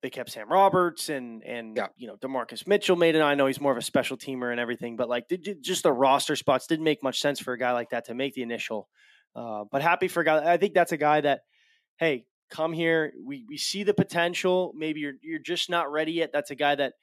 they 0.05 0.11
kept 0.11 0.31
Sam 0.31 0.47
Roberts 0.51 1.09
and 1.09 1.43
and 1.43 1.75
yeah. 1.75 1.87
you 1.97 2.05
know 2.07 2.15
Demarcus 2.15 2.67
Mitchell 2.67 2.95
made 2.95 3.15
it. 3.15 3.21
I 3.21 3.33
know 3.33 3.47
he's 3.47 3.59
more 3.59 3.71
of 3.71 3.77
a 3.77 3.81
special 3.81 4.17
teamer 4.17 4.51
and 4.51 4.59
everything, 4.59 4.97
but 4.97 5.09
like 5.09 5.25
just 5.61 5.81
the 5.81 5.91
roster 5.91 6.35
spots 6.35 6.67
didn't 6.67 6.85
make 6.85 7.01
much 7.01 7.19
sense 7.19 7.39
for 7.39 7.53
a 7.53 7.57
guy 7.57 7.71
like 7.71 7.89
that 7.89 8.05
to 8.05 8.13
make 8.13 8.35
the 8.35 8.43
initial 8.43 8.87
uh, 9.35 9.65
but 9.69 9.81
happy 9.81 10.07
for 10.07 10.21
a 10.21 10.25
guy. 10.25 10.53
I 10.53 10.57
think 10.57 10.73
that's 10.73 10.91
a 10.93 10.97
guy 10.97 11.21
that, 11.21 11.41
hey, 11.97 12.25
come 12.49 12.71
here. 12.71 13.11
We 13.23 13.45
we 13.47 13.57
see 13.57 13.83
the 13.83 13.93
potential. 13.93 14.73
Maybe 14.75 15.01
you're 15.01 15.15
you're 15.21 15.39
just 15.39 15.69
not 15.69 15.91
ready 15.91 16.13
yet. 16.13 16.31
That's 16.31 16.51
a 16.51 16.55
guy 16.55 16.75
that 16.75 16.93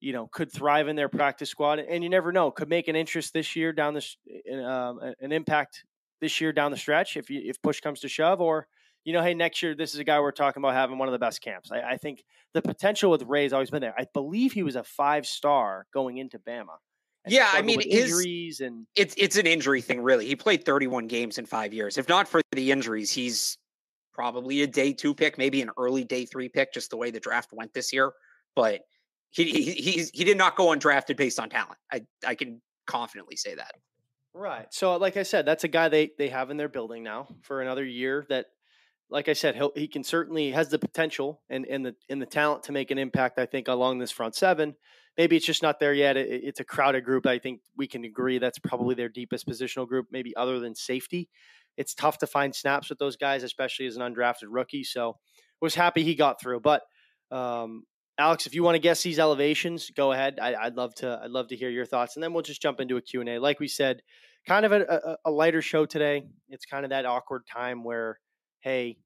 you 0.00 0.12
know 0.12 0.26
could 0.26 0.50
thrive 0.50 0.88
in 0.88 0.96
their 0.96 1.08
practice 1.08 1.50
squad, 1.50 1.78
and 1.80 2.02
you 2.02 2.08
never 2.08 2.32
know. 2.32 2.50
Could 2.50 2.68
make 2.68 2.88
an 2.88 2.96
interest 2.96 3.34
this 3.34 3.56
year 3.56 3.72
down 3.72 3.94
this 3.94 4.16
um, 4.52 5.00
an 5.20 5.32
impact 5.32 5.84
this 6.20 6.40
year 6.40 6.52
down 6.52 6.70
the 6.70 6.78
stretch 6.78 7.16
if 7.16 7.28
you, 7.28 7.42
if 7.44 7.60
push 7.60 7.80
comes 7.80 8.00
to 8.00 8.08
shove, 8.08 8.40
or 8.40 8.68
you 9.06 9.14
know, 9.14 9.22
hey, 9.22 9.32
next 9.32 9.62
year 9.62 9.74
this 9.74 9.94
is 9.94 10.00
a 10.00 10.04
guy 10.04 10.20
we're 10.20 10.32
talking 10.32 10.60
about 10.60 10.74
having 10.74 10.98
one 10.98 11.08
of 11.08 11.12
the 11.12 11.18
best 11.18 11.40
camps. 11.40 11.72
I, 11.72 11.80
I 11.80 11.96
think 11.96 12.22
the 12.52 12.60
potential 12.60 13.10
with 13.10 13.22
Ray's 13.22 13.54
always 13.54 13.70
been 13.70 13.80
there. 13.80 13.94
I 13.98 14.06
believe 14.12 14.52
he 14.52 14.62
was 14.62 14.76
a 14.76 14.84
five 14.84 15.26
star 15.26 15.86
going 15.94 16.18
into 16.18 16.38
Bama 16.38 16.76
yeah, 17.28 17.50
I 17.52 17.62
mean, 17.62 17.80
injuries 17.80 18.60
and 18.60 18.86
it's 18.94 19.14
it's 19.18 19.36
an 19.36 19.46
injury 19.46 19.80
thing, 19.80 20.00
really. 20.00 20.26
He 20.26 20.36
played 20.36 20.64
31 20.64 21.06
games 21.08 21.38
in 21.38 21.46
five 21.46 21.72
years. 21.72 21.98
If 21.98 22.08
not 22.08 22.28
for 22.28 22.40
the 22.52 22.70
injuries, 22.70 23.10
he's 23.10 23.58
probably 24.12 24.62
a 24.62 24.66
day 24.66 24.92
two 24.92 25.14
pick, 25.14 25.36
maybe 25.36 25.60
an 25.60 25.70
early 25.76 26.04
day 26.04 26.24
three 26.24 26.48
pick, 26.48 26.72
just 26.72 26.90
the 26.90 26.96
way 26.96 27.10
the 27.10 27.20
draft 27.20 27.50
went 27.52 27.74
this 27.74 27.92
year. 27.92 28.12
But 28.54 28.82
he 29.30 29.44
he 29.50 29.72
he's, 29.72 30.10
he 30.14 30.24
did 30.24 30.38
not 30.38 30.56
go 30.56 30.66
undrafted 30.68 31.16
based 31.16 31.40
on 31.40 31.50
talent. 31.50 31.78
I 31.92 32.02
I 32.24 32.34
can 32.34 32.60
confidently 32.86 33.36
say 33.36 33.54
that. 33.56 33.72
Right. 34.32 34.66
So, 34.70 34.96
like 34.96 35.16
I 35.16 35.22
said, 35.22 35.46
that's 35.46 35.64
a 35.64 35.68
guy 35.68 35.88
they 35.88 36.10
they 36.18 36.28
have 36.28 36.50
in 36.50 36.56
their 36.56 36.68
building 36.68 37.02
now 37.02 37.28
for 37.42 37.60
another 37.60 37.84
year. 37.84 38.26
That, 38.28 38.46
like 39.10 39.28
I 39.28 39.34
said, 39.34 39.56
he 39.56 39.68
he 39.74 39.88
can 39.88 40.04
certainly 40.04 40.50
has 40.50 40.68
the 40.68 40.78
potential 40.78 41.42
and 41.48 41.66
and 41.66 41.84
the 41.84 41.94
and 42.08 42.20
the 42.20 42.26
talent 42.26 42.64
to 42.64 42.72
make 42.72 42.90
an 42.90 42.98
impact. 42.98 43.38
I 43.38 43.46
think 43.46 43.68
along 43.68 43.98
this 43.98 44.10
front 44.10 44.34
seven 44.34 44.74
maybe 45.16 45.36
it's 45.36 45.46
just 45.46 45.62
not 45.62 45.80
there 45.80 45.94
yet. 45.94 46.16
It, 46.16 46.44
it's 46.44 46.60
a 46.60 46.64
crowded 46.64 47.04
group. 47.04 47.26
I 47.26 47.38
think 47.38 47.60
we 47.76 47.86
can 47.86 48.04
agree 48.04 48.38
that's 48.38 48.58
probably 48.58 48.94
their 48.94 49.08
deepest 49.08 49.46
positional 49.46 49.88
group, 49.88 50.06
maybe 50.10 50.36
other 50.36 50.60
than 50.60 50.74
safety. 50.74 51.28
It's 51.76 51.94
tough 51.94 52.18
to 52.18 52.26
find 52.26 52.54
snaps 52.54 52.88
with 52.88 52.98
those 52.98 53.16
guys, 53.16 53.42
especially 53.42 53.86
as 53.86 53.96
an 53.96 54.02
undrafted 54.02 54.48
rookie. 54.48 54.84
So 54.84 55.16
was 55.60 55.74
happy 55.74 56.02
he 56.02 56.14
got 56.14 56.40
through. 56.40 56.60
But 56.60 56.82
um, 57.30 57.84
Alex, 58.18 58.46
if 58.46 58.54
you 58.54 58.62
want 58.62 58.76
to 58.76 58.80
guess 58.80 59.02
these 59.02 59.18
elevations, 59.18 59.90
go 59.90 60.12
ahead. 60.12 60.38
I, 60.40 60.64
would 60.64 60.76
love 60.76 60.94
to. 60.96 61.20
I'd 61.22 61.30
love 61.30 61.48
to 61.48 61.56
hear 61.56 61.70
your 61.70 61.86
thoughts, 61.86 62.16
and 62.16 62.22
then 62.22 62.32
we'll 62.32 62.42
just 62.42 62.62
jump 62.62 62.80
into 62.80 62.96
a 62.96 63.02
Q 63.02 63.20
and 63.20 63.28
A. 63.28 63.38
Like 63.38 63.60
we 63.60 63.68
said, 63.68 64.00
kind 64.46 64.64
of 64.64 64.72
a, 64.72 64.80
a, 64.82 65.16
a, 65.26 65.30
lighter 65.30 65.60
show 65.60 65.84
today. 65.84 66.24
It's 66.48 66.64
kind 66.64 66.84
of 66.84 66.90
that 66.90 67.04
awkward 67.04 67.42
time 67.46 67.84
where, 67.84 68.18
hey, 68.60 68.96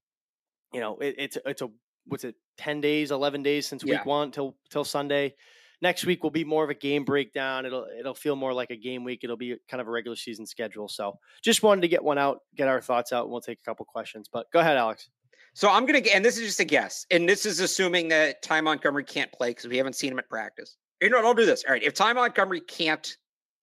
you 0.73 0.81
know, 0.81 0.99
it, 0.99 1.15
it's 1.19 1.39
it's 1.47 1.63
a 1.63 1.69
what's 2.07 2.25
it, 2.25 2.35
ten 2.57 2.81
days, 2.81 3.11
eleven 3.11 3.43
days 3.43 3.67
since 3.67 3.83
yeah. 3.85 3.97
week 3.97 4.07
one 4.07 4.31
till 4.31 4.57
till 4.71 4.85
Sunday 4.85 5.35
next 5.83 6.05
week 6.05 6.23
will 6.23 6.31
be 6.31 6.45
more 6.45 6.65
of 6.65 6.71
a 6.71 6.75
game 6.75 7.05
breakdown. 7.05 7.67
It'll 7.67 7.87
it'll 7.99 8.15
feel 8.15 8.37
more 8.37 8.53
like 8.53 8.71
a 8.71 8.77
game 8.77 9.05
week. 9.05 9.21
It'll 9.23 9.37
be 9.37 9.57
kind 9.69 9.81
of 9.81 9.89
a 9.89 9.91
regular 9.91 10.17
season 10.17 10.47
schedule. 10.47 10.89
So 10.89 11.19
just 11.43 11.63
wanted 11.63 11.83
to 11.83 11.89
get 11.89 12.03
one 12.03 12.19
out, 12.19 12.41
get 12.57 12.69
our 12.69 12.81
thoughts 12.81 13.13
out, 13.13 13.25
and 13.25 13.33
we'll 13.33 13.41
take 13.41 13.59
a 13.63 13.65
couple 13.65 13.85
questions. 13.87 14.29
But 14.33 14.47
go 14.53 14.61
ahead, 14.61 14.77
Alex. 14.77 15.09
So 15.55 15.69
I'm 15.69 15.85
gonna 15.87 16.01
and 16.15 16.25
this 16.25 16.39
is 16.39 16.47
just 16.47 16.61
a 16.61 16.65
guess, 16.65 17.07
and 17.11 17.29
this 17.29 17.45
is 17.45 17.61
assuming 17.61 18.09
that 18.09 18.43
Ty 18.43 18.61
Montgomery 18.61 19.05
can't 19.05 19.33
play 19.33 19.51
because 19.51 19.67
we 19.67 19.77
haven't 19.77 19.95
seen 19.95 20.13
him 20.13 20.19
at 20.19 20.29
practice. 20.29 20.77
You 21.01 21.11
know, 21.11 21.23
don't 21.23 21.37
do 21.37 21.47
this. 21.47 21.65
All 21.67 21.73
right, 21.73 21.83
if 21.83 21.95
Ty 21.95 22.13
Montgomery 22.13 22.61
can't 22.61 23.17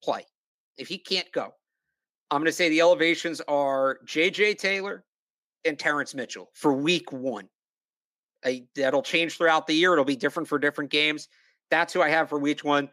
play, 0.04 0.26
if 0.78 0.88
he 0.88 0.98
can't 0.98 1.32
go, 1.32 1.54
I'm 2.30 2.42
gonna 2.42 2.52
say 2.52 2.70
the 2.70 2.82
elevations 2.82 3.42
are 3.48 4.00
JJ 4.06 4.58
Taylor 4.58 5.06
and 5.68 5.78
Terrence 5.78 6.16
Mitchell 6.16 6.50
for 6.54 6.74
week 6.74 7.12
one. 7.12 7.48
I, 8.46 8.66
that'll 8.76 9.02
change 9.02 9.38
throughout 9.38 9.68
the 9.68 9.74
year. 9.74 9.94
It'll 9.94 10.06
be 10.06 10.16
different 10.16 10.48
for 10.48 10.60
different 10.60 10.92
games. 10.92 11.28
That's 11.70 11.94
who 11.94 12.02
I 12.02 12.10
have 12.10 12.30
for 12.30 12.46
each 12.48 12.64
one. 12.64 12.90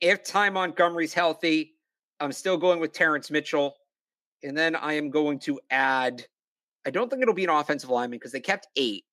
If 0.00 0.24
Ty 0.24 0.50
Montgomery's 0.50 1.12
healthy, 1.12 1.74
I'm 2.18 2.32
still 2.32 2.56
going 2.56 2.80
with 2.80 2.92
Terrence 2.92 3.30
Mitchell. 3.30 3.76
And 4.42 4.56
then 4.56 4.74
I 4.74 4.94
am 4.94 5.10
going 5.10 5.38
to 5.40 5.60
add, 5.70 6.24
I 6.86 6.90
don't 6.90 7.10
think 7.10 7.22
it'll 7.22 7.34
be 7.34 7.44
an 7.44 7.50
offensive 7.50 7.90
lineman 7.90 8.18
because 8.18 8.32
they 8.32 8.40
kept 8.40 8.68
eight. 8.76 9.04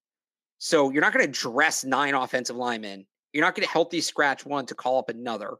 So 0.56 0.90
you're 0.90 1.02
not 1.02 1.12
going 1.12 1.26
to 1.26 1.30
dress 1.30 1.84
nine 1.84 2.14
offensive 2.14 2.56
linemen. 2.56 3.06
You're 3.32 3.44
not 3.44 3.54
going 3.54 3.66
to 3.66 3.72
healthy 3.72 4.00
scratch 4.00 4.46
one 4.46 4.64
to 4.66 4.74
call 4.74 4.98
up 4.98 5.10
another. 5.10 5.54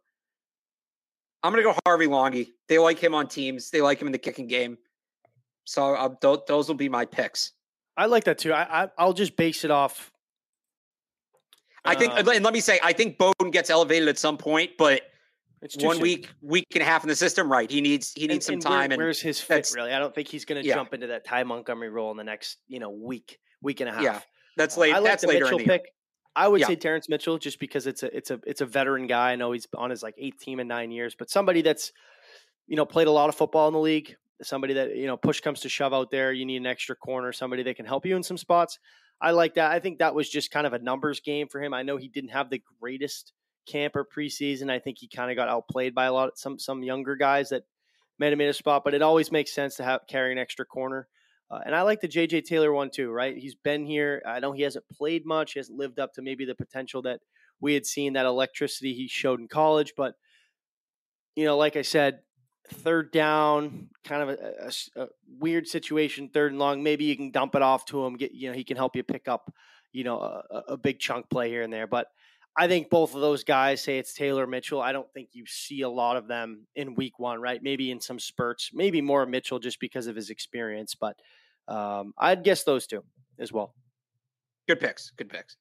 I'm 1.42 1.52
going 1.52 1.62
to 1.62 1.70
go 1.70 1.78
Harvey 1.86 2.06
Langi. 2.06 2.48
They 2.66 2.78
like 2.78 2.98
him 2.98 3.14
on 3.14 3.28
teams. 3.28 3.70
They 3.70 3.82
like 3.82 4.00
him 4.00 4.08
in 4.08 4.12
the 4.12 4.18
kicking 4.18 4.46
game. 4.48 4.78
So 5.68 5.94
uh, 5.94 6.08
th- 6.20 6.40
those 6.46 6.68
will 6.68 6.76
be 6.76 6.88
my 6.88 7.04
picks. 7.04 7.52
I 7.96 8.06
like 8.06 8.24
that 8.24 8.38
too. 8.38 8.52
I, 8.52 8.84
I 8.84 8.88
I'll 8.96 9.12
just 9.12 9.36
base 9.36 9.64
it 9.64 9.70
off 9.70 10.12
I 11.84 11.94
think, 11.94 12.12
um, 12.12 12.28
and 12.28 12.44
let 12.44 12.52
me 12.52 12.60
say, 12.60 12.78
I 12.82 12.92
think 12.92 13.18
Bowden 13.18 13.50
gets 13.50 13.70
elevated 13.70 14.08
at 14.08 14.18
some 14.18 14.36
point, 14.36 14.72
but 14.78 15.02
it's 15.62 15.76
one 15.76 15.96
soon. 15.96 16.02
week, 16.02 16.28
week 16.42 16.66
and 16.74 16.82
a 16.82 16.84
half 16.84 17.02
in 17.02 17.08
the 17.08 17.16
system, 17.16 17.50
right? 17.50 17.70
He 17.70 17.80
needs 17.80 18.12
he 18.14 18.26
needs 18.26 18.48
and, 18.48 18.62
some 18.62 18.72
and 18.72 18.90
time. 18.90 18.96
Where, 18.96 19.06
where's 19.06 19.20
his 19.20 19.40
fit? 19.40 19.70
Really, 19.74 19.92
I 19.92 19.98
don't 19.98 20.14
think 20.14 20.28
he's 20.28 20.44
going 20.44 20.62
to 20.62 20.68
yeah. 20.68 20.74
jump 20.74 20.94
into 20.94 21.08
that 21.08 21.24
Ty 21.24 21.44
Montgomery 21.44 21.88
role 21.88 22.10
in 22.10 22.16
the 22.16 22.24
next 22.24 22.58
you 22.68 22.78
know 22.78 22.90
week, 22.90 23.38
week 23.62 23.80
and 23.80 23.88
a 23.88 23.92
half. 23.92 24.02
Yeah, 24.02 24.20
that's 24.56 24.76
late. 24.76 24.94
I 24.94 24.98
like 24.98 25.04
that's 25.04 25.22
the 25.22 25.28
later 25.28 25.44
Mitchell 25.46 25.58
in 25.58 25.64
the 25.64 25.70
pick. 25.70 25.92
I 26.36 26.46
would 26.46 26.60
yeah. 26.60 26.68
say 26.68 26.76
Terrence 26.76 27.08
Mitchell 27.08 27.38
just 27.38 27.58
because 27.58 27.86
it's 27.86 28.02
a 28.02 28.16
it's 28.16 28.30
a 28.30 28.40
it's 28.46 28.60
a 28.60 28.66
veteran 28.66 29.06
guy. 29.06 29.32
I 29.32 29.36
know 29.36 29.52
he's 29.52 29.66
on 29.74 29.90
his 29.90 30.02
like 30.02 30.14
eighth 30.18 30.38
team 30.40 30.60
in 30.60 30.68
nine 30.68 30.90
years, 30.90 31.16
but 31.18 31.30
somebody 31.30 31.62
that's 31.62 31.92
you 32.66 32.76
know 32.76 32.86
played 32.86 33.08
a 33.08 33.12
lot 33.12 33.28
of 33.28 33.34
football 33.34 33.66
in 33.68 33.74
the 33.74 33.80
league. 33.80 34.14
Somebody 34.42 34.74
that 34.74 34.96
you 34.96 35.06
know 35.06 35.16
push 35.16 35.40
comes 35.40 35.60
to 35.60 35.68
shove 35.68 35.92
out 35.92 36.10
there, 36.10 36.32
you 36.32 36.44
need 36.46 36.58
an 36.58 36.66
extra 36.66 36.94
corner, 36.94 37.32
somebody 37.32 37.62
that 37.64 37.76
can 37.76 37.86
help 37.86 38.06
you 38.06 38.16
in 38.16 38.22
some 38.22 38.38
spots. 38.38 38.78
I 39.20 39.32
like 39.32 39.54
that. 39.54 39.72
I 39.72 39.80
think 39.80 39.98
that 39.98 40.14
was 40.14 40.30
just 40.30 40.50
kind 40.50 40.66
of 40.66 40.72
a 40.72 40.78
numbers 40.78 41.20
game 41.20 41.48
for 41.48 41.60
him. 41.60 41.74
I 41.74 41.82
know 41.82 41.96
he 41.96 42.08
didn't 42.08 42.30
have 42.30 42.50
the 42.50 42.62
greatest 42.80 43.32
camp 43.66 43.96
or 43.96 44.04
preseason. 44.04 44.70
I 44.70 44.78
think 44.78 44.98
he 45.00 45.08
kind 45.08 45.30
of 45.30 45.36
got 45.36 45.48
outplayed 45.48 45.94
by 45.94 46.06
a 46.06 46.12
lot 46.12 46.28
of 46.28 46.38
some 46.38 46.58
some 46.58 46.82
younger 46.82 47.16
guys 47.16 47.48
that 47.48 47.64
made 48.18 48.32
him 48.32 48.40
in 48.40 48.48
a 48.48 48.52
spot. 48.52 48.82
But 48.84 48.94
it 48.94 49.02
always 49.02 49.32
makes 49.32 49.52
sense 49.52 49.76
to 49.76 49.84
have 49.84 50.02
carry 50.08 50.32
an 50.32 50.38
extra 50.38 50.64
corner. 50.64 51.08
Uh, 51.50 51.60
and 51.64 51.74
I 51.74 51.82
like 51.82 52.00
the 52.00 52.08
JJ 52.08 52.44
Taylor 52.44 52.72
one 52.72 52.90
too, 52.90 53.10
right? 53.10 53.36
He's 53.36 53.54
been 53.54 53.86
here. 53.86 54.22
I 54.26 54.40
know 54.40 54.52
he 54.52 54.62
hasn't 54.62 54.88
played 54.88 55.24
much. 55.24 55.52
He 55.52 55.58
hasn't 55.58 55.78
lived 55.78 55.98
up 55.98 56.12
to 56.14 56.22
maybe 56.22 56.44
the 56.44 56.54
potential 56.54 57.02
that 57.02 57.20
we 57.60 57.74
had 57.74 57.86
seen, 57.86 58.12
that 58.12 58.26
electricity 58.26 58.92
he 58.92 59.08
showed 59.08 59.40
in 59.40 59.48
college. 59.48 59.94
But 59.96 60.14
you 61.34 61.44
know, 61.44 61.56
like 61.56 61.76
I 61.76 61.82
said, 61.82 62.20
third 62.68 63.12
down, 63.12 63.88
kind 64.04 64.22
of 64.22 64.28
a, 64.30 64.70
a, 64.96 65.02
a, 65.02 65.08
weird 65.38 65.66
situation, 65.66 66.28
third 66.28 66.52
and 66.52 66.58
long. 66.58 66.82
Maybe 66.82 67.04
you 67.04 67.16
can 67.16 67.30
dump 67.30 67.54
it 67.54 67.62
off 67.62 67.84
to 67.86 68.04
him. 68.04 68.16
Get 68.16 68.32
you 68.32 68.48
know 68.48 68.54
he 68.54 68.64
can 68.64 68.76
help 68.76 68.96
you 68.96 69.02
pick 69.02 69.28
up 69.28 69.52
you 69.92 70.04
know 70.04 70.18
a, 70.18 70.62
a, 70.68 70.76
big 70.76 70.98
chunk 70.98 71.28
play 71.28 71.48
here 71.48 71.62
and 71.62 71.72
there. 71.72 71.86
But 71.86 72.08
I 72.56 72.68
think 72.68 72.90
both 72.90 73.14
of 73.14 73.20
those 73.20 73.44
guys 73.44 73.82
say 73.82 73.98
it's 73.98 74.14
Taylor 74.14 74.46
Mitchell. 74.46 74.80
I 74.80 74.92
don't 74.92 75.10
think 75.12 75.30
you 75.32 75.44
see 75.46 75.82
a 75.82 75.88
lot 75.88 76.16
of 76.16 76.28
them 76.28 76.66
in 76.74 76.94
Week 76.94 77.18
One, 77.18 77.40
right? 77.40 77.62
Maybe 77.62 77.90
in 77.90 78.00
some 78.00 78.18
spurts, 78.18 78.70
maybe 78.72 79.00
more 79.00 79.26
Mitchell 79.26 79.58
just 79.58 79.80
because 79.80 80.06
of 80.06 80.16
his 80.16 80.30
experience. 80.30 80.94
But 80.94 81.16
um, 81.68 82.14
I'd 82.18 82.44
guess 82.44 82.64
those 82.64 82.86
two 82.86 83.04
as 83.38 83.52
well. 83.52 83.74
Good 84.66 84.80
picks. 84.80 85.10
Good 85.10 85.28
picks. 85.30 85.56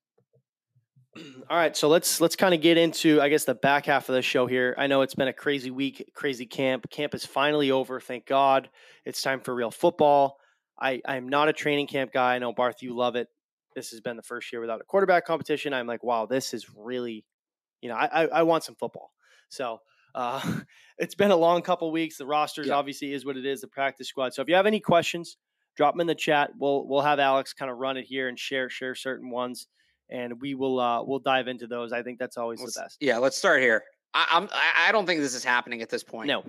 All 1.50 1.58
right, 1.58 1.76
so 1.76 1.88
let's 1.88 2.20
let's 2.20 2.36
kind 2.36 2.54
of 2.54 2.62
get 2.62 2.78
into 2.78 3.22
I 3.22 3.30
guess 3.30 3.46
the 3.46 3.56
back 3.56 3.86
half 3.86 4.10
of 4.10 4.16
the 4.16 4.22
show 4.22 4.48
here. 4.48 4.76
I 4.78 4.88
know 4.88 5.02
it's 5.02 5.16
been 5.16 5.28
a 5.28 5.34
crazy 5.34 5.72
week, 5.72 6.12
crazy 6.14 6.46
camp. 6.46 6.90
Camp 6.90 7.14
is 7.16 7.26
finally 7.26 7.72
over, 7.72 8.00
thank 8.00 8.26
God. 8.26 8.70
It's 9.06 9.22
time 9.22 9.40
for 9.40 9.56
real 9.56 9.72
football. 9.72 10.38
I 10.80 11.02
I'm 11.06 11.30
not 11.30 11.50
a 11.50 11.54
training 11.54 11.88
camp 11.88 12.12
guy. 12.12 12.36
I 12.36 12.40
know 12.40 12.54
Barth, 12.54 12.82
you 12.82 12.96
love 12.96 13.16
it. 13.16 13.28
This 13.76 13.92
has 13.92 14.02
been 14.02 14.18
the 14.18 14.24
first 14.24 14.52
year 14.52 14.60
without 14.60 14.82
a 14.82 14.84
quarterback 14.84 15.26
competition. 15.26 15.74
I'm 15.74 15.88
like, 15.88 16.04
wow, 16.04 16.26
this 16.26 16.54
is 16.54 16.68
really, 16.76 17.26
you 17.82 17.90
know, 17.90 17.96
I 17.96 18.24
I, 18.24 18.28
I 18.28 18.44
want 18.44 18.64
some 18.64 18.76
football. 18.76 19.12
So 19.50 19.80
uh, 20.16 20.42
it's 20.98 21.16
been 21.16 21.32
a 21.32 21.36
long 21.36 21.62
couple 21.62 21.92
weeks. 21.92 22.18
The 22.18 22.26
rosters 22.26 22.68
yeah. 22.68 22.74
obviously 22.74 23.14
is 23.14 23.26
what 23.26 23.38
it 23.38 23.46
is. 23.46 23.62
The 23.62 23.68
practice 23.68 24.08
squad. 24.08 24.34
So 24.34 24.42
if 24.42 24.50
you 24.50 24.56
have 24.56 24.66
any 24.66 24.80
questions, 24.80 25.38
drop 25.76 25.94
them 25.94 26.02
in 26.02 26.08
the 26.08 26.16
chat. 26.16 26.52
We'll 26.58 26.88
we'll 26.88 27.02
have 27.02 27.20
Alex 27.20 27.54
kind 27.54 27.72
of 27.72 27.78
run 27.78 27.98
it 27.98 28.06
here 28.06 28.28
and 28.28 28.38
share 28.38 28.70
share 28.70 28.96
certain 28.96 29.30
ones 29.30 29.68
and 30.10 30.42
we 30.42 30.56
will 30.56 30.80
uh, 30.80 31.04
we'll 31.04 31.20
dive 31.20 31.48
into 31.48 31.68
those. 31.68 31.92
I 31.92 32.04
think 32.04 32.20
that's 32.20 32.38
always 32.38 32.60
let's, 32.60 32.76
the 32.76 32.82
best. 32.82 32.98
Yeah, 33.00 33.18
let's 33.18 33.38
start 33.38 33.62
here. 33.62 33.84
I, 34.14 34.26
I'm 34.32 34.50
I 34.52 34.92
don't 34.92 35.06
think 35.06 35.22
this 35.22 35.36
is 35.36 35.44
happening 35.44 35.82
at 35.82 35.90
this 35.90 36.04
point. 36.04 36.28
No, 36.28 36.44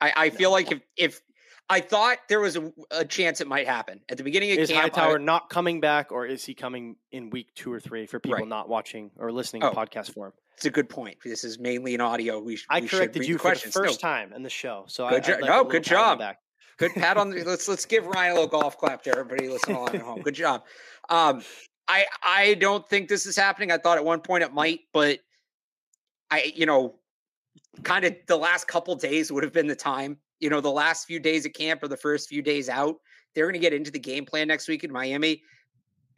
I, 0.00 0.12
I 0.16 0.30
feel 0.30 0.50
like 0.50 0.72
if 0.72 0.80
if 0.96 1.20
I 1.68 1.80
thought 1.80 2.18
there 2.28 2.40
was 2.40 2.56
a, 2.56 2.72
a, 2.90 3.04
chance 3.04 3.40
it 3.40 3.46
might 3.46 3.66
happen 3.66 4.00
at 4.08 4.18
the 4.18 4.24
beginning 4.24 4.50
of 4.52 4.58
is 4.58 4.70
camp. 4.70 4.94
Hightower 4.94 5.20
I, 5.20 5.22
not 5.22 5.50
coming 5.50 5.80
back, 5.80 6.10
or 6.10 6.26
is 6.26 6.44
he 6.44 6.52
coming 6.52 6.96
in 7.12 7.30
week 7.30 7.54
two 7.54 7.72
or 7.72 7.78
three 7.78 8.06
for 8.06 8.18
people 8.18 8.38
right. 8.38 8.48
not 8.48 8.68
watching 8.68 9.12
or 9.16 9.30
listening 9.30 9.62
oh, 9.62 9.70
to 9.70 9.76
podcast 9.76 10.12
form? 10.12 10.32
It's 10.56 10.66
a 10.66 10.70
good 10.70 10.88
point. 10.88 11.18
This 11.24 11.44
is 11.44 11.58
mainly 11.58 11.94
an 11.94 12.00
audio. 12.00 12.40
We, 12.40 12.58
I 12.68 12.80
we 12.80 12.88
corrected 12.88 13.24
you 13.24 13.34
the 13.34 13.38
for 13.38 13.54
the 13.54 13.60
first 13.60 14.02
no. 14.02 14.08
time 14.08 14.32
in 14.32 14.42
the 14.42 14.50
show, 14.50 14.84
so 14.88 15.08
good 15.08 15.24
I, 15.24 15.26
jo- 15.26 15.46
no, 15.46 15.64
good 15.64 15.84
job. 15.84 16.20
Good 16.76 16.94
pat 16.94 17.16
on 17.18 17.30
the. 17.30 17.44
let's 17.44 17.68
let's 17.68 17.84
give 17.84 18.06
Ryan 18.14 18.32
a 18.32 18.34
little 18.34 18.48
golf 18.48 18.76
clap 18.76 19.02
to 19.04 19.10
everybody 19.10 19.48
listening 19.48 19.76
along 19.76 19.94
at 19.94 20.00
home. 20.00 20.22
Good 20.22 20.34
job. 20.34 20.64
Um, 21.08 21.42
I 21.90 22.06
I 22.22 22.54
don't 22.54 22.88
think 22.88 23.08
this 23.08 23.26
is 23.26 23.36
happening. 23.36 23.72
I 23.72 23.78
thought 23.78 23.98
at 23.98 24.04
one 24.04 24.20
point 24.20 24.44
it 24.44 24.54
might, 24.54 24.80
but 24.92 25.18
I 26.30 26.52
you 26.54 26.64
know, 26.64 26.94
kind 27.82 28.04
of 28.04 28.14
the 28.28 28.36
last 28.36 28.68
couple 28.68 28.94
days 28.94 29.32
would 29.32 29.42
have 29.42 29.52
been 29.52 29.66
the 29.66 29.74
time. 29.74 30.16
You 30.38 30.50
know, 30.50 30.60
the 30.60 30.70
last 30.70 31.06
few 31.06 31.18
days 31.18 31.44
of 31.44 31.52
camp 31.52 31.82
or 31.82 31.88
the 31.88 31.96
first 31.96 32.28
few 32.28 32.42
days 32.42 32.68
out, 32.68 32.96
they're 33.34 33.46
going 33.46 33.54
to 33.54 33.58
get 33.58 33.72
into 33.72 33.90
the 33.90 33.98
game 33.98 34.24
plan 34.24 34.46
next 34.46 34.68
week 34.68 34.84
in 34.84 34.92
Miami. 34.92 35.42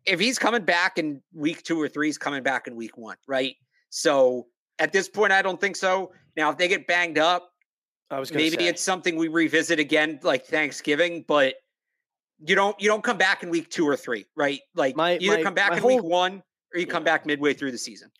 If 0.04 0.20
he's 0.20 0.38
coming 0.38 0.64
back 0.64 0.98
in 0.98 1.22
week 1.32 1.62
two 1.62 1.80
or 1.80 1.88
three, 1.88 2.08
he's 2.08 2.18
coming 2.18 2.42
back 2.42 2.66
in 2.66 2.76
week 2.76 2.98
one, 2.98 3.16
right? 3.26 3.54
So 3.88 4.48
at 4.78 4.92
this 4.92 5.08
point, 5.08 5.32
I 5.32 5.40
don't 5.40 5.60
think 5.60 5.76
so. 5.76 6.12
Now, 6.36 6.50
if 6.50 6.58
they 6.58 6.68
get 6.68 6.86
banged 6.86 7.18
up, 7.18 7.50
I 8.10 8.20
was 8.20 8.32
maybe 8.32 8.56
say. 8.56 8.66
it's 8.68 8.82
something 8.82 9.16
we 9.16 9.28
revisit 9.28 9.78
again, 9.78 10.20
like 10.22 10.44
Thanksgiving. 10.44 11.24
But 11.26 11.54
you 12.44 12.54
don't 12.54 12.80
you 12.80 12.88
don't 12.88 13.02
come 13.02 13.18
back 13.18 13.42
in 13.42 13.50
week 13.50 13.70
two 13.70 13.86
or 13.88 13.96
three, 13.96 14.26
right? 14.36 14.60
Like 14.74 14.96
my, 14.96 15.16
either 15.18 15.36
my, 15.36 15.42
come 15.42 15.54
back 15.54 15.72
in 15.72 15.78
whole, 15.78 15.96
week 15.96 16.02
one 16.02 16.42
or 16.74 16.80
you 16.80 16.86
yeah. 16.86 16.92
come 16.92 17.04
back 17.04 17.26
midway 17.26 17.54
through 17.54 17.72
the 17.72 17.78
season. 17.78 18.10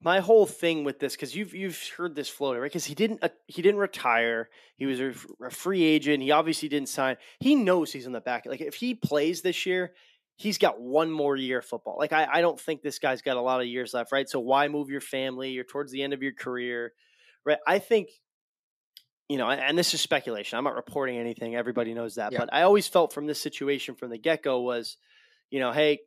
My 0.00 0.18
whole 0.18 0.46
thing 0.46 0.82
with 0.82 0.98
this, 0.98 1.14
because 1.14 1.36
you've 1.36 1.54
you've 1.54 1.80
heard 1.96 2.16
this 2.16 2.28
floating, 2.28 2.60
right? 2.60 2.70
Because 2.70 2.84
he 2.84 2.94
didn't 2.94 3.20
uh, 3.22 3.28
he 3.46 3.62
didn't 3.62 3.80
retire. 3.80 4.48
He 4.76 4.86
was 4.86 5.00
a, 5.00 5.14
a, 5.44 5.50
free 5.50 5.84
agent. 5.84 6.22
He 6.22 6.32
obviously 6.32 6.68
didn't 6.68 6.88
sign. 6.88 7.16
He 7.38 7.54
knows 7.54 7.92
he's 7.92 8.06
in 8.06 8.12
the 8.12 8.20
back. 8.20 8.44
Like 8.46 8.60
if 8.60 8.74
he 8.74 8.94
plays 8.94 9.42
this 9.42 9.64
year, 9.64 9.92
he's 10.36 10.58
got 10.58 10.80
one 10.80 11.10
more 11.10 11.36
year 11.36 11.58
of 11.58 11.64
football. 11.64 11.96
Like 11.98 12.12
I, 12.12 12.26
I 12.32 12.40
don't 12.40 12.58
think 12.58 12.82
this 12.82 12.98
guy's 12.98 13.22
got 13.22 13.36
a 13.36 13.40
lot 13.40 13.60
of 13.60 13.68
years 13.68 13.94
left, 13.94 14.10
right? 14.10 14.28
So 14.28 14.40
why 14.40 14.66
move 14.66 14.90
your 14.90 15.00
family? 15.00 15.50
You're 15.50 15.64
towards 15.64 15.92
the 15.92 16.02
end 16.02 16.12
of 16.12 16.22
your 16.22 16.32
career, 16.32 16.92
right? 17.44 17.58
I 17.64 17.78
think 17.78 18.08
you 19.32 19.38
know, 19.38 19.48
and 19.48 19.78
this 19.78 19.94
is 19.94 20.02
speculation. 20.02 20.58
I'm 20.58 20.64
not 20.64 20.74
reporting 20.74 21.16
anything. 21.16 21.56
Everybody 21.56 21.94
knows 21.94 22.16
that. 22.16 22.32
Yeah. 22.32 22.40
But 22.40 22.52
I 22.52 22.62
always 22.62 22.86
felt 22.86 23.14
from 23.14 23.26
this 23.26 23.40
situation 23.40 23.94
from 23.94 24.10
the 24.10 24.18
get 24.18 24.42
go 24.42 24.60
was, 24.60 24.98
you 25.50 25.58
know, 25.58 25.72
hey, 25.72 26.00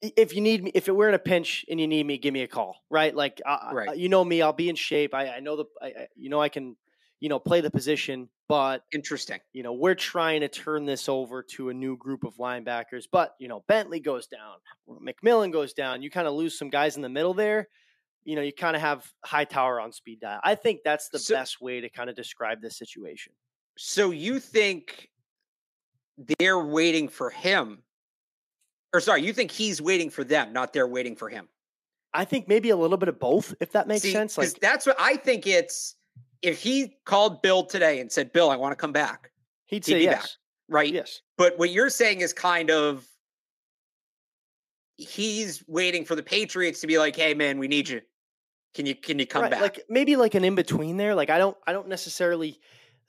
if 0.00 0.34
you 0.34 0.40
need 0.40 0.64
me, 0.64 0.72
if 0.74 0.88
we're 0.88 1.10
in 1.10 1.14
a 1.14 1.18
pinch 1.18 1.66
and 1.68 1.78
you 1.78 1.86
need 1.86 2.06
me, 2.06 2.16
give 2.16 2.32
me 2.32 2.40
a 2.40 2.48
call, 2.48 2.76
right? 2.88 3.14
Like, 3.14 3.42
uh, 3.44 3.58
right. 3.74 3.98
you 3.98 4.08
know 4.08 4.24
me, 4.24 4.40
I'll 4.40 4.54
be 4.54 4.70
in 4.70 4.74
shape. 4.74 5.14
I, 5.14 5.28
I 5.36 5.40
know 5.40 5.56
the, 5.56 5.64
I, 5.82 6.06
you 6.16 6.30
know, 6.30 6.40
I 6.40 6.48
can, 6.48 6.74
you 7.20 7.28
know, 7.28 7.38
play 7.38 7.60
the 7.60 7.70
position. 7.70 8.30
But 8.48 8.84
interesting, 8.90 9.40
you 9.52 9.62
know, 9.62 9.74
we're 9.74 9.94
trying 9.94 10.40
to 10.40 10.48
turn 10.48 10.86
this 10.86 11.10
over 11.10 11.42
to 11.56 11.68
a 11.68 11.74
new 11.74 11.98
group 11.98 12.24
of 12.24 12.36
linebackers. 12.36 13.04
But 13.12 13.34
you 13.38 13.48
know, 13.48 13.64
Bentley 13.68 14.00
goes 14.00 14.28
down, 14.28 14.56
McMillan 14.88 15.52
goes 15.52 15.74
down. 15.74 16.02
You 16.02 16.10
kind 16.10 16.26
of 16.26 16.32
lose 16.32 16.58
some 16.58 16.70
guys 16.70 16.96
in 16.96 17.02
the 17.02 17.10
middle 17.10 17.34
there 17.34 17.68
you 18.24 18.36
know, 18.36 18.42
you 18.42 18.52
kind 18.52 18.76
of 18.76 18.82
have 18.82 19.10
Hightower 19.24 19.80
on 19.80 19.92
speed 19.92 20.20
dial. 20.20 20.40
I 20.42 20.54
think 20.54 20.80
that's 20.84 21.08
the 21.08 21.18
so, 21.18 21.34
best 21.34 21.60
way 21.60 21.80
to 21.80 21.88
kind 21.88 22.08
of 22.08 22.16
describe 22.16 22.60
this 22.60 22.76
situation. 22.76 23.32
So 23.76 24.10
you 24.10 24.38
think 24.38 25.10
they're 26.38 26.58
waiting 26.58 27.08
for 27.08 27.30
him, 27.30 27.82
or 28.92 29.00
sorry, 29.00 29.22
you 29.22 29.32
think 29.32 29.50
he's 29.50 29.80
waiting 29.80 30.10
for 30.10 30.24
them, 30.24 30.52
not 30.52 30.72
they're 30.72 30.86
waiting 30.86 31.16
for 31.16 31.28
him? 31.28 31.48
I 32.14 32.24
think 32.24 32.46
maybe 32.46 32.70
a 32.70 32.76
little 32.76 32.98
bit 32.98 33.08
of 33.08 33.18
both, 33.18 33.54
if 33.60 33.72
that 33.72 33.88
makes 33.88 34.02
See, 34.02 34.12
sense. 34.12 34.36
Like 34.36 34.60
that's 34.60 34.86
what 34.86 34.96
I 34.98 35.16
think. 35.16 35.46
It's 35.46 35.96
if 36.42 36.60
he 36.60 36.96
called 37.06 37.42
Bill 37.42 37.64
today 37.64 38.00
and 38.00 38.12
said, 38.12 38.32
"Bill, 38.32 38.50
I 38.50 38.56
want 38.56 38.72
to 38.72 38.76
come 38.76 38.92
back," 38.92 39.32
he'd, 39.66 39.76
he'd 39.76 39.84
say 39.84 40.02
yes, 40.02 40.20
back, 40.20 40.30
right? 40.68 40.92
Yes. 40.92 41.20
But 41.38 41.58
what 41.58 41.70
you're 41.70 41.90
saying 41.90 42.20
is 42.20 42.32
kind 42.34 42.70
of 42.70 43.06
he's 44.98 45.64
waiting 45.66 46.04
for 46.04 46.14
the 46.14 46.22
Patriots 46.22 46.82
to 46.82 46.86
be 46.86 46.98
like, 46.98 47.16
"Hey, 47.16 47.32
man, 47.32 47.58
we 47.58 47.66
need 47.66 47.88
you. 47.88 48.02
Can 48.74 48.86
you 48.86 48.94
can 48.94 49.18
you 49.18 49.26
come 49.26 49.42
right, 49.42 49.50
back? 49.50 49.60
Like 49.60 49.84
maybe 49.88 50.16
like 50.16 50.34
an 50.34 50.44
in 50.44 50.54
between 50.54 50.96
there. 50.96 51.14
Like 51.14 51.30
I 51.30 51.38
don't 51.38 51.56
I 51.66 51.72
don't 51.72 51.88
necessarily 51.88 52.58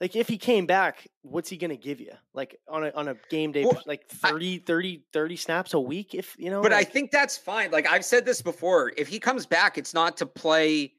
like 0.00 0.16
if 0.16 0.28
he 0.28 0.36
came 0.36 0.66
back, 0.66 1.06
what's 1.22 1.48
he 1.48 1.56
going 1.56 1.70
to 1.70 1.76
give 1.76 2.00
you? 2.00 2.12
Like 2.32 2.60
on 2.68 2.84
a 2.84 2.90
on 2.90 3.08
a 3.08 3.16
game 3.30 3.52
day 3.52 3.64
well, 3.64 3.80
like 3.86 4.06
30 4.08 4.56
I, 4.56 4.62
30 4.66 5.04
30 5.12 5.36
snaps 5.36 5.74
a 5.74 5.80
week 5.80 6.14
if, 6.14 6.34
you 6.38 6.50
know. 6.50 6.62
But 6.62 6.72
like, 6.72 6.86
I 6.86 6.90
think 6.90 7.10
that's 7.10 7.36
fine. 7.36 7.70
Like 7.70 7.88
I've 7.88 8.04
said 8.04 8.24
this 8.24 8.42
before, 8.42 8.92
if 8.96 9.08
he 9.08 9.18
comes 9.18 9.46
back, 9.46 9.78
it's 9.78 9.94
not 9.94 10.16
to 10.18 10.26
play 10.26 10.92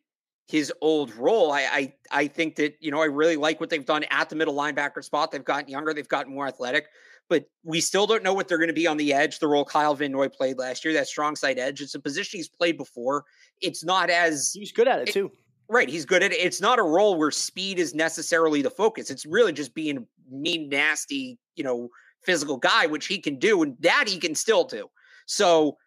his 0.48 0.72
old 0.82 1.14
role. 1.16 1.52
I, 1.52 1.62
I 1.62 1.94
I 2.12 2.28
think 2.28 2.56
that, 2.56 2.78
you 2.80 2.92
know, 2.92 3.02
I 3.02 3.06
really 3.06 3.36
like 3.36 3.60
what 3.60 3.70
they've 3.70 3.86
done 3.86 4.06
at 4.10 4.30
the 4.30 4.36
middle 4.36 4.56
linebacker 4.56 5.04
spot. 5.04 5.32
They've 5.32 5.44
gotten 5.44 5.70
younger, 5.70 5.94
they've 5.94 6.08
gotten 6.08 6.34
more 6.34 6.48
athletic 6.48 6.88
but 7.30 7.46
we 7.64 7.82
still 7.82 8.08
don't 8.08 8.24
know 8.24 8.34
what 8.34 8.48
they're 8.48 8.58
going 8.58 8.68
to 8.68 8.74
be 8.74 8.88
on 8.88 8.98
the 8.98 9.14
edge. 9.14 9.40
The 9.40 9.48
role 9.48 9.66
Kyle 9.66 9.96
Van 9.96 10.12
Noy 10.12 10.30
played 10.30 10.58
last 10.58 10.86
year, 10.86 10.94
that 10.94 11.08
strong 11.08 11.36
side 11.36 11.58
edge. 11.58 11.82
It's 11.82 11.96
a 11.96 12.00
position 12.00 12.38
he's 12.38 12.50
played 12.50 12.78
before. 12.78 13.26
It's 13.62 13.84
not 13.84 14.10
as 14.10 14.52
he's 14.54 14.72
good 14.72 14.88
at 14.88 15.00
it, 15.00 15.10
it 15.10 15.14
too. 15.14 15.32
Right, 15.68 15.90
he's 15.90 16.06
good 16.06 16.22
at 16.22 16.32
it. 16.32 16.36
It's 16.36 16.62
not 16.62 16.78
a 16.78 16.84
role 16.84 17.18
where 17.18 17.32
speed 17.32 17.80
is 17.80 17.96
necessarily 17.96 18.62
the 18.62 18.70
focus. 18.70 19.10
It's 19.10 19.26
really 19.26 19.52
just 19.52 19.74
being 19.74 20.06
mean, 20.30 20.70
nasty, 20.70 21.40
you 21.56 21.64
know, 21.64 21.90
physical 22.24 22.58
guy, 22.58 22.86
which 22.86 23.08
he 23.08 23.20
can 23.20 23.40
do, 23.40 23.64
and 23.64 23.76
that 23.80 24.06
he 24.08 24.20
can 24.20 24.36
still 24.36 24.64
do. 24.64 24.88
So, 25.26 25.78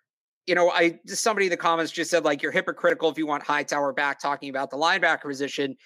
you 0.47 0.55
know, 0.55 0.71
I 0.71 0.99
somebody 1.07 1.47
in 1.47 1.51
the 1.51 1.57
comments 1.57 1.93
just 1.93 2.11
said 2.11 2.25
like 2.25 2.43
you're 2.43 2.53
hypocritical 2.53 3.09
if 3.11 3.19
you 3.19 3.27
want 3.27 3.45
Hightower 3.45 3.93
back 3.93 4.21
talking 4.21 4.51
about 4.51 4.71
the 4.71 4.77
linebacker 4.77 5.29
position. 5.29 5.77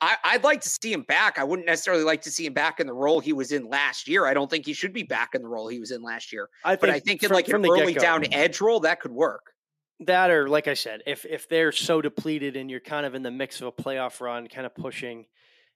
I, 0.00 0.16
would 0.34 0.44
like 0.44 0.60
to 0.60 0.68
see 0.68 0.92
him 0.92 1.02
back. 1.02 1.38
I 1.38 1.44
wouldn't 1.44 1.66
necessarily 1.66 2.04
like 2.04 2.22
to 2.22 2.30
see 2.30 2.46
him 2.46 2.52
back 2.52 2.80
in 2.80 2.86
the 2.86 2.92
role 2.92 3.20
he 3.20 3.32
was 3.32 3.52
in 3.52 3.68
last 3.68 4.06
year. 4.06 4.26
I 4.26 4.34
don't 4.34 4.50
think 4.50 4.66
he 4.66 4.72
should 4.72 4.92
be 4.92 5.02
back 5.02 5.30
in 5.34 5.42
the 5.42 5.48
role 5.48 5.68
he 5.68 5.80
was 5.80 5.90
in 5.90 6.02
last 6.02 6.32
year. 6.32 6.48
I 6.64 6.76
but 6.76 6.90
I 6.90 7.00
think 7.00 7.22
in 7.22 7.30
like 7.30 7.48
an 7.48 7.66
early 7.66 7.94
down 7.94 8.32
edge 8.32 8.60
role, 8.60 8.80
that 8.80 9.00
could 9.00 9.12
work. 9.12 9.52
That 10.00 10.30
or 10.30 10.48
like 10.48 10.68
I 10.68 10.74
said, 10.74 11.02
if 11.06 11.24
if 11.24 11.48
they're 11.48 11.72
so 11.72 12.00
depleted 12.00 12.56
and 12.56 12.70
you're 12.70 12.80
kind 12.80 13.04
of 13.04 13.14
in 13.16 13.22
the 13.22 13.32
mix 13.32 13.60
of 13.60 13.66
a 13.66 13.72
playoff 13.72 14.20
run, 14.20 14.46
kind 14.46 14.64
of 14.64 14.74
pushing, 14.74 15.26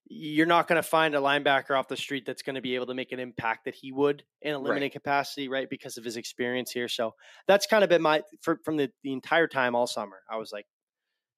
you're 0.07 0.47
not 0.47 0.69
going 0.69 0.81
to 0.81 0.89
find 0.89 1.17
a 1.17 1.19
linebacker 1.19 1.77
off 1.77 1.89
the 1.89 1.97
street 1.97 2.25
that's 2.25 2.43
going 2.43 2.55
to 2.55 2.61
be 2.61 2.77
able 2.77 2.87
to 2.87 2.95
make 2.95 3.11
an 3.11 3.19
impact 3.19 3.65
that 3.65 3.75
he 3.75 3.91
would 3.91 4.23
in 4.43 4.55
a 4.55 4.59
limited 4.59 4.83
right. 4.83 4.93
capacity, 4.93 5.49
right? 5.49 5.69
Because 5.69 5.97
of 5.97 6.05
his 6.05 6.17
experience 6.17 6.71
here. 6.71 6.87
So 6.87 7.15
that's 7.49 7.67
kind 7.67 7.83
of 7.83 7.91
been 7.91 8.03
my 8.03 8.23
for, 8.43 8.61
from 8.65 8.77
the 8.77 8.91
the 9.03 9.13
entire 9.13 9.49
time 9.49 9.75
all 9.75 9.89
summer. 9.89 10.21
I 10.31 10.37
was 10.37 10.53
like, 10.53 10.67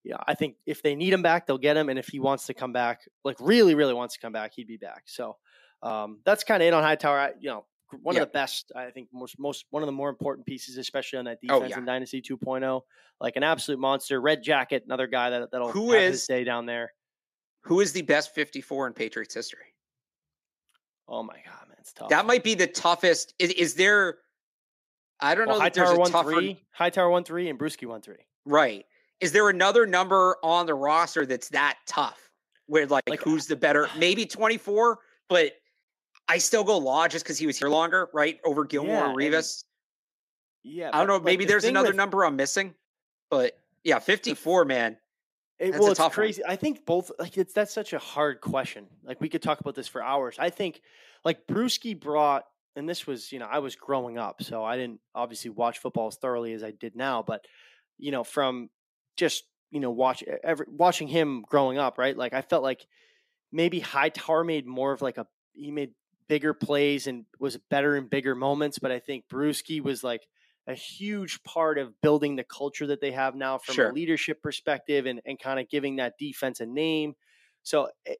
yeah, 0.04 0.18
I 0.26 0.34
think 0.34 0.56
if 0.66 0.82
they 0.82 0.94
need 0.94 1.12
him 1.12 1.22
back, 1.22 1.46
they'll 1.46 1.58
get 1.58 1.76
him. 1.76 1.88
And 1.88 1.98
if 1.98 2.08
he 2.08 2.20
wants 2.20 2.46
to 2.46 2.54
come 2.54 2.72
back, 2.72 3.00
like 3.24 3.36
really, 3.40 3.74
really 3.74 3.94
wants 3.94 4.14
to 4.14 4.20
come 4.20 4.32
back, 4.32 4.52
he'd 4.54 4.66
be 4.66 4.76
back. 4.76 5.04
So 5.06 5.36
um, 5.82 6.20
that's 6.24 6.44
kind 6.44 6.62
of 6.62 6.66
it 6.66 6.74
on 6.74 6.82
Hightower. 6.82 7.18
I, 7.18 7.32
you 7.40 7.48
know, 7.48 7.64
one 8.02 8.14
yeah. 8.14 8.22
of 8.22 8.28
the 8.28 8.32
best, 8.32 8.70
I 8.76 8.90
think, 8.90 9.08
most, 9.12 9.38
most 9.38 9.64
one 9.70 9.82
of 9.82 9.86
the 9.86 9.92
more 9.92 10.10
important 10.10 10.46
pieces, 10.46 10.76
especially 10.76 11.20
on 11.20 11.24
that 11.24 11.38
oh, 11.48 11.60
defense 11.60 11.72
oh, 11.72 11.76
yeah. 11.76 11.78
in 11.78 11.84
Dynasty 11.86 12.20
2.0. 12.20 12.82
Like 13.20 13.36
an 13.36 13.42
absolute 13.42 13.80
monster. 13.80 14.20
Red 14.20 14.42
Jacket, 14.42 14.82
another 14.84 15.06
guy 15.06 15.30
that 15.30 15.50
that'll 15.50 15.70
who 15.70 15.92
have 15.92 16.02
is, 16.02 16.26
day 16.26 16.44
down 16.44 16.66
there. 16.66 16.92
Who 17.62 17.80
is 17.80 17.92
the 17.92 18.02
best 18.02 18.34
54 18.34 18.88
in 18.88 18.92
Patriots 18.92 19.34
history? 19.34 19.74
Oh 21.08 21.22
my 21.22 21.34
god, 21.34 21.68
man, 21.68 21.76
it's 21.78 21.92
tough. 21.92 22.10
That 22.10 22.26
might 22.26 22.44
be 22.44 22.54
the 22.54 22.66
toughest. 22.66 23.34
Is, 23.38 23.50
is 23.52 23.74
there? 23.74 24.18
I 25.20 25.34
don't 25.34 25.46
well, 25.46 25.56
know. 25.56 25.62
Hightower 25.62 25.98
one 25.98 26.10
tougher... 26.10 26.32
three, 26.32 26.62
Hightower 26.72 27.08
one 27.10 27.24
three, 27.24 27.48
and 27.48 27.58
Bruschi 27.58 27.86
one 27.86 28.02
three. 28.02 28.26
Right. 28.44 28.84
Is 29.20 29.32
there 29.32 29.48
another 29.48 29.86
number 29.86 30.36
on 30.42 30.66
the 30.66 30.74
roster 30.74 31.26
that's 31.26 31.48
that 31.50 31.78
tough? 31.86 32.30
Where 32.66 32.86
like, 32.86 33.08
like 33.08 33.20
who's 33.20 33.46
the 33.46 33.56
better? 33.56 33.86
Uh, 33.86 33.90
maybe 33.98 34.24
24, 34.24 34.98
but 35.28 35.52
I 36.28 36.38
still 36.38 36.64
go 36.64 36.78
Law 36.78 37.06
just 37.08 37.24
because 37.24 37.38
he 37.38 37.46
was 37.46 37.58
here 37.58 37.68
longer, 37.68 38.08
right? 38.12 38.40
Over 38.44 38.64
Gilmore 38.64 38.94
yeah, 38.94 39.08
and 39.08 39.16
Revis. 39.16 39.64
yeah. 40.62 40.90
I 40.92 40.98
don't 40.98 41.08
know. 41.08 41.20
Maybe 41.20 41.44
there's 41.44 41.64
another 41.64 41.88
with, 41.88 41.96
number 41.96 42.24
I'm 42.24 42.36
missing, 42.36 42.74
but 43.30 43.58
yeah, 43.82 43.98
54, 43.98 44.64
man. 44.64 44.96
It, 45.58 45.78
well, 45.78 45.90
it's 45.90 46.00
crazy. 46.08 46.42
One. 46.42 46.50
I 46.50 46.56
think 46.56 46.84
both 46.84 47.12
like 47.18 47.38
it's 47.38 47.52
that's 47.52 47.72
such 47.72 47.92
a 47.92 47.98
hard 47.98 48.40
question. 48.40 48.86
Like 49.04 49.20
we 49.20 49.28
could 49.28 49.42
talk 49.42 49.60
about 49.60 49.74
this 49.74 49.86
for 49.86 50.02
hours. 50.02 50.36
I 50.38 50.50
think 50.50 50.80
like 51.24 51.46
Bruschi 51.46 51.98
brought, 51.98 52.44
and 52.74 52.88
this 52.88 53.06
was 53.06 53.30
you 53.30 53.38
know 53.38 53.46
I 53.48 53.60
was 53.60 53.76
growing 53.76 54.18
up, 54.18 54.42
so 54.42 54.64
I 54.64 54.76
didn't 54.76 55.00
obviously 55.14 55.50
watch 55.50 55.78
football 55.78 56.08
as 56.08 56.16
thoroughly 56.16 56.54
as 56.54 56.64
I 56.64 56.72
did 56.72 56.96
now, 56.96 57.22
but 57.22 57.46
you 57.98 58.10
know, 58.10 58.24
from 58.24 58.68
just 59.16 59.44
you 59.70 59.80
know 59.80 59.90
watch 59.90 60.22
every, 60.42 60.66
watching 60.68 61.08
him 61.08 61.44
growing 61.48 61.78
up, 61.78 61.98
right? 61.98 62.16
Like 62.16 62.32
I 62.32 62.42
felt 62.42 62.62
like 62.62 62.86
maybe 63.52 63.80
Hightower 63.80 64.44
made 64.44 64.66
more 64.66 64.92
of 64.92 65.02
like 65.02 65.18
a 65.18 65.26
he 65.52 65.70
made 65.70 65.92
bigger 66.28 66.54
plays 66.54 67.06
and 67.06 67.24
was 67.38 67.58
better 67.70 67.96
in 67.96 68.08
bigger 68.08 68.34
moments, 68.34 68.78
but 68.78 68.90
I 68.90 68.98
think 68.98 69.24
Bruschi 69.28 69.80
was 69.80 70.02
like 70.02 70.22
a 70.66 70.74
huge 70.74 71.42
part 71.42 71.78
of 71.78 72.00
building 72.00 72.36
the 72.36 72.44
culture 72.44 72.86
that 72.86 73.00
they 73.00 73.12
have 73.12 73.34
now 73.34 73.58
from 73.58 73.74
sure. 73.74 73.90
a 73.90 73.92
leadership 73.92 74.42
perspective 74.42 75.06
and, 75.06 75.20
and 75.26 75.38
kind 75.38 75.60
of 75.60 75.68
giving 75.68 75.96
that 75.96 76.14
defense 76.18 76.60
a 76.60 76.66
name. 76.66 77.14
So 77.62 77.88
eh, 78.06 78.14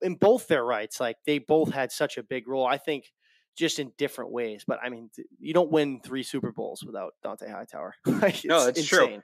in 0.00 0.14
both 0.14 0.48
their 0.48 0.64
rights, 0.64 1.00
like 1.00 1.16
they 1.26 1.38
both 1.38 1.72
had 1.72 1.92
such 1.92 2.16
a 2.16 2.22
big 2.22 2.48
role. 2.48 2.66
I 2.66 2.78
think 2.78 3.12
just 3.56 3.78
in 3.78 3.92
different 3.96 4.30
ways. 4.30 4.64
But 4.66 4.80
I 4.82 4.88
mean, 4.88 5.10
you 5.38 5.54
don't 5.54 5.70
win 5.70 6.00
three 6.00 6.22
Super 6.22 6.52
Bowls 6.52 6.82
without 6.84 7.14
Dont'a 7.24 7.50
Hightower. 7.50 7.94
like, 8.06 8.44
no, 8.44 8.68
it's 8.68 8.78
insane. 8.80 9.08
true. 9.08 9.22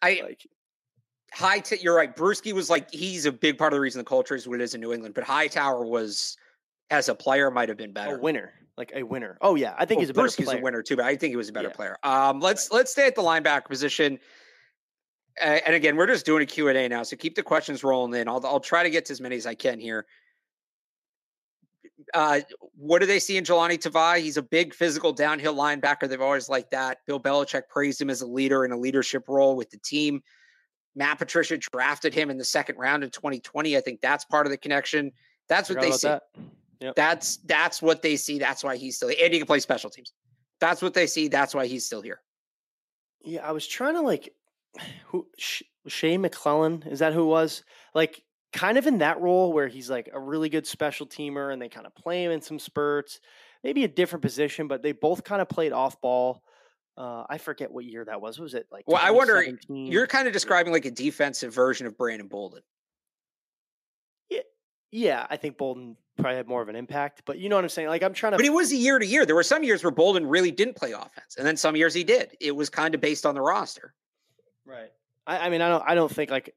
I 0.00 0.20
like, 0.24 0.46
High, 1.32 1.60
t- 1.60 1.78
you're 1.80 1.96
right. 1.96 2.14
Bruschi 2.14 2.52
was 2.52 2.68
like 2.68 2.90
he's 2.90 3.24
a 3.24 3.32
big 3.32 3.56
part 3.56 3.72
of 3.72 3.78
the 3.78 3.80
reason 3.80 3.98
the 3.98 4.04
culture 4.04 4.34
is 4.34 4.46
what 4.46 4.60
it 4.60 4.64
is 4.64 4.74
in 4.74 4.80
New 4.80 4.92
England. 4.92 5.14
But 5.14 5.24
Hightower 5.24 5.86
was, 5.86 6.36
as 6.90 7.08
a 7.08 7.14
player, 7.14 7.50
might 7.50 7.70
have 7.70 7.78
been 7.78 7.92
better. 7.92 8.16
A 8.16 8.20
winner, 8.20 8.52
like 8.76 8.92
a 8.94 9.02
winner. 9.02 9.38
Oh 9.40 9.54
yeah, 9.54 9.74
I 9.78 9.86
think 9.86 9.98
well, 9.98 10.00
he's 10.02 10.10
a 10.10 10.14
better 10.14 10.28
player. 10.28 10.58
a 10.58 10.62
winner 10.62 10.82
too, 10.82 10.96
but 10.96 11.06
I 11.06 11.16
think 11.16 11.30
he 11.30 11.36
was 11.36 11.48
a 11.48 11.52
better 11.52 11.68
yeah. 11.68 11.74
player. 11.74 11.96
Um, 12.02 12.40
let's 12.40 12.68
right. 12.70 12.78
let's 12.78 12.92
stay 12.92 13.06
at 13.06 13.14
the 13.14 13.22
linebacker 13.22 13.66
position. 13.66 14.18
Uh, 15.40 15.60
and 15.64 15.74
again, 15.74 15.96
we're 15.96 16.06
just 16.06 16.26
doing 16.26 16.42
a 16.42 16.46
Q 16.46 16.68
and 16.68 16.76
A 16.76 16.86
now, 16.88 17.02
so 17.02 17.16
keep 17.16 17.34
the 17.34 17.42
questions 17.42 17.82
rolling 17.82 18.20
in. 18.20 18.28
I'll 18.28 18.44
I'll 18.44 18.60
try 18.60 18.82
to 18.82 18.90
get 18.90 19.06
to 19.06 19.12
as 19.12 19.20
many 19.20 19.36
as 19.36 19.46
I 19.46 19.54
can 19.54 19.80
here. 19.80 20.04
Uh, 22.14 22.40
what 22.76 22.98
do 22.98 23.06
they 23.06 23.18
see 23.18 23.36
in 23.36 23.44
Jahlani 23.44 23.78
Tavai? 23.78 24.20
He's 24.20 24.36
a 24.36 24.42
big 24.42 24.74
physical 24.74 25.12
downhill 25.12 25.54
linebacker. 25.54 26.08
They've 26.08 26.20
always 26.20 26.48
liked 26.48 26.70
that. 26.72 26.98
Bill 27.06 27.18
Belichick 27.18 27.68
praised 27.68 28.00
him 28.00 28.10
as 28.10 28.20
a 28.20 28.26
leader 28.26 28.64
in 28.64 28.72
a 28.72 28.76
leadership 28.76 29.28
role 29.28 29.56
with 29.56 29.70
the 29.70 29.78
team. 29.78 30.22
Matt 30.94 31.18
Patricia 31.18 31.56
drafted 31.56 32.12
him 32.12 32.28
in 32.30 32.36
the 32.36 32.44
second 32.44 32.76
round 32.76 33.02
in 33.02 33.10
2020. 33.10 33.76
I 33.76 33.80
think 33.80 34.00
that's 34.00 34.24
part 34.26 34.46
of 34.46 34.50
the 34.50 34.58
connection. 34.58 35.12
That's 35.48 35.70
what 35.70 35.80
they 35.80 35.90
see. 35.90 36.08
That. 36.08 36.22
Yep. 36.80 36.96
That's 36.96 37.36
that's 37.38 37.80
what 37.80 38.02
they 38.02 38.16
see. 38.16 38.38
That's 38.38 38.64
why 38.64 38.76
he's 38.76 38.96
still 38.96 39.08
here. 39.08 39.18
And 39.22 39.32
he 39.32 39.38
can 39.38 39.46
play 39.46 39.60
special 39.60 39.88
teams. 39.88 40.12
That's 40.60 40.82
what 40.82 40.94
they 40.94 41.06
see. 41.06 41.28
That's 41.28 41.54
why 41.54 41.66
he's 41.66 41.86
still 41.86 42.02
here. 42.02 42.20
Yeah, 43.24 43.46
I 43.46 43.52
was 43.52 43.66
trying 43.66 43.94
to 43.94 44.00
like 44.00 44.34
who 45.06 45.26
Shea 45.38 46.18
McClellin, 46.18 46.86
is 46.90 46.98
that 46.98 47.12
who 47.12 47.22
it 47.22 47.26
was? 47.26 47.64
Like 47.94 48.22
kind 48.52 48.78
of 48.78 48.86
in 48.86 48.98
that 48.98 49.20
role 49.20 49.52
where 49.52 49.68
he's 49.68 49.88
like 49.88 50.10
a 50.12 50.20
really 50.20 50.48
good 50.48 50.66
special 50.66 51.06
teamer 51.06 51.52
and 51.52 51.60
they 51.60 51.68
kind 51.68 51.86
of 51.86 51.94
play 51.94 52.24
him 52.24 52.30
in 52.30 52.40
some 52.40 52.58
spurts, 52.58 53.20
maybe 53.64 53.84
a 53.84 53.88
different 53.88 54.22
position, 54.22 54.68
but 54.68 54.82
they 54.82 54.92
both 54.92 55.24
kind 55.24 55.40
of 55.40 55.48
played 55.48 55.72
off 55.72 56.00
ball. 56.00 56.42
Uh, 56.96 57.24
I 57.28 57.38
forget 57.38 57.72
what 57.72 57.84
year 57.84 58.04
that 58.04 58.20
was. 58.20 58.38
was 58.38 58.52
it 58.52 58.66
like? 58.70 58.84
Well, 58.86 59.00
I 59.02 59.10
wonder. 59.10 59.42
You're 59.68 60.06
kind 60.06 60.26
of 60.26 60.34
describing 60.34 60.72
like 60.72 60.84
a 60.84 60.90
defensive 60.90 61.54
version 61.54 61.86
of 61.86 61.96
Brandon 61.96 62.28
Bolden. 62.28 62.60
Yeah, 64.28 64.40
yeah. 64.90 65.26
I 65.30 65.38
think 65.38 65.56
Bolden 65.56 65.96
probably 66.18 66.36
had 66.36 66.46
more 66.46 66.60
of 66.60 66.68
an 66.68 66.76
impact, 66.76 67.22
but 67.24 67.38
you 67.38 67.48
know 67.48 67.56
what 67.56 67.64
I'm 67.64 67.70
saying. 67.70 67.88
Like 67.88 68.02
I'm 68.02 68.12
trying 68.12 68.32
to. 68.32 68.36
But 68.36 68.44
it 68.44 68.52
was 68.52 68.72
a 68.72 68.76
year 68.76 68.98
to 68.98 69.06
year. 69.06 69.24
There 69.24 69.34
were 69.34 69.42
some 69.42 69.64
years 69.64 69.82
where 69.82 69.90
Bolden 69.90 70.26
really 70.26 70.50
didn't 70.50 70.76
play 70.76 70.92
offense, 70.92 71.36
and 71.38 71.46
then 71.46 71.56
some 71.56 71.76
years 71.76 71.94
he 71.94 72.04
did. 72.04 72.36
It 72.40 72.54
was 72.54 72.68
kind 72.68 72.94
of 72.94 73.00
based 73.00 73.24
on 73.24 73.34
the 73.34 73.40
roster. 73.40 73.94
Right. 74.66 74.90
I, 75.26 75.46
I 75.46 75.48
mean, 75.48 75.62
I 75.62 75.70
don't. 75.70 75.84
I 75.86 75.94
don't 75.94 76.12
think 76.12 76.30
like 76.30 76.54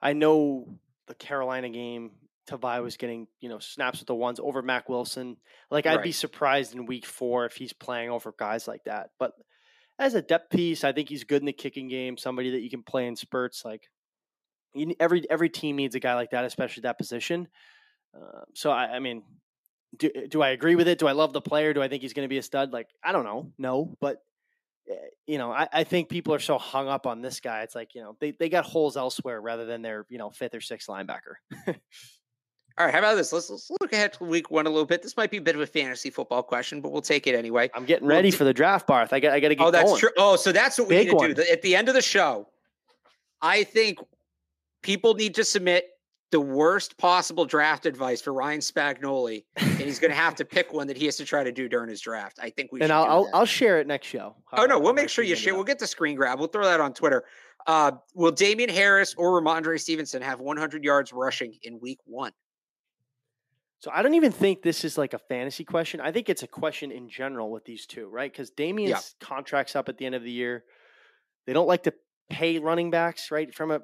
I 0.00 0.14
know 0.14 0.78
the 1.06 1.14
Carolina 1.14 1.68
game, 1.68 2.12
Tavai 2.48 2.82
was 2.82 2.96
getting, 2.96 3.26
you 3.40 3.48
know, 3.48 3.58
snaps 3.58 4.00
with 4.00 4.06
the 4.06 4.14
ones 4.14 4.38
over 4.40 4.62
Mack 4.62 4.88
Wilson. 4.88 5.36
Like 5.70 5.86
I'd 5.86 5.96
right. 5.96 6.04
be 6.04 6.12
surprised 6.12 6.74
in 6.74 6.86
week 6.86 7.06
four 7.06 7.46
if 7.46 7.56
he's 7.56 7.72
playing 7.72 8.10
over 8.10 8.34
guys 8.38 8.68
like 8.68 8.84
that. 8.84 9.10
But 9.18 9.32
as 9.98 10.14
a 10.14 10.22
depth 10.22 10.50
piece, 10.50 10.84
I 10.84 10.92
think 10.92 11.08
he's 11.08 11.24
good 11.24 11.42
in 11.42 11.46
the 11.46 11.52
kicking 11.52 11.88
game, 11.88 12.16
somebody 12.16 12.50
that 12.50 12.62
you 12.62 12.70
can 12.70 12.82
play 12.82 13.06
in 13.06 13.16
spurts. 13.16 13.64
Like 13.64 13.88
you, 14.74 14.94
every 15.00 15.28
every 15.30 15.48
team 15.48 15.76
needs 15.76 15.94
a 15.94 16.00
guy 16.00 16.14
like 16.14 16.30
that, 16.30 16.44
especially 16.44 16.82
that 16.82 16.98
position. 16.98 17.48
Uh, 18.14 18.42
so 18.54 18.70
I, 18.70 18.96
I 18.96 18.98
mean, 18.98 19.22
do, 19.96 20.10
do 20.28 20.42
I 20.42 20.50
agree 20.50 20.74
with 20.74 20.88
it? 20.88 20.98
Do 20.98 21.06
I 21.06 21.12
love 21.12 21.32
the 21.32 21.40
player? 21.40 21.72
Do 21.72 21.82
I 21.82 21.88
think 21.88 22.02
he's 22.02 22.12
going 22.12 22.26
to 22.26 22.32
be 22.32 22.38
a 22.38 22.42
stud? 22.42 22.72
Like 22.72 22.88
I 23.02 23.12
don't 23.12 23.24
know, 23.24 23.52
no, 23.58 23.96
but 24.00 24.18
Eh, 24.88 24.94
you 25.26 25.38
know, 25.38 25.50
I, 25.52 25.68
I 25.72 25.84
think 25.84 26.08
people 26.08 26.34
are 26.34 26.38
so 26.38 26.58
hung 26.58 26.88
up 26.88 27.06
on 27.06 27.22
this 27.22 27.40
guy. 27.40 27.62
It's 27.62 27.74
like, 27.74 27.94
you 27.94 28.02
know, 28.02 28.16
they, 28.20 28.32
they 28.32 28.48
got 28.48 28.64
holes 28.64 28.96
elsewhere 28.96 29.40
rather 29.40 29.64
than 29.64 29.82
their, 29.82 30.06
you 30.08 30.18
know, 30.18 30.30
fifth 30.30 30.54
or 30.54 30.60
sixth 30.60 30.88
linebacker. 30.88 31.34
All 32.76 32.84
right, 32.84 32.92
how 32.92 32.98
about 32.98 33.14
this? 33.14 33.32
Let's, 33.32 33.48
let's 33.48 33.70
look 33.80 33.92
ahead 33.92 34.14
to 34.14 34.24
week 34.24 34.50
one 34.50 34.66
a 34.66 34.70
little 34.70 34.84
bit. 34.84 35.00
This 35.00 35.16
might 35.16 35.30
be 35.30 35.36
a 35.36 35.40
bit 35.40 35.54
of 35.54 35.60
a 35.60 35.66
fantasy 35.66 36.10
football 36.10 36.42
question, 36.42 36.80
but 36.80 36.90
we'll 36.90 37.02
take 37.02 37.28
it 37.28 37.36
anyway. 37.36 37.70
I'm 37.72 37.84
getting 37.84 38.08
ready 38.08 38.30
we'll 38.30 38.38
for 38.38 38.44
the 38.44 38.52
draft, 38.52 38.88
Barth. 38.88 39.12
I 39.12 39.20
got 39.20 39.32
I 39.32 39.38
got 39.38 39.50
to 39.50 39.54
get. 39.54 39.64
Oh, 39.64 39.70
that's 39.70 39.90
going. 39.90 40.00
true. 40.00 40.10
Oh, 40.18 40.34
so 40.34 40.50
that's 40.50 40.76
what 40.76 40.88
we 40.88 40.96
Big 40.96 41.06
need 41.06 41.10
to 41.10 41.16
one. 41.16 41.34
do 41.34 41.44
at 41.52 41.62
the 41.62 41.76
end 41.76 41.88
of 41.88 41.94
the 41.94 42.02
show. 42.02 42.48
I 43.40 43.62
think 43.62 43.98
people 44.82 45.14
need 45.14 45.36
to 45.36 45.44
submit 45.44 45.86
the 46.34 46.40
worst 46.40 46.98
possible 46.98 47.44
draft 47.44 47.86
advice 47.86 48.20
for 48.20 48.32
Ryan 48.32 48.58
Spagnoli, 48.58 49.44
and 49.56 49.78
he's 49.78 50.00
going 50.00 50.10
to 50.10 50.16
have 50.16 50.34
to 50.34 50.44
pick 50.44 50.72
one 50.72 50.88
that 50.88 50.96
he 50.96 51.04
has 51.04 51.16
to 51.18 51.24
try 51.24 51.44
to 51.44 51.52
do 51.52 51.68
during 51.68 51.88
his 51.88 52.00
draft. 52.00 52.40
I 52.42 52.50
think 52.50 52.72
we 52.72 52.80
and 52.80 52.90
I'll 52.90 53.04
I'll, 53.04 53.30
I'll, 53.32 53.44
share 53.44 53.78
it 53.78 53.86
next 53.86 54.08
show. 54.08 54.34
Oh 54.52 54.66
no, 54.66 54.80
we'll 54.80 54.94
make 54.94 55.08
sure 55.08 55.22
you 55.22 55.36
share. 55.36 55.54
We'll 55.54 55.62
get 55.62 55.78
the 55.78 55.86
screen 55.86 56.16
grab. 56.16 56.40
We'll 56.40 56.48
throw 56.48 56.64
that 56.64 56.80
on 56.80 56.92
Twitter. 56.92 57.22
Uh, 57.68 57.92
will 58.14 58.32
Damien 58.32 58.68
Harris 58.68 59.14
or 59.16 59.40
Rhamondre 59.40 59.80
Stevenson 59.80 60.22
have 60.22 60.40
100 60.40 60.82
yards 60.82 61.12
rushing 61.12 61.54
in 61.62 61.78
Week 61.78 62.00
One? 62.04 62.32
So 63.78 63.92
I 63.94 64.02
don't 64.02 64.14
even 64.14 64.32
think 64.32 64.62
this 64.62 64.84
is 64.84 64.98
like 64.98 65.14
a 65.14 65.20
fantasy 65.20 65.62
question. 65.62 66.00
I 66.00 66.10
think 66.10 66.28
it's 66.28 66.42
a 66.42 66.48
question 66.48 66.90
in 66.90 67.08
general 67.08 67.52
with 67.52 67.64
these 67.64 67.86
two, 67.86 68.08
right? 68.08 68.32
Because 68.32 68.50
Damien's 68.50 68.90
yeah. 68.90 69.24
contracts 69.24 69.76
up 69.76 69.88
at 69.88 69.98
the 69.98 70.06
end 70.06 70.16
of 70.16 70.24
the 70.24 70.32
year. 70.32 70.64
They 71.46 71.52
don't 71.52 71.68
like 71.68 71.84
to 71.84 71.94
pay 72.28 72.58
running 72.58 72.90
backs, 72.90 73.30
right? 73.30 73.54
From 73.54 73.70
a 73.70 73.82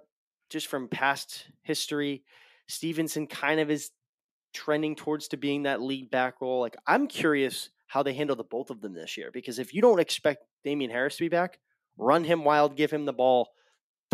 just 0.50 0.66
from 0.66 0.88
past 0.88 1.46
history. 1.62 2.22
Stevenson 2.68 3.26
kind 3.26 3.60
of 3.60 3.70
is 3.70 3.90
trending 4.52 4.96
towards 4.96 5.28
to 5.28 5.36
being 5.36 5.62
that 5.62 5.80
lead 5.80 6.10
back 6.10 6.40
role. 6.40 6.60
Like 6.60 6.76
I'm 6.86 7.06
curious 7.06 7.70
how 7.86 8.02
they 8.02 8.12
handle 8.12 8.36
the 8.36 8.44
both 8.44 8.70
of 8.70 8.80
them 8.80 8.92
this 8.92 9.16
year 9.16 9.30
because 9.32 9.58
if 9.58 9.72
you 9.74 9.80
don't 9.80 10.00
expect 10.00 10.44
Damien 10.64 10.90
Harris 10.90 11.16
to 11.16 11.24
be 11.24 11.28
back, 11.28 11.58
run 11.96 12.24
him 12.24 12.44
wild, 12.44 12.76
give 12.76 12.90
him 12.90 13.04
the 13.04 13.12
ball 13.12 13.48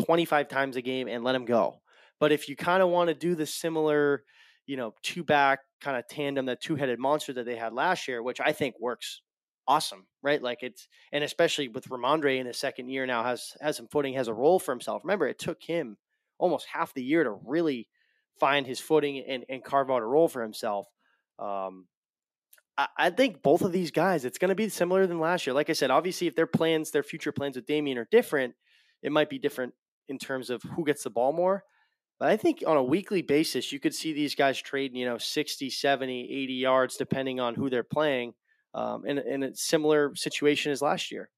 25 0.05 0.49
times 0.49 0.77
a 0.77 0.83
game 0.83 1.09
and 1.09 1.25
let 1.25 1.35
him 1.35 1.45
go. 1.45 1.81
But 2.21 2.33
if 2.33 2.49
you 2.49 2.57
kind 2.57 2.83
of 2.83 2.89
want 2.89 3.09
to 3.09 3.15
do 3.15 3.35
the 3.35 3.47
similar, 3.47 4.25
you 4.67 4.77
know, 4.77 4.95
two 5.03 5.25
back 5.25 5.61
kind 5.81 5.97
of 5.97 6.09
tandem, 6.09 6.47
that 6.47 6.63
two 6.63 6.77
headed 6.77 6.99
monster 6.99 7.33
that 7.35 7.45
they 7.45 7.57
had 7.57 7.73
last 7.73 8.09
year, 8.09 8.23
which 8.23 8.41
I 8.41 8.53
think 8.53 8.75
works 8.81 9.21
awesome, 9.69 10.07
right? 10.23 10.43
Like 10.43 10.63
it's 10.63 10.89
and 11.13 11.25
especially 11.25 11.69
with 11.69 11.89
Rhamondre 11.89 12.39
in 12.39 12.47
his 12.47 12.57
second 12.57 12.89
year 12.89 13.07
now 13.07 13.23
has 13.25 13.53
has 13.61 13.77
some 13.77 13.89
footing, 13.89 14.15
has 14.15 14.29
a 14.29 14.35
role 14.35 14.59
for 14.59 14.73
himself. 14.73 15.03
Remember, 15.05 15.27
it 15.27 15.39
took 15.39 15.63
him 15.63 15.97
almost 16.39 16.67
half 16.73 16.95
the 16.95 17.03
year 17.03 17.25
to 17.25 17.31
really 17.45 17.89
find 18.39 18.67
his 18.67 18.81
footing 18.81 19.25
and, 19.27 19.45
and 19.49 19.65
carve 19.65 19.91
out 19.91 20.03
a 20.03 20.07
role 20.07 20.29
for 20.29 20.43
himself. 20.43 20.87
Um, 21.39 21.87
I, 22.77 22.89
I, 22.97 23.11
think 23.11 23.43
both 23.43 23.63
of 23.63 23.73
these 23.73 23.91
guys, 23.91 24.25
it's 24.25 24.39
going 24.39 24.51
to 24.51 24.55
be 24.55 24.69
similar 24.69 25.07
than 25.07 25.21
last 25.21 25.47
year. 25.47 25.55
Like 25.55 25.71
I 25.71 25.75
said, 25.75 25.91
obviously, 25.91 26.27
if 26.27 26.35
their 26.35 26.47
plans, 26.47 26.91
their 26.91 27.03
future 27.03 27.33
plans 27.33 27.57
with 27.57 27.67
Damien 27.67 27.99
are 27.99 28.09
different, 28.11 28.55
it 29.03 29.13
might 29.13 29.31
be 29.31 29.39
different 29.39 29.75
in 30.09 30.19
terms 30.19 30.51
of 30.51 30.63
who 30.63 30.85
gets 30.85 31.03
the 31.03 31.11
ball 31.11 31.33
more. 31.33 31.65
But 32.19 32.31
I 32.31 32.37
think 32.37 32.63
on 32.67 32.77
a 32.77 32.83
weekly 32.83 33.23
basis, 33.23 33.73
you 33.73 33.81
could 33.81 33.95
see 33.95 34.13
these 34.13 34.35
guys 34.35 34.61
trading, 34.61 34.97
you 34.97 35.07
know, 35.07 35.19
60, 35.19 35.69
70, 35.69 36.23
80 36.23 36.53
yards, 36.55 36.97
depending 36.97 37.41
on 37.41 37.55
who 37.55 37.69
they're 37.69 37.83
playing, 37.83 38.33
um, 38.75 39.05
in, 39.07 39.19
in 39.19 39.43
a 39.43 39.55
similar 39.55 40.15
situation 40.15 40.73
as 40.73 40.81
last 40.81 41.13
year. 41.13 41.29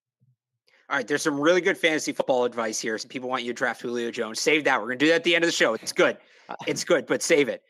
All 0.90 0.96
right, 0.96 1.07
there's 1.07 1.22
some 1.22 1.38
really 1.38 1.61
good 1.61 1.77
fantasy 1.77 2.12
football 2.12 2.44
advice 2.44 2.81
here. 2.81 2.96
Some 2.96 3.11
people 3.11 3.29
want 3.29 3.42
you 3.42 3.53
to 3.53 3.57
draft 3.57 3.83
Julio 3.83 4.11
Jones. 4.11 4.40
Save 4.40 4.64
that. 4.64 4.81
We're 4.81 4.87
going 4.87 4.98
to 4.98 5.05
do 5.05 5.11
that 5.11 5.16
at 5.16 5.24
the 5.24 5.35
end 5.35 5.44
of 5.44 5.48
the 5.48 5.53
show. 5.53 5.74
It's 5.74 5.92
good. 5.92 6.16
Uh, 6.48 6.55
it's 6.66 6.83
good, 6.83 7.07
but 7.07 7.22
save 7.22 7.48
it. 7.48 7.62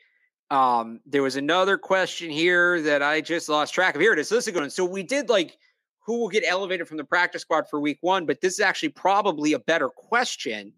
Um, 0.51 1.01
there 1.05 1.21
was 1.21 1.35
another 1.35 1.77
question 1.77 2.29
here 2.29 2.81
that 2.81 3.03
I 3.03 3.19
just 3.19 3.49
lost 3.49 3.73
track 3.73 3.95
of. 3.95 4.01
Here 4.01 4.13
it 4.13 4.19
is. 4.19 4.29
This 4.29 4.47
is 4.47 4.53
good. 4.53 4.71
So 4.71 4.85
we 4.85 5.03
did 5.03 5.29
like 5.29 5.57
who 6.05 6.17
will 6.17 6.29
get 6.29 6.43
elevated 6.47 6.87
from 6.87 6.97
the 6.97 7.03
practice 7.03 7.41
squad 7.41 7.69
for 7.69 7.79
week 7.79 7.99
one, 8.01 8.25
but 8.25 8.41
this 8.41 8.53
is 8.53 8.61
actually 8.61 8.89
probably 8.89 9.53
a 9.53 9.59
better 9.59 9.89
question. 9.89 10.73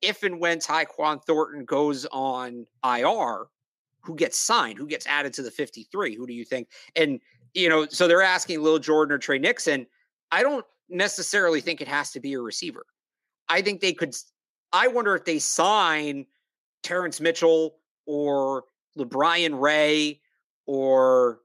If 0.00 0.22
and 0.24 0.40
when 0.40 0.58
Tyquan 0.58 1.22
Thornton 1.24 1.64
goes 1.64 2.06
on 2.06 2.66
IR, 2.84 3.46
who 4.00 4.16
gets 4.16 4.36
signed? 4.38 4.78
Who 4.78 4.86
gets 4.86 5.06
added 5.06 5.32
to 5.34 5.42
the 5.42 5.50
53? 5.50 6.16
Who 6.16 6.26
do 6.26 6.32
you 6.32 6.44
think? 6.44 6.68
And, 6.96 7.20
you 7.54 7.68
know, 7.68 7.86
so 7.86 8.08
they're 8.08 8.22
asking 8.22 8.62
Lil 8.62 8.80
Jordan 8.80 9.14
or 9.14 9.18
Trey 9.18 9.38
Nixon. 9.38 9.86
I 10.32 10.42
don't 10.42 10.64
necessarily 10.92 11.60
think 11.60 11.80
it 11.80 11.88
has 11.88 12.12
to 12.12 12.20
be 12.20 12.34
a 12.34 12.40
receiver. 12.40 12.86
I 13.48 13.62
think 13.62 13.80
they 13.80 13.92
could. 13.92 14.14
I 14.72 14.88
wonder 14.88 15.14
if 15.14 15.24
they 15.24 15.38
sign 15.38 16.26
Terrence 16.82 17.20
Mitchell 17.20 17.76
or 18.06 18.64
LaBryan 18.98 19.60
Ray 19.60 20.20
or 20.66 21.40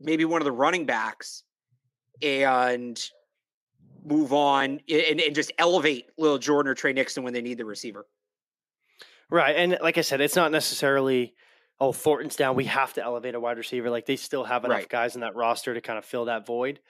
maybe 0.00 0.24
one 0.24 0.40
of 0.40 0.44
the 0.44 0.52
running 0.52 0.86
backs 0.86 1.42
and 2.22 3.00
move 4.04 4.32
on 4.32 4.80
and, 4.88 5.20
and 5.20 5.34
just 5.34 5.52
elevate 5.58 6.06
Lil 6.18 6.38
Jordan 6.38 6.70
or 6.70 6.74
Trey 6.74 6.92
Nixon 6.92 7.22
when 7.22 7.32
they 7.32 7.42
need 7.42 7.58
the 7.58 7.64
receiver. 7.64 8.06
Right. 9.30 9.54
And 9.56 9.78
like 9.80 9.98
I 9.98 10.00
said, 10.00 10.20
it's 10.20 10.36
not 10.36 10.50
necessarily, 10.50 11.34
oh, 11.78 11.92
Thornton's 11.92 12.36
down. 12.36 12.56
We 12.56 12.64
have 12.64 12.94
to 12.94 13.04
elevate 13.04 13.34
a 13.34 13.40
wide 13.40 13.58
receiver. 13.58 13.90
Like 13.90 14.06
they 14.06 14.16
still 14.16 14.44
have 14.44 14.64
enough 14.64 14.78
right. 14.78 14.88
guys 14.88 15.14
in 15.14 15.20
that 15.20 15.36
roster 15.36 15.74
to 15.74 15.80
kind 15.80 15.98
of 15.98 16.04
fill 16.04 16.24
that 16.26 16.46
void. 16.46 16.80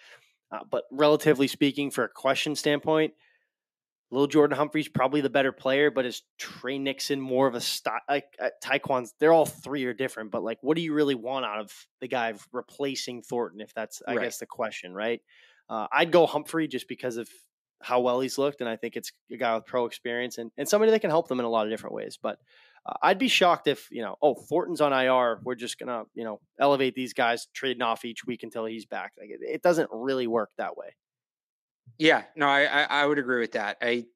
Uh, 0.53 0.61
but 0.69 0.85
relatively 0.91 1.47
speaking, 1.47 1.91
for 1.91 2.05
a 2.05 2.09
question 2.09 2.55
standpoint, 2.55 3.15
Little 4.11 4.27
Jordan 4.27 4.57
Humphrey's 4.57 4.89
probably 4.89 5.21
the 5.21 5.31
better 5.31 5.53
player, 5.53 5.91
but 5.91 6.05
is 6.05 6.23
Trey 6.37 6.79
Nixon 6.79 7.21
more 7.21 7.47
of 7.47 7.55
a 7.55 7.61
style? 7.61 8.01
Like 8.09 8.37
uh, 8.41 8.49
Tyquan's, 8.63 9.15
they're 9.21 9.33
all 9.33 9.47
three 9.47 9.85
are 9.85 9.95
different, 9.95 10.33
but 10.33 10.43
like, 10.43 10.59
what 10.63 10.77
do 10.77 10.83
you 10.83 10.93
really 10.93 11.15
want 11.15 11.45
out 11.45 11.61
of 11.61 11.73
the 12.01 12.09
guy 12.09 12.35
replacing 12.53 13.23
Thornton? 13.23 13.61
If 13.61 13.73
that's, 13.73 14.03
I 14.07 14.17
right. 14.17 14.25
guess, 14.25 14.39
the 14.39 14.47
question, 14.47 14.95
right? 14.95 15.21
Uh, 15.69 15.87
I'd 15.93 16.11
go 16.11 16.27
Humphrey 16.27 16.67
just 16.67 16.89
because 16.89 17.17
of 17.17 17.29
how 17.81 18.01
well 18.01 18.21
he's 18.21 18.37
looked, 18.37 18.61
and 18.61 18.69
I 18.69 18.75
think 18.75 18.97
it's 18.97 19.13
a 19.31 19.37
guy 19.37 19.55
with 19.55 19.67
pro 19.67 19.87
experience 19.87 20.39
and, 20.39 20.51
and 20.59 20.69
somebody 20.69 20.91
that 20.91 21.01
can 21.01 21.11
help 21.11 21.29
them 21.29 21.39
in 21.39 21.47
a 21.47 21.49
lot 21.49 21.67
of 21.67 21.73
different 21.73 21.95
ways. 21.95 22.19
But 22.21 22.39
uh, 22.87 22.95
I'd 23.03 23.19
be 23.19 23.29
shocked 23.29 23.69
if 23.69 23.88
you 23.90 24.03
know, 24.03 24.16
oh, 24.23 24.35
Thornton's 24.35 24.81
on 24.81 24.93
IR. 24.93 25.40
We're 25.45 25.55
just 25.55 25.79
gonna 25.79 26.05
you 26.14 26.25
know 26.25 26.40
elevate 26.59 26.95
these 26.95 27.12
guys, 27.12 27.49
trading 27.55 27.83
off 27.83 28.05
each 28.05 28.25
week 28.27 28.43
until 28.43 28.64
he's 28.64 28.87
back. 28.87 29.12
Like 29.19 29.31
it, 29.31 29.40
it 29.43 29.62
doesn't 29.62 29.90
really 29.93 30.27
work 30.27 30.51
that 30.59 30.77
way. 30.77 30.95
Yeah, 31.99 32.23
no, 32.37 32.47
I, 32.47 32.62
I, 32.64 32.83
I 33.03 33.07
would 33.07 33.19
agree 33.19 33.40
with 33.40 33.53
that. 33.53 33.77
I 33.83 34.07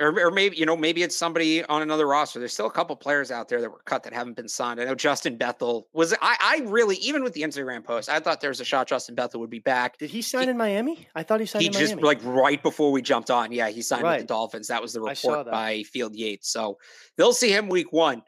or, 0.00 0.18
or 0.18 0.30
maybe 0.30 0.56
you 0.56 0.64
know 0.64 0.76
maybe 0.76 1.02
it's 1.02 1.16
somebody 1.16 1.62
on 1.64 1.82
another 1.82 2.06
roster. 2.06 2.38
There's 2.38 2.52
still 2.52 2.66
a 2.66 2.70
couple 2.70 2.96
players 2.96 3.30
out 3.30 3.48
there 3.48 3.60
that 3.60 3.70
were 3.70 3.82
cut 3.84 4.02
that 4.04 4.12
haven't 4.12 4.34
been 4.34 4.48
signed. 4.48 4.80
I 4.80 4.84
know 4.84 4.94
Justin 4.94 5.36
Bethel 5.36 5.88
was. 5.92 6.14
I 6.20 6.36
I 6.40 6.62
really 6.66 6.96
even 6.96 7.22
with 7.22 7.34
the 7.34 7.42
Instagram 7.42 7.84
post, 7.84 8.08
I 8.08 8.18
thought 8.18 8.40
there 8.40 8.50
was 8.50 8.60
a 8.60 8.64
shot 8.64 8.88
Justin 8.88 9.14
Bethel 9.14 9.40
would 9.40 9.50
be 9.50 9.58
back. 9.58 9.98
Did 9.98 10.10
he 10.10 10.22
sign 10.22 10.44
he, 10.44 10.50
in 10.50 10.56
Miami? 10.56 11.06
I 11.14 11.22
thought 11.22 11.40
he 11.40 11.46
signed. 11.46 11.62
He 11.62 11.68
just 11.68 11.96
Miami. 11.96 12.02
like 12.02 12.18
right 12.24 12.62
before 12.62 12.90
we 12.90 13.02
jumped 13.02 13.30
on. 13.30 13.52
Yeah, 13.52 13.68
he 13.68 13.82
signed 13.82 14.02
right. 14.02 14.18
with 14.18 14.22
the 14.22 14.34
Dolphins. 14.34 14.68
That 14.68 14.80
was 14.80 14.94
the 14.94 15.00
report 15.02 15.50
by 15.50 15.82
Field 15.82 16.16
Yates. 16.16 16.50
So 16.50 16.78
they'll 17.16 17.32
see 17.32 17.52
him 17.52 17.68
week 17.68 17.92
one, 17.92 18.22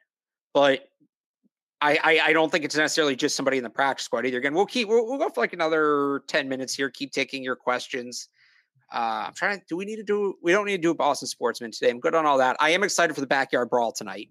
but. 0.54 0.86
I, 1.84 1.98
I, 2.04 2.20
I 2.26 2.32
don't 2.32 2.52
think 2.52 2.64
it's 2.64 2.76
necessarily 2.76 3.16
just 3.16 3.34
somebody 3.34 3.56
in 3.56 3.64
the 3.64 3.68
practice 3.68 4.04
squad 4.04 4.24
either. 4.24 4.38
Again, 4.38 4.54
we'll 4.54 4.66
keep 4.66 4.86
we'll, 4.86 5.04
we'll 5.04 5.18
go 5.18 5.28
for 5.30 5.40
like 5.40 5.52
another 5.52 6.22
ten 6.28 6.48
minutes 6.48 6.74
here. 6.74 6.88
Keep 6.88 7.10
taking 7.10 7.42
your 7.42 7.56
questions. 7.56 8.28
Uh, 8.92 9.24
I'm 9.26 9.34
trying 9.34 9.58
to. 9.58 9.64
Do 9.68 9.76
we 9.76 9.84
need 9.84 9.96
to 9.96 10.02
do? 10.02 10.34
We 10.42 10.52
don't 10.52 10.66
need 10.66 10.76
to 10.76 10.82
do 10.82 10.90
a 10.90 10.94
Boston 10.94 11.26
Sportsman 11.26 11.70
today. 11.70 11.90
I'm 11.90 12.00
good 12.00 12.14
on 12.14 12.26
all 12.26 12.38
that. 12.38 12.56
I 12.60 12.70
am 12.70 12.82
excited 12.82 13.14
for 13.14 13.20
the 13.20 13.26
backyard 13.26 13.70
brawl 13.70 13.92
tonight. 13.92 14.28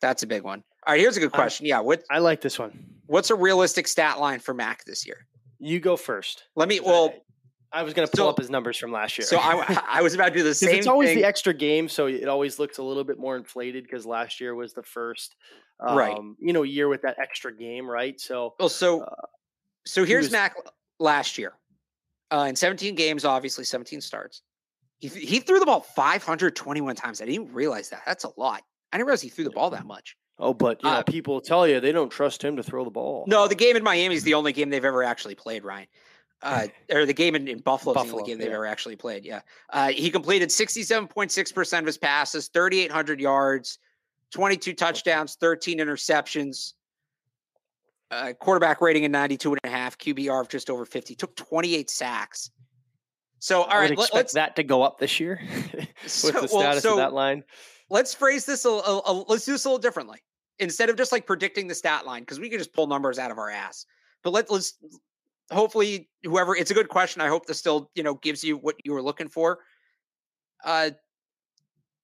That's 0.00 0.22
a 0.22 0.26
big 0.26 0.42
one. 0.42 0.62
All 0.86 0.92
right, 0.92 1.00
here's 1.00 1.16
a 1.16 1.20
good 1.20 1.32
question. 1.32 1.66
yeah, 1.66 1.80
what? 1.80 2.04
I 2.10 2.18
like 2.18 2.40
this 2.40 2.58
one. 2.58 2.72
What's 3.06 3.30
a 3.30 3.34
realistic 3.34 3.88
stat 3.88 4.20
line 4.20 4.38
for 4.38 4.54
Mac 4.54 4.84
this 4.84 5.06
year? 5.06 5.26
You 5.58 5.80
go 5.80 5.96
first. 5.96 6.44
Let 6.54 6.68
me. 6.68 6.78
Well, 6.78 7.14
I, 7.72 7.80
I 7.80 7.82
was 7.82 7.94
going 7.94 8.06
to 8.06 8.16
pull 8.16 8.26
so, 8.26 8.30
up 8.30 8.38
his 8.38 8.48
numbers 8.48 8.76
from 8.76 8.92
last 8.92 9.18
year. 9.18 9.26
So 9.26 9.38
I, 9.38 9.82
I 9.88 10.02
was 10.02 10.14
about 10.14 10.28
to 10.28 10.34
do 10.34 10.44
the 10.44 10.54
same. 10.54 10.76
It's 10.76 10.86
always 10.86 11.08
thing. 11.08 11.18
the 11.18 11.24
extra 11.24 11.52
game, 11.52 11.88
so 11.88 12.06
it 12.06 12.28
always 12.28 12.60
looks 12.60 12.78
a 12.78 12.82
little 12.82 13.02
bit 13.02 13.18
more 13.18 13.36
inflated 13.36 13.82
because 13.82 14.06
last 14.06 14.40
year 14.40 14.54
was 14.54 14.72
the 14.72 14.84
first, 14.84 15.34
um, 15.80 15.98
right? 15.98 16.16
You 16.38 16.52
know, 16.52 16.62
year 16.62 16.88
with 16.88 17.02
that 17.02 17.18
extra 17.18 17.52
game, 17.52 17.90
right? 17.90 18.20
So, 18.20 18.54
well, 18.60 18.68
so, 18.68 19.00
uh, 19.00 19.14
so 19.84 20.04
here's 20.04 20.26
was, 20.26 20.32
Mac 20.32 20.54
last 21.00 21.38
year 21.38 21.54
uh, 22.34 22.44
in 22.44 22.56
17 22.56 22.94
games, 22.94 23.24
obviously 23.24 23.64
17 23.64 24.00
starts. 24.00 24.42
He, 24.98 25.08
he 25.08 25.40
threw 25.40 25.60
the 25.60 25.66
ball 25.66 25.80
521 25.80 26.96
times. 26.96 27.22
I 27.22 27.26
didn't 27.26 27.52
realize 27.52 27.90
that. 27.90 28.02
That's 28.06 28.24
a 28.24 28.30
lot. 28.36 28.62
I 28.92 28.96
didn't 28.96 29.06
realize 29.06 29.22
he 29.22 29.28
threw 29.28 29.44
the 29.44 29.50
ball 29.50 29.70
that 29.70 29.86
much. 29.86 30.16
Oh, 30.38 30.52
but 30.52 30.82
you 30.82 30.88
know, 30.88 30.96
uh, 30.96 31.02
people 31.02 31.40
tell 31.40 31.66
you 31.66 31.78
they 31.78 31.92
don't 31.92 32.10
trust 32.10 32.42
him 32.42 32.56
to 32.56 32.62
throw 32.62 32.84
the 32.84 32.90
ball. 32.90 33.24
No, 33.28 33.46
the 33.46 33.54
game 33.54 33.76
in 33.76 33.84
Miami 33.84 34.16
is 34.16 34.24
the 34.24 34.34
only 34.34 34.52
game 34.52 34.68
they've 34.68 34.84
ever 34.84 35.04
actually 35.04 35.36
played, 35.36 35.62
Ryan. 35.64 35.86
Uh, 36.42 36.66
or 36.92 37.06
the 37.06 37.14
game 37.14 37.36
in, 37.36 37.46
in 37.46 37.60
Buffalo, 37.60 37.94
Buffalo 37.94 38.04
is 38.04 38.10
the 38.10 38.16
only 38.16 38.32
game 38.32 38.38
they've 38.38 38.52
ever 38.52 38.66
actually 38.66 38.96
played. 38.96 39.24
Yeah. 39.24 39.42
Uh, 39.70 39.88
he 39.88 40.10
completed 40.10 40.48
67.6% 40.48 41.78
of 41.78 41.86
his 41.86 41.98
passes, 41.98 42.48
3,800 42.48 43.20
yards, 43.20 43.78
22 44.32 44.74
touchdowns, 44.74 45.36
13 45.36 45.78
interceptions 45.78 46.72
uh, 48.14 48.32
quarterback 48.34 48.80
rating 48.80 49.04
in 49.04 49.12
92 49.12 49.52
and 49.52 49.60
a 49.64 49.68
half, 49.68 49.98
QBR 49.98 50.40
of 50.40 50.48
just 50.48 50.70
over 50.70 50.84
50, 50.84 51.14
took 51.14 51.34
28 51.36 51.90
sacks. 51.90 52.50
So, 53.38 53.62
all 53.62 53.78
right, 53.78 53.90
expect 53.90 54.14
let's 54.14 54.32
that 54.34 54.56
to 54.56 54.62
go 54.62 54.82
up 54.82 54.98
this 54.98 55.20
year 55.20 55.40
with 55.74 55.88
so, 56.06 56.30
the 56.30 56.48
status 56.48 56.52
well, 56.52 56.80
so 56.80 56.90
of 56.92 56.96
that 56.96 57.12
line. 57.12 57.44
Let's 57.90 58.14
phrase 58.14 58.46
this 58.46 58.64
a, 58.64 58.70
a, 58.70 59.02
a, 59.04 59.12
let's 59.28 59.44
do 59.44 59.52
this 59.52 59.64
a 59.64 59.68
little 59.68 59.78
differently. 59.78 60.20
Instead 60.60 60.88
of 60.88 60.96
just 60.96 61.12
like 61.12 61.26
predicting 61.26 61.66
the 61.66 61.74
stat 61.74 62.06
line, 62.06 62.22
because 62.22 62.40
we 62.40 62.48
can 62.48 62.58
just 62.58 62.72
pull 62.72 62.86
numbers 62.86 63.18
out 63.18 63.30
of 63.30 63.38
our 63.38 63.50
ass. 63.50 63.84
But 64.22 64.32
let, 64.32 64.50
let's 64.50 64.74
hopefully 65.50 66.08
whoever 66.22 66.56
it's 66.56 66.70
a 66.70 66.74
good 66.74 66.88
question. 66.88 67.20
I 67.20 67.28
hope 67.28 67.44
this 67.44 67.58
still, 67.58 67.90
you 67.94 68.02
know, 68.02 68.14
gives 68.14 68.42
you 68.42 68.56
what 68.56 68.76
you 68.84 68.92
were 68.92 69.02
looking 69.02 69.28
for. 69.28 69.58
Uh 70.64 70.90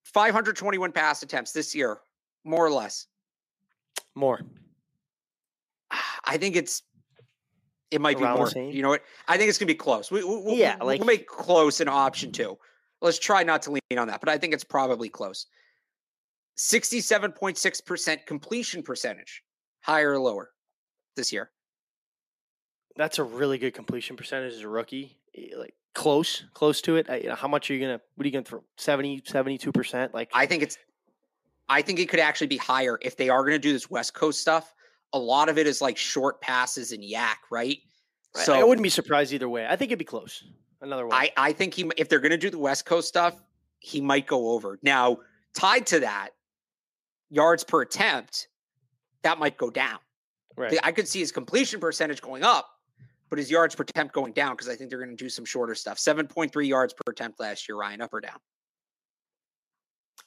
521 0.04 0.92
pass 0.92 1.22
attempts 1.22 1.52
this 1.52 1.74
year, 1.74 2.00
more 2.44 2.66
or 2.66 2.70
less. 2.70 3.06
More. 4.14 4.40
I 6.30 6.38
think 6.38 6.54
it's 6.54 6.84
it 7.90 8.00
might 8.00 8.20
Around 8.20 8.52
be 8.52 8.60
more. 8.60 8.70
You 8.70 8.82
know 8.82 8.88
what? 8.90 9.02
I 9.26 9.36
think 9.36 9.48
it's 9.48 9.58
gonna 9.58 9.66
be 9.66 9.74
close. 9.74 10.12
We, 10.12 10.22
we, 10.22 10.54
yeah, 10.54 10.76
we'll, 10.78 10.86
like 10.86 11.00
we'll 11.00 11.08
make 11.08 11.26
close 11.26 11.80
an 11.80 11.88
option 11.88 12.30
too. 12.30 12.56
Let's 13.02 13.18
try 13.18 13.42
not 13.42 13.62
to 13.62 13.72
lean 13.72 13.98
on 13.98 14.06
that, 14.06 14.20
but 14.20 14.28
I 14.28 14.38
think 14.38 14.54
it's 14.54 14.62
probably 14.62 15.08
close. 15.08 15.46
Sixty-seven 16.54 17.32
point 17.32 17.58
six 17.58 17.80
percent 17.80 18.26
completion 18.26 18.84
percentage, 18.84 19.42
higher 19.80 20.12
or 20.12 20.20
lower 20.20 20.50
this 21.16 21.32
year. 21.32 21.50
That's 22.96 23.18
a 23.18 23.24
really 23.24 23.58
good 23.58 23.74
completion 23.74 24.16
percentage 24.16 24.52
as 24.52 24.60
a 24.60 24.68
rookie. 24.68 25.18
Eh, 25.36 25.56
like 25.58 25.74
close, 25.96 26.44
close 26.54 26.80
to 26.82 26.94
it. 26.94 27.10
Uh, 27.10 27.14
you 27.14 27.28
know, 27.28 27.34
how 27.34 27.48
much 27.48 27.68
are 27.70 27.74
you 27.74 27.80
gonna? 27.80 28.00
What 28.14 28.24
are 28.24 28.28
you 28.28 28.32
gonna 28.32 28.44
throw? 28.44 28.62
70, 28.76 29.24
72 29.26 29.72
percent? 29.72 30.14
Like 30.14 30.30
I 30.32 30.46
think 30.46 30.62
it's. 30.62 30.78
I 31.68 31.82
think 31.82 31.98
it 31.98 32.08
could 32.08 32.20
actually 32.20 32.48
be 32.48 32.56
higher 32.56 33.00
if 33.02 33.16
they 33.16 33.28
are 33.28 33.42
going 33.42 33.52
to 33.52 33.58
do 33.58 33.72
this 33.72 33.88
West 33.88 34.12
Coast 34.12 34.40
stuff 34.40 34.74
a 35.12 35.18
lot 35.18 35.48
of 35.48 35.58
it 35.58 35.66
is 35.66 35.80
like 35.80 35.96
short 35.96 36.40
passes 36.40 36.92
and 36.92 37.02
YAC, 37.02 37.36
right? 37.50 37.78
So 38.34 38.54
I 38.54 38.62
wouldn't 38.62 38.82
be 38.82 38.90
surprised 38.90 39.32
either 39.32 39.48
way. 39.48 39.66
I 39.66 39.76
think 39.76 39.90
it'd 39.90 39.98
be 39.98 40.04
close. 40.04 40.44
Another 40.80 41.06
one. 41.06 41.16
I, 41.16 41.32
I 41.36 41.52
think 41.52 41.74
he 41.74 41.90
if 41.96 42.08
they're 42.08 42.20
going 42.20 42.30
to 42.30 42.38
do 42.38 42.50
the 42.50 42.58
West 42.58 42.86
Coast 42.86 43.08
stuff, 43.08 43.34
he 43.80 44.00
might 44.00 44.26
go 44.26 44.50
over. 44.50 44.78
Now, 44.82 45.18
tied 45.54 45.86
to 45.88 46.00
that, 46.00 46.30
yards 47.28 47.64
per 47.64 47.82
attempt, 47.82 48.48
that 49.22 49.38
might 49.38 49.56
go 49.56 49.70
down. 49.70 49.98
Right. 50.56 50.78
I 50.82 50.92
could 50.92 51.08
see 51.08 51.20
his 51.20 51.32
completion 51.32 51.80
percentage 51.80 52.20
going 52.20 52.42
up, 52.42 52.68
but 53.30 53.38
his 53.38 53.50
yards 53.50 53.74
per 53.74 53.82
attempt 53.82 54.14
going 54.14 54.32
down 54.32 54.52
because 54.52 54.68
I 54.68 54.76
think 54.76 54.90
they're 54.90 54.98
going 54.98 55.16
to 55.16 55.24
do 55.24 55.28
some 55.28 55.44
shorter 55.44 55.74
stuff. 55.74 55.98
7.3 55.98 56.68
yards 56.68 56.92
per 56.92 57.10
attempt 57.10 57.40
last 57.40 57.68
year, 57.68 57.76
Ryan, 57.76 58.00
up 58.02 58.12
or 58.12 58.20
down? 58.20 58.38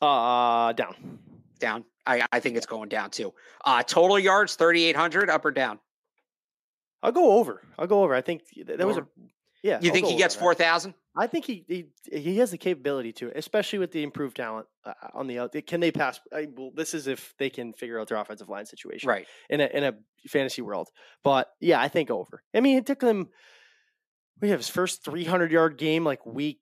Uh 0.01 0.73
down. 0.73 1.19
Down. 1.63 1.85
I, 2.05 2.25
I 2.31 2.39
think 2.41 2.57
it's 2.57 2.65
going 2.65 2.89
down 2.89 3.09
too. 3.09 3.33
Uh, 3.63 3.81
total 3.81 4.19
yards, 4.19 4.55
3,800, 4.55 5.29
up 5.29 5.45
or 5.45 5.51
down? 5.51 5.79
I'll 7.01 7.13
go 7.13 7.37
over. 7.39 7.61
I'll 7.79 7.87
go 7.87 8.03
over. 8.03 8.13
I 8.13 8.21
think 8.21 8.41
that 8.65 8.85
was 8.85 8.97
a 8.97 9.07
yeah. 9.63 9.79
You 9.81 9.89
I'll 9.89 9.93
think 9.93 10.07
he 10.07 10.17
gets 10.17 10.35
four 10.35 10.53
thousand? 10.53 10.93
I 11.15 11.27
think 11.27 11.45
he, 11.45 11.65
he 11.67 11.85
he 12.11 12.37
has 12.39 12.51
the 12.51 12.57
capability 12.57 13.13
to, 13.13 13.31
especially 13.35 13.79
with 13.79 13.91
the 13.91 14.03
improved 14.03 14.37
talent 14.37 14.67
uh, 14.85 14.93
on 15.13 15.27
the 15.27 15.39
out. 15.39 15.55
Can 15.67 15.79
they 15.79 15.91
pass? 15.91 16.19
I, 16.33 16.47
well, 16.55 16.71
this 16.75 16.93
is 16.93 17.07
if 17.07 17.33
they 17.37 17.49
can 17.49 17.73
figure 17.73 17.99
out 17.99 18.07
their 18.07 18.17
offensive 18.17 18.49
line 18.49 18.65
situation, 18.65 19.09
right? 19.09 19.25
In 19.49 19.61
a 19.61 19.65
in 19.65 19.83
a 19.83 19.93
fantasy 20.27 20.61
world, 20.61 20.89
but 21.23 21.49
yeah, 21.59 21.81
I 21.81 21.87
think 21.87 22.09
over. 22.09 22.41
I 22.53 22.61
mean, 22.61 22.77
it 22.77 22.85
took 22.85 22.99
them. 22.99 23.29
We 24.41 24.49
have 24.49 24.59
his 24.59 24.69
first 24.69 25.05
300 25.05 25.51
yard 25.51 25.77
game 25.77 26.03
like 26.03 26.25
week 26.25 26.59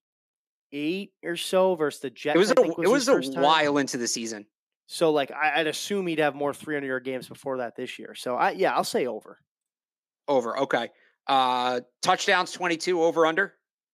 eight 0.72 1.12
or 1.24 1.36
so 1.38 1.76
versus 1.76 2.02
the 2.02 2.10
Jets. 2.10 2.36
It 2.36 2.40
was 2.40 2.52
a, 2.52 2.62
was 2.62 3.08
it 3.08 3.16
was 3.16 3.36
a 3.36 3.40
while 3.40 3.78
into 3.78 3.98
the 3.98 4.08
season. 4.08 4.46
So 4.92 5.10
like 5.12 5.32
I, 5.32 5.60
would 5.60 5.68
assume 5.68 6.06
he'd 6.08 6.20
have 6.20 6.36
more 6.36 6.54
300 6.54 6.86
yard 6.86 7.06
games 7.06 7.30
before 7.30 7.60
that 7.60 7.78
this 7.78 7.98
year. 7.98 8.14
So 8.14 8.36
I 8.36 8.52
yeah, 8.52 8.76
I'll 8.76 8.84
say 8.84 9.08
over. 9.08 9.40
Over. 10.28 10.60
Okay. 10.60 10.90
Uh 11.28 11.80
touchdowns 12.02 12.52
22 12.52 13.02
over 13.02 13.26
under. 13.26 13.54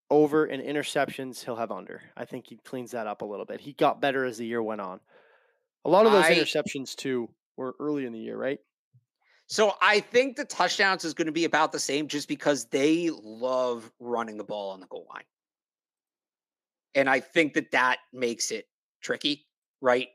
Over 0.10 0.45
and 0.45 0.63
interceptions 0.63 1.45
he'll 1.45 1.55
have 1.55 1.71
under. 1.71 2.01
I 2.15 2.25
think 2.25 2.47
he 2.47 2.57
cleans 2.65 2.91
that 2.91 3.05
up 3.05 3.21
a 3.21 3.25
little 3.25 3.45
bit. 3.45 3.62
He 3.62 3.73
got 3.73 4.01
better 4.01 4.25
as 4.25 4.39
the 4.39 4.47
year 4.47 4.63
went 4.63 4.81
on. 4.81 4.99
A 5.86 5.89
lot 5.89 6.07
of 6.07 6.13
those 6.13 6.25
I, 6.25 6.33
interceptions 6.33 6.95
too 6.95 7.29
were 7.57 7.75
early 7.79 8.07
in 8.07 8.12
the 8.12 8.19
year, 8.19 8.36
right? 8.36 8.57
So 9.45 9.73
I 9.79 9.99
think 9.99 10.36
the 10.36 10.45
touchdowns 10.45 11.05
is 11.05 11.13
going 11.13 11.27
to 11.27 11.31
be 11.31 11.45
about 11.45 11.71
the 11.71 11.79
same 11.79 12.07
just 12.07 12.27
because 12.27 12.65
they 12.65 13.12
love 13.21 13.91
running 13.99 14.38
the 14.38 14.43
ball 14.43 14.71
on 14.71 14.79
the 14.79 14.88
goal 14.88 15.05
line. 15.13 15.25
And 16.95 17.07
I 17.07 17.19
think 17.19 17.53
that 17.53 17.69
that 17.71 17.99
makes 18.12 18.49
it 18.49 18.65
tricky, 19.03 19.45
right? 19.79 20.07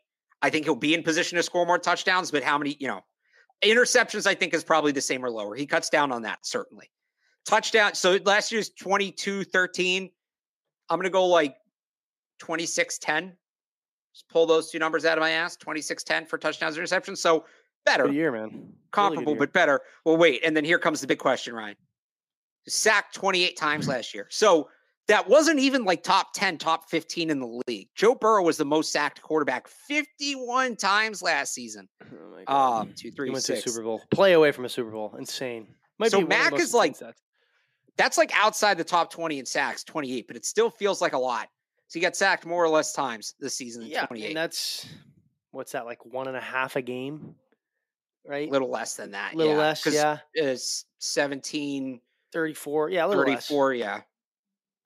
I 0.43 0.51
think 0.51 0.67
he'll 0.67 0.75
be 0.75 0.95
in 0.95 1.03
position 1.03 1.37
to 1.37 1.43
score 1.43 1.65
more 1.65 1.79
touchdowns, 1.79 2.31
but 2.31 2.43
how 2.43 2.59
many, 2.59 2.77
you 2.81 2.89
know, 2.89 3.03
interceptions, 3.65 4.27
I 4.27 4.35
think 4.35 4.53
is 4.55 4.65
probably 4.65 4.93
the 4.93 5.01
same 5.01 5.25
or 5.25 5.31
lower. 5.31 5.55
He 5.55 5.67
cuts 5.67 5.89
down 5.89 6.13
on 6.13 6.23
that, 6.23 6.41
certainly. 6.43 6.91
Touchdown. 7.47 7.95
So 7.95 8.19
last 8.25 8.53
year's 8.53 8.71
22 8.71 9.45
13. 9.45 10.11
I'm 10.91 10.99
going 10.99 11.05
to 11.05 11.11
go 11.11 11.27
like 11.27 11.57
26 12.41 12.99
10. 12.99 13.33
Just 14.13 14.29
pull 14.29 14.47
those 14.47 14.71
two 14.71 14.79
numbers 14.79 15.05
out 15.05 15.17
of 15.17 15.23
my 15.23 15.31
ass 15.31 15.57
26 15.57 16.03
10 16.03 16.27
for 16.27 16.39
touchdowns 16.39 16.77
and 16.77 16.87
interceptions. 16.87 17.19
So 17.19 17.45
better. 17.85 18.05
Good 18.05 18.15
year, 18.15 18.33
man. 18.33 18.73
Comparable, 18.91 19.33
year. 19.33 19.39
but 19.39 19.53
better. 19.53 19.81
Well, 20.05 20.17
wait. 20.17 20.43
And 20.45 20.57
then 20.57 20.65
here 20.65 20.79
comes 20.79 21.01
the 21.01 21.07
big 21.07 21.19
question, 21.19 21.55
Ryan. 21.55 21.77
Sacked 22.69 23.15
28 23.15 23.57
times 23.57 23.89
last 23.89 24.13
year. 24.13 24.27
So 24.31 24.69
that 25.09 25.29
wasn't 25.29 25.59
even 25.59 25.85
like 25.85 26.03
top 26.03 26.33
10, 26.35 26.59
top 26.59 26.89
15 26.89 27.31
in 27.31 27.41
the 27.41 27.63
league. 27.67 27.89
Joe 27.95 28.15
Burrow 28.15 28.43
was 28.43 28.57
the 28.57 28.65
most 28.65 28.93
sacked 28.93 29.21
quarterback 29.21 29.69
51 29.69 30.77
times 30.77 31.23
last 31.23 31.55
season. 31.55 31.89
Oh 32.49 32.81
um, 32.81 32.93
two, 32.97 33.13
three, 33.13 33.29
he 33.29 33.33
went 33.33 33.45
six. 33.45 33.63
to 33.63 33.71
Super 33.71 33.85
Bowl. 33.85 34.03
Play 34.11 34.33
away 34.33 34.51
from 34.51 34.65
a 34.65 34.69
Super 34.69 34.91
Bowl. 34.91 35.15
Insane. 35.17 35.69
Might 36.01 36.11
so 36.11 36.21
Mac 36.21 36.55
is 36.55 36.75
like, 36.75 36.97
that's 37.97 38.19
like 38.19 38.33
outside 38.35 38.77
the 38.79 38.83
top 38.83 39.13
20 39.13 39.39
in 39.39 39.47
sacks, 39.47 39.85
28, 39.85 40.27
but 40.27 40.35
it 40.35 40.45
still 40.45 40.69
feels 40.69 41.01
like 41.01 41.13
a 41.13 41.19
lot. 41.19 41.47
So 41.87 42.01
he 42.01 42.03
got 42.03 42.17
sacked 42.17 42.45
more 42.45 42.65
or 42.65 42.69
less 42.69 42.93
times 42.93 43.37
this 43.39 43.55
season. 43.55 43.85
Yeah, 43.87 44.07
28. 44.07 44.27
and 44.27 44.37
that's 44.37 44.89
what's 45.53 45.71
that 45.71 45.85
like 45.85 46.05
one 46.05 46.27
and 46.27 46.37
a 46.37 46.41
half 46.41 46.75
a 46.75 46.83
game, 46.83 47.37
right? 48.27 48.49
a 48.49 48.51
little 48.51 48.71
less 48.71 48.97
than 48.97 49.13
that. 49.13 49.35
A 49.35 49.37
little 49.37 49.53
yeah, 49.53 49.59
less, 49.61 49.87
yeah. 49.87 50.19
It's 50.35 50.85
17, 50.99 52.01
Thirty-four, 52.33 52.89
yeah, 52.89 53.05
a 53.05 53.09
little 53.09 53.25
34. 53.25 53.75
Yeah. 53.75 54.01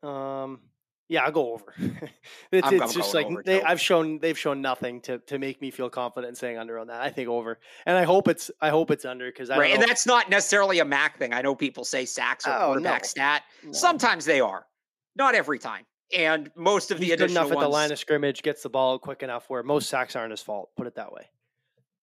Um, 0.07 0.61
yeah, 1.09 1.25
I'll 1.25 1.33
go 1.33 1.53
over. 1.53 1.73
it's 2.53 2.73
it's 2.73 2.95
just 2.95 3.15
like 3.15 3.29
they, 3.45 3.63
I've 3.63 3.81
shown 3.81 4.19
they've 4.19 4.39
shown 4.39 4.61
nothing 4.61 5.01
to 5.03 5.19
to 5.19 5.39
make 5.39 5.61
me 5.61 5.71
feel 5.71 5.89
confident 5.89 6.31
in 6.31 6.35
saying 6.35 6.59
under 6.59 6.79
on 6.79 6.89
that. 6.89 7.01
I 7.01 7.11
think 7.11 7.29
over, 7.29 7.59
and 7.87 7.97
I 7.97 8.03
hope 8.03 8.27
it's 8.29 8.51
I 8.61 8.71
hope 8.71 8.91
it's 8.91 9.05
under 9.05 9.27
because 9.27 9.51
I 9.51 9.59
Right. 9.59 9.73
And 9.73 9.83
that's 9.83 10.07
not 10.07 10.29
necessarily 10.31 10.81
a 10.81 10.85
Mac 10.85 11.19
thing. 11.19 11.33
I 11.33 11.43
know 11.43 11.55
people 11.55 11.85
say 11.85 12.05
sacks 12.07 12.47
are 12.47 12.59
Oh, 12.61 12.67
quarterback 12.67 13.03
no. 13.03 13.07
stat. 13.07 13.43
no. 13.65 13.73
Sometimes 13.73 14.25
they 14.25 14.41
are, 14.41 14.67
not 15.15 15.35
every 15.35 15.59
time. 15.61 15.87
And 16.17 16.51
most 16.57 16.91
of 16.91 16.99
He's 16.99 17.11
the 17.11 17.17
good 17.17 17.31
enough 17.31 17.51
at 17.51 17.59
the 17.59 17.69
line 17.69 17.91
of 17.91 17.99
scrimmage, 17.99 18.43
gets 18.43 18.63
the 18.63 18.69
ball 18.69 18.99
quick 18.99 19.23
enough 19.23 19.49
where 19.51 19.63
most 19.63 19.89
sacks 19.89 20.15
aren't 20.15 20.31
his 20.31 20.41
fault. 20.41 20.71
Put 20.77 20.87
it 20.87 20.95
that 20.97 21.13
way. 21.13 21.29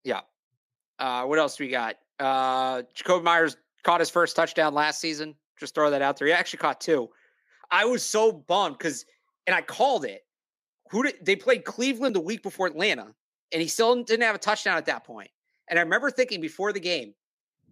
Yeah. 0.04 0.22
Uh, 1.00 1.24
what 1.24 1.40
else 1.40 1.58
we 1.60 1.70
got? 1.70 1.96
Uh, 2.20 2.84
Jakobi 2.96 3.24
Meyers 3.24 3.56
caught 3.84 4.02
his 4.02 4.10
first 4.10 4.36
touchdown 4.36 4.74
last 4.74 5.00
season. 5.00 5.36
Just 5.58 5.74
throw 5.74 5.90
that 5.90 6.02
out 6.02 6.18
there. 6.18 6.28
He 6.28 6.34
actually 6.34 6.60
caught 6.60 6.82
two. 6.82 7.10
I 7.74 7.86
was 7.86 8.04
so 8.04 8.32
bummed 8.32 8.78
because, 8.78 9.04
and 9.48 9.56
I 9.56 9.62
called 9.62 10.06
it. 10.06 10.22
Who 10.92 11.04
did 11.04 11.16
they 11.26 11.36
played 11.36 11.66
Cleveland 11.66 12.16
the 12.16 12.22
week 12.22 12.44
before 12.44 12.68
Atlanta, 12.68 13.08
and 13.52 13.62
he 13.62 13.68
still 13.68 14.04
didn't 14.04 14.22
have 14.22 14.36
a 14.36 14.40
touchdown 14.40 14.78
at 14.78 14.86
that 14.86 15.04
point. 15.04 15.32
And 15.70 15.80
I 15.80 15.82
remember 15.82 16.12
thinking 16.12 16.40
before 16.40 16.72
the 16.72 16.80
game, 16.80 17.16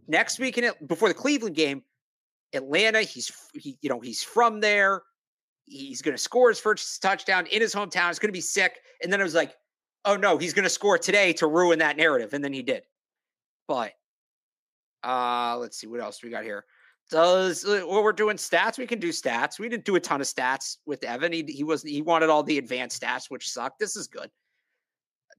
next 0.07 0.39
week 0.39 0.57
in 0.57 0.63
it, 0.63 0.87
before 0.87 1.07
the 1.07 1.13
Cleveland 1.13 1.55
game, 1.55 1.83
Atlanta. 2.53 3.03
He's 3.03 3.31
he, 3.53 3.77
you 3.81 3.89
know 3.89 3.99
he's 3.99 4.23
from 4.23 4.59
there. 4.59 5.03
He's 5.65 6.01
going 6.01 6.17
to 6.17 6.21
score 6.21 6.49
his 6.49 6.59
first 6.59 6.99
touchdown 7.01 7.45
in 7.45 7.61
his 7.61 7.73
hometown. 7.73 8.09
It's 8.09 8.17
going 8.17 8.29
to 8.29 8.33
be 8.33 8.41
sick. 8.41 8.79
And 9.03 9.13
then 9.13 9.21
I 9.21 9.23
was 9.23 9.35
like, 9.35 9.55
oh 10.05 10.15
no, 10.15 10.39
he's 10.39 10.53
going 10.53 10.63
to 10.63 10.69
score 10.69 10.97
today 10.97 11.31
to 11.33 11.47
ruin 11.47 11.77
that 11.79 11.95
narrative, 11.95 12.33
and 12.33 12.43
then 12.43 12.53
he 12.53 12.63
did. 12.63 12.83
But 13.67 13.93
uh 15.03 15.57
let's 15.59 15.77
see 15.77 15.87
what 15.87 16.01
else 16.01 16.23
we 16.23 16.29
got 16.31 16.43
here. 16.43 16.65
Does 17.11 17.65
uh, 17.65 17.83
well, 17.85 18.03
we're 18.03 18.13
doing 18.13 18.37
stats? 18.37 18.77
We 18.77 18.87
can 18.87 18.99
do 18.99 19.09
stats. 19.09 19.59
We 19.59 19.67
didn't 19.67 19.83
do 19.83 19.95
a 19.95 19.99
ton 19.99 20.21
of 20.21 20.27
stats 20.27 20.77
with 20.85 21.03
Evan. 21.03 21.33
He 21.33 21.43
he 21.43 21.63
was 21.63 21.83
he 21.83 22.01
wanted 22.01 22.29
all 22.29 22.41
the 22.41 22.57
advanced 22.57 23.01
stats, 23.01 23.29
which 23.29 23.49
sucked. 23.49 23.79
This 23.79 23.97
is 23.97 24.07
good. 24.07 24.29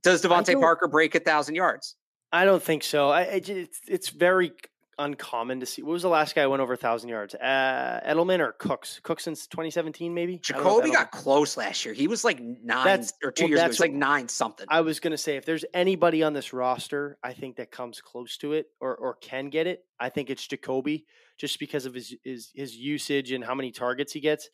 Does 0.03 0.23
DeVante 0.23 0.53
don't- 0.53 0.61
Parker 0.61 0.87
break 0.87 1.15
a 1.15 1.21
thousand 1.21 1.55
yards? 1.55 1.97
I 2.31 2.45
don't 2.45 2.63
think 2.63 2.83
so. 2.83 3.11
I, 3.11 3.21
I 3.23 3.41
it's 3.47 3.81
it's 3.89 4.11
very 4.11 4.53
uncommon 4.99 5.61
to 5.61 5.67
see. 5.67 5.83
What 5.83 5.93
was 5.93 6.03
the 6.03 6.09
last 6.09 6.35
guy 6.35 6.43
who 6.43 6.51
went 6.51 6.63
over 6.63 6.75
a 6.75 6.77
thousand 6.77 7.09
yards? 7.09 7.35
Uh, 7.35 8.01
Edelman 8.07 8.41
or 8.41 8.53
Cooks? 8.53 9.01
Cooks 9.03 9.25
since 9.25 9.47
2017, 9.47 10.13
maybe. 10.13 10.35
I 10.35 10.53
don't 10.53 10.65
know 10.65 10.79
if 10.79 10.85
Jakobi 10.85 10.93
got 10.93 11.11
close 11.11 11.57
last 11.57 11.85
year. 11.85 11.95
He 11.95 12.09
was 12.09 12.25
like 12.25 12.41
nine 12.41 12.85
That's- 12.85 13.13
or 13.25 13.31
two 13.33 13.45
well, 13.45 13.51
years 13.51 13.59
ago. 13.59 13.65
He 13.65 13.69
that's 13.69 13.69
was 13.69 13.81
like 13.81 13.93
nine 13.93 14.29
something. 14.29 14.67
I 14.69 14.81
was 14.83 15.01
gonna 15.01 15.19
say 15.19 15.37
if 15.37 15.45
there's 15.45 15.65
anybody 15.75 16.23
on 16.23 16.33
this 16.33 16.53
roster, 16.53 17.19
I 17.23 17.33
think 17.33 17.57
that 17.57 17.71
comes 17.71 18.01
close 18.01 18.37
to 18.39 18.53
it 18.53 18.67
or 18.81 18.95
or 18.97 19.15
can 19.17 19.51
get 19.51 19.67
it. 19.67 19.85
I 19.99 20.09
think 20.09 20.31
it's 20.31 20.47
Jakobi, 20.47 21.05
just 21.39 21.59
because 21.59 21.87
of 21.87 21.95
his 21.95 22.15
his 22.25 22.51
his 22.55 22.77
usage 22.77 23.33
and 23.33 23.45
how 23.45 23.55
many 23.55 23.73
targets 23.73 24.13
he 24.13 24.21
gets. 24.21 24.51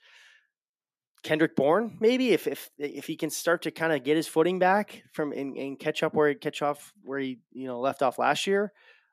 Kendrick 1.24 1.56
Bourne, 1.56 1.96
maybe 2.00 2.30
if 2.30 2.46
if 2.46 2.70
if 2.78 3.06
he 3.06 3.16
can 3.16 3.30
start 3.30 3.62
to 3.62 3.70
kind 3.70 3.92
of 3.92 4.04
get 4.04 4.16
his 4.16 4.28
footing 4.28 4.58
back 4.58 5.02
from 5.12 5.32
and, 5.32 5.56
and 5.56 5.78
catch 5.78 6.02
up 6.02 6.14
where 6.14 6.28
he 6.28 6.34
catch 6.36 6.62
off 6.62 6.92
where 7.02 7.18
he 7.18 7.40
you 7.52 7.66
know 7.66 7.80
left 7.80 8.02
off 8.02 8.18
last 8.18 8.46
year. 8.46 8.72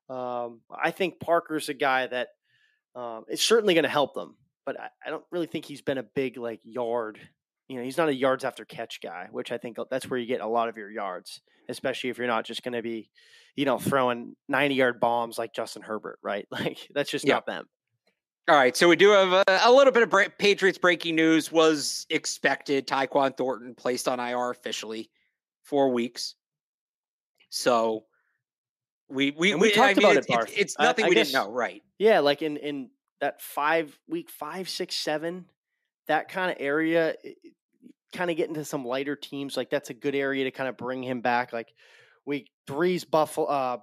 Um, 0.10 0.62
I 0.72 0.92
think 0.92 1.20
Parker's 1.20 1.70
a 1.70 1.74
guy 1.74 2.08
that 2.08 2.30
um, 2.96 3.26
is 3.28 3.42
certainly 3.42 3.74
going 3.74 3.84
to 3.84 3.90
help 3.90 4.14
them, 4.14 4.36
but 4.66 4.80
I, 4.80 4.90
I 5.06 5.10
don't 5.10 5.24
really 5.32 5.48
think 5.48 5.66
he's 5.66 5.82
been 5.82 5.98
a 5.98 6.04
big 6.04 6.38
like 6.38 6.62
yard. 6.64 7.20
You 7.68 7.78
know, 7.78 7.84
he's 7.84 7.98
not 7.98 8.10
a 8.10 8.16
yards 8.16 8.44
after 8.44 8.64
catch 8.66 9.02
guy, 9.02 9.28
which 9.32 9.52
I 9.52 9.58
think 9.58 9.80
uh, 9.80 9.86
that's 9.90 10.10
where 10.10 10.20
you 10.20 10.28
get 10.28 10.42
a 10.42 10.48
lot 10.48 10.70
of 10.70 10.78
your 10.78 10.92
yards, 10.92 11.42
especially 11.68 12.12
if 12.12 12.18
you're 12.18 12.28
not 12.28 12.46
just 12.46 12.62
going 12.64 12.74
to 12.76 12.84
be, 12.84 13.10
you 13.56 13.66
know, 13.66 13.80
throwing 13.80 14.36
90 14.48 14.76
yard 14.76 15.00
bombs 15.00 15.40
like 15.40 15.54
Justin 15.54 15.82
Herbert, 15.82 16.20
right? 16.22 16.48
Like 16.52 16.88
that's 16.94 17.10
just 17.10 17.26
Yeah. 17.26 17.36
not 17.36 17.48
them. 17.48 17.66
All 18.48 18.56
right, 18.56 18.78
so 18.78 18.88
we 18.88 18.96
do 18.96 19.10
have 19.10 19.34
a, 19.34 19.44
a 19.64 19.72
little 19.72 19.92
bit 19.92 20.04
of 20.04 20.38
Patriots 20.38 20.78
breaking 20.78 21.16
news. 21.16 21.52
Was 21.52 22.06
expected. 22.12 22.86
Tyquan 22.88 23.36
Thornton 23.36 23.74
placed 23.74 24.08
on 24.08 24.20
IR 24.20 24.52
officially, 24.52 25.10
four 25.64 25.90
weeks. 25.90 26.36
So 27.50 28.06
we 29.10 29.32
we, 29.32 29.52
And 29.52 29.62
we 29.62 29.72
talked 29.72 29.92
I 29.92 29.94
mean, 29.94 30.06
about 30.06 30.18
it's, 30.18 30.28
it, 30.30 30.40
it's, 30.40 30.52
it's 30.58 30.80
nothing 30.80 31.06
I 31.06 31.10
we 31.10 31.16
guess- 31.16 31.32
didn't 31.32 31.46
know, 31.48 31.52
right? 31.52 31.82
Yeah, 31.98 32.20
like 32.20 32.42
in 32.42 32.58
in 32.58 32.90
that 33.22 33.42
five 33.42 33.98
week 34.08 34.30
five 34.30 34.68
six 34.70 34.96
seven, 34.96 35.46
that 36.08 36.28
kind 36.30 36.52
of 36.52 36.58
area, 36.60 37.16
kind 38.14 38.30
of 38.32 38.38
get 38.38 38.50
into 38.50 38.66
some 38.66 38.86
lighter 38.86 39.16
teams. 39.16 39.56
Like 39.58 39.70
that's 39.70 39.90
a 39.90 39.94
good 39.94 40.16
area 40.16 40.44
to 40.46 40.52
kind 40.52 40.70
of 40.70 40.78
bring 40.78 41.04
him 41.04 41.22
back. 41.22 41.54
Like 41.54 41.74
week 42.26 42.50
three's 42.68 43.04
Buffalo, 43.06 43.48
uh, 43.48 43.78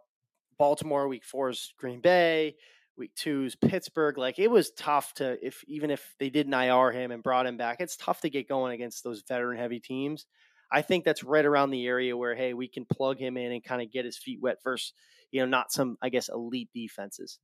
Baltimore. 0.59 1.09
Week 1.09 1.25
four's 1.25 1.73
Green 1.79 2.01
Bay. 2.01 2.57
Week 2.99 3.15
two's 3.15 3.55
Pittsburgh. 3.57 4.19
Like 4.19 4.39
it 4.39 4.51
was 4.51 4.71
tough 4.73 5.15
to 5.15 5.39
if 5.45 5.65
even 5.67 5.91
if 5.91 6.15
they 6.19 6.29
didn't 6.29 6.53
IR 6.53 6.91
him 6.93 7.11
and 7.11 7.23
brought 7.23 7.47
him 7.47 7.57
back, 7.57 7.81
it's 7.81 7.97
tough 7.97 8.21
to 8.21 8.31
get 8.31 8.49
going 8.49 8.75
against 8.75 9.03
those 9.03 9.23
veteran 9.27 9.57
heavy 9.59 9.81
teams. 9.81 10.27
I 10.73 10.83
think 10.83 11.05
that's 11.05 11.23
right 11.23 11.45
around 11.45 11.71
the 11.71 11.87
area 11.87 12.17
where 12.17 12.35
hey, 12.35 12.55
we 12.55 12.69
can 12.69 12.85
plug 12.85 13.19
him 13.19 13.37
in 13.37 13.53
and 13.53 13.63
kind 13.63 13.83
of 13.83 13.93
get 13.93 14.05
his 14.05 14.17
feet 14.17 14.41
wet 14.41 14.59
versus 14.65 14.93
you 15.31 15.41
know 15.41 15.47
not 15.47 15.73
some 15.73 15.99
I 16.03 16.09
guess 16.09 16.29
elite 16.29 16.71
defenses. 16.75 17.39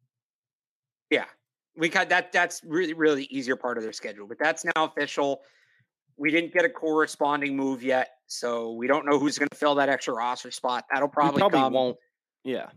Yeah, 1.11 1.26
we 1.76 1.89
got 1.89 2.09
that. 2.09 2.33
That's 2.33 2.62
really 2.64 2.95
really 2.95 3.22
the 3.22 3.37
easier 3.37 3.57
part 3.57 3.76
of 3.76 3.85
their 3.85 3.93
schedule, 3.93 4.26
but 4.26 4.39
that's 4.41 4.64
now 4.64 4.85
official. 4.85 5.41
We 6.16 6.31
didn't 6.33 6.53
get 6.53 6.64
a 6.64 6.68
corresponding 6.68 7.57
move 7.57 7.83
yet, 7.83 8.09
so 8.26 8.72
we 8.72 8.89
don't 8.89 9.07
know 9.07 9.18
who's 9.18 9.39
going 9.39 9.49
to 9.51 9.57
fill 9.57 9.76
that 9.76 9.89
extra 9.89 10.14
roster 10.14 10.51
spot. 10.51 10.85
That'll 10.93 11.09
probably, 11.09 11.39
probably 11.39 11.61
come. 11.61 11.72
won't. 11.72 11.97
Yeah. 12.45 12.70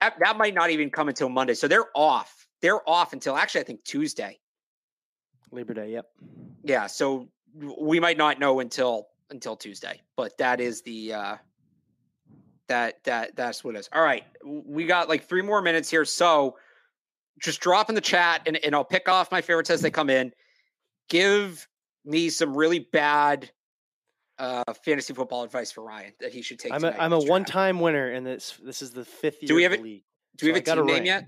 That, 0.00 0.14
that 0.20 0.36
might 0.36 0.54
not 0.54 0.70
even 0.70 0.90
come 0.90 1.08
until 1.08 1.28
Monday. 1.28 1.54
So 1.54 1.66
they're 1.66 1.88
off. 1.96 2.46
They're 2.62 2.88
off 2.88 3.12
until 3.12 3.36
actually 3.36 3.62
I 3.62 3.64
think 3.64 3.82
Tuesday. 3.82 4.38
Labor 5.50 5.74
Day. 5.74 5.92
Yep. 5.92 6.06
Yeah, 6.64 6.86
so 6.86 7.28
we 7.80 7.98
might 7.98 8.18
not 8.18 8.38
know 8.38 8.60
until 8.60 9.08
until 9.30 9.56
Tuesday, 9.56 10.00
but 10.16 10.36
that 10.38 10.60
is 10.60 10.82
the 10.82 11.12
uh 11.12 11.36
that 12.68 13.02
that 13.04 13.36
that's 13.36 13.62
what 13.64 13.74
it 13.76 13.78
is. 13.78 13.88
All 13.92 14.02
right, 14.02 14.24
we 14.44 14.86
got 14.86 15.08
like 15.08 15.24
three 15.28 15.42
more 15.42 15.62
minutes 15.62 15.90
here, 15.90 16.04
so 16.04 16.56
just 17.40 17.60
drop 17.60 17.88
in 17.88 17.94
the 17.94 18.00
chat 18.00 18.42
and, 18.46 18.56
and 18.64 18.74
I'll 18.74 18.84
pick 18.84 19.08
off 19.08 19.30
my 19.30 19.40
favorites 19.40 19.70
as 19.70 19.80
they 19.82 19.90
come 19.90 20.10
in. 20.10 20.32
Give 21.08 21.66
me 22.04 22.28
some 22.30 22.56
really 22.56 22.80
bad 22.80 23.50
uh 24.38 24.64
fantasy 24.84 25.14
football 25.14 25.42
advice 25.44 25.72
for 25.72 25.82
Ryan 25.82 26.12
that 26.20 26.32
he 26.32 26.42
should 26.42 26.58
take. 26.58 26.72
I'm 26.72 26.84
a 26.84 26.90
I'm 26.98 27.12
a 27.12 27.18
one 27.20 27.44
time 27.44 27.80
winner, 27.80 28.10
and 28.10 28.26
this 28.26 28.58
this 28.64 28.82
is 28.82 28.90
the 28.90 29.04
fifth 29.04 29.42
year. 29.42 29.48
Do 29.48 29.54
we 29.54 29.64
of 29.64 29.72
have 29.72 29.80
the 29.80 29.86
it- 29.86 29.90
league. 29.90 30.02
Do 30.36 30.46
we 30.46 30.50
have 30.50 30.56
I 30.56 30.60
a 30.60 30.62
team 30.62 30.78
a 30.78 30.84
name 30.84 30.94
ring. 30.96 31.06
yet? 31.06 31.26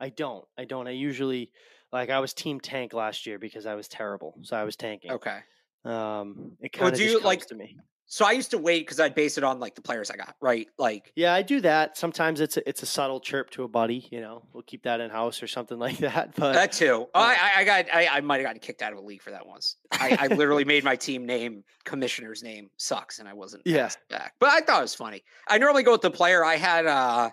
I 0.00 0.08
don't. 0.08 0.44
I 0.58 0.64
don't. 0.64 0.88
I 0.88 0.90
usually 0.90 1.52
like 1.92 2.10
I 2.10 2.18
was 2.18 2.34
team 2.34 2.58
tank 2.58 2.92
last 2.92 3.24
year 3.26 3.38
because 3.38 3.66
I 3.66 3.74
was 3.76 3.86
terrible, 3.86 4.34
so 4.42 4.56
I 4.56 4.64
was 4.64 4.74
tanking. 4.74 5.12
Okay. 5.12 5.38
Um, 5.84 6.52
it 6.60 6.70
Well, 6.78 6.90
kind 6.90 6.94
of 6.94 7.00
you, 7.00 7.12
comes 7.14 7.24
like- 7.24 7.46
to 7.46 7.54
me. 7.54 7.76
So 8.06 8.26
I 8.26 8.32
used 8.32 8.50
to 8.50 8.58
wait 8.58 8.80
because 8.80 9.00
I'd 9.00 9.14
base 9.14 9.38
it 9.38 9.44
on 9.44 9.58
like 9.58 9.74
the 9.74 9.80
players 9.80 10.10
I 10.10 10.16
got, 10.16 10.36
right? 10.38 10.66
Like 10.76 11.10
Yeah, 11.16 11.32
I 11.32 11.40
do 11.40 11.62
that. 11.62 11.96
Sometimes 11.96 12.42
it's 12.42 12.58
a, 12.58 12.68
it's 12.68 12.82
a 12.82 12.86
subtle 12.86 13.20
chirp 13.20 13.48
to 13.52 13.62
a 13.62 13.68
buddy. 13.68 14.06
You 14.10 14.20
know, 14.20 14.44
we'll 14.52 14.64
keep 14.64 14.82
that 14.82 15.00
in 15.00 15.08
house 15.10 15.42
or 15.42 15.46
something 15.46 15.78
like 15.86 15.96
that. 15.98 16.34
But 16.36 16.52
That 16.52 16.72
too. 16.72 17.06
Uh, 17.14 17.18
I, 17.18 17.32
I- 17.40 17.60
I 17.60 17.64
got. 17.64 17.86
I, 17.90 18.06
I 18.08 18.20
might 18.20 18.36
have 18.36 18.44
gotten 18.44 18.60
kicked 18.60 18.82
out 18.82 18.92
of 18.92 18.98
a 18.98 19.00
league 19.00 19.22
for 19.22 19.30
that 19.30 19.46
once. 19.46 19.76
I, 19.92 20.18
I 20.20 20.26
literally 20.34 20.64
made 20.66 20.84
my 20.84 20.94
team 20.94 21.24
name 21.24 21.64
commissioner's 21.84 22.42
name 22.42 22.68
sucks, 22.76 23.18
and 23.18 23.26
I 23.26 23.32
wasn't. 23.32 23.62
Yeah. 23.64 23.88
back. 24.10 24.34
But 24.38 24.50
I 24.50 24.60
thought 24.60 24.80
it 24.80 24.82
was 24.82 24.94
funny. 24.94 25.22
I 25.48 25.56
normally 25.56 25.82
go 25.82 25.92
with 25.92 26.02
the 26.02 26.10
player. 26.10 26.44
I 26.44 26.56
had. 26.56 26.84
uh 26.86 27.30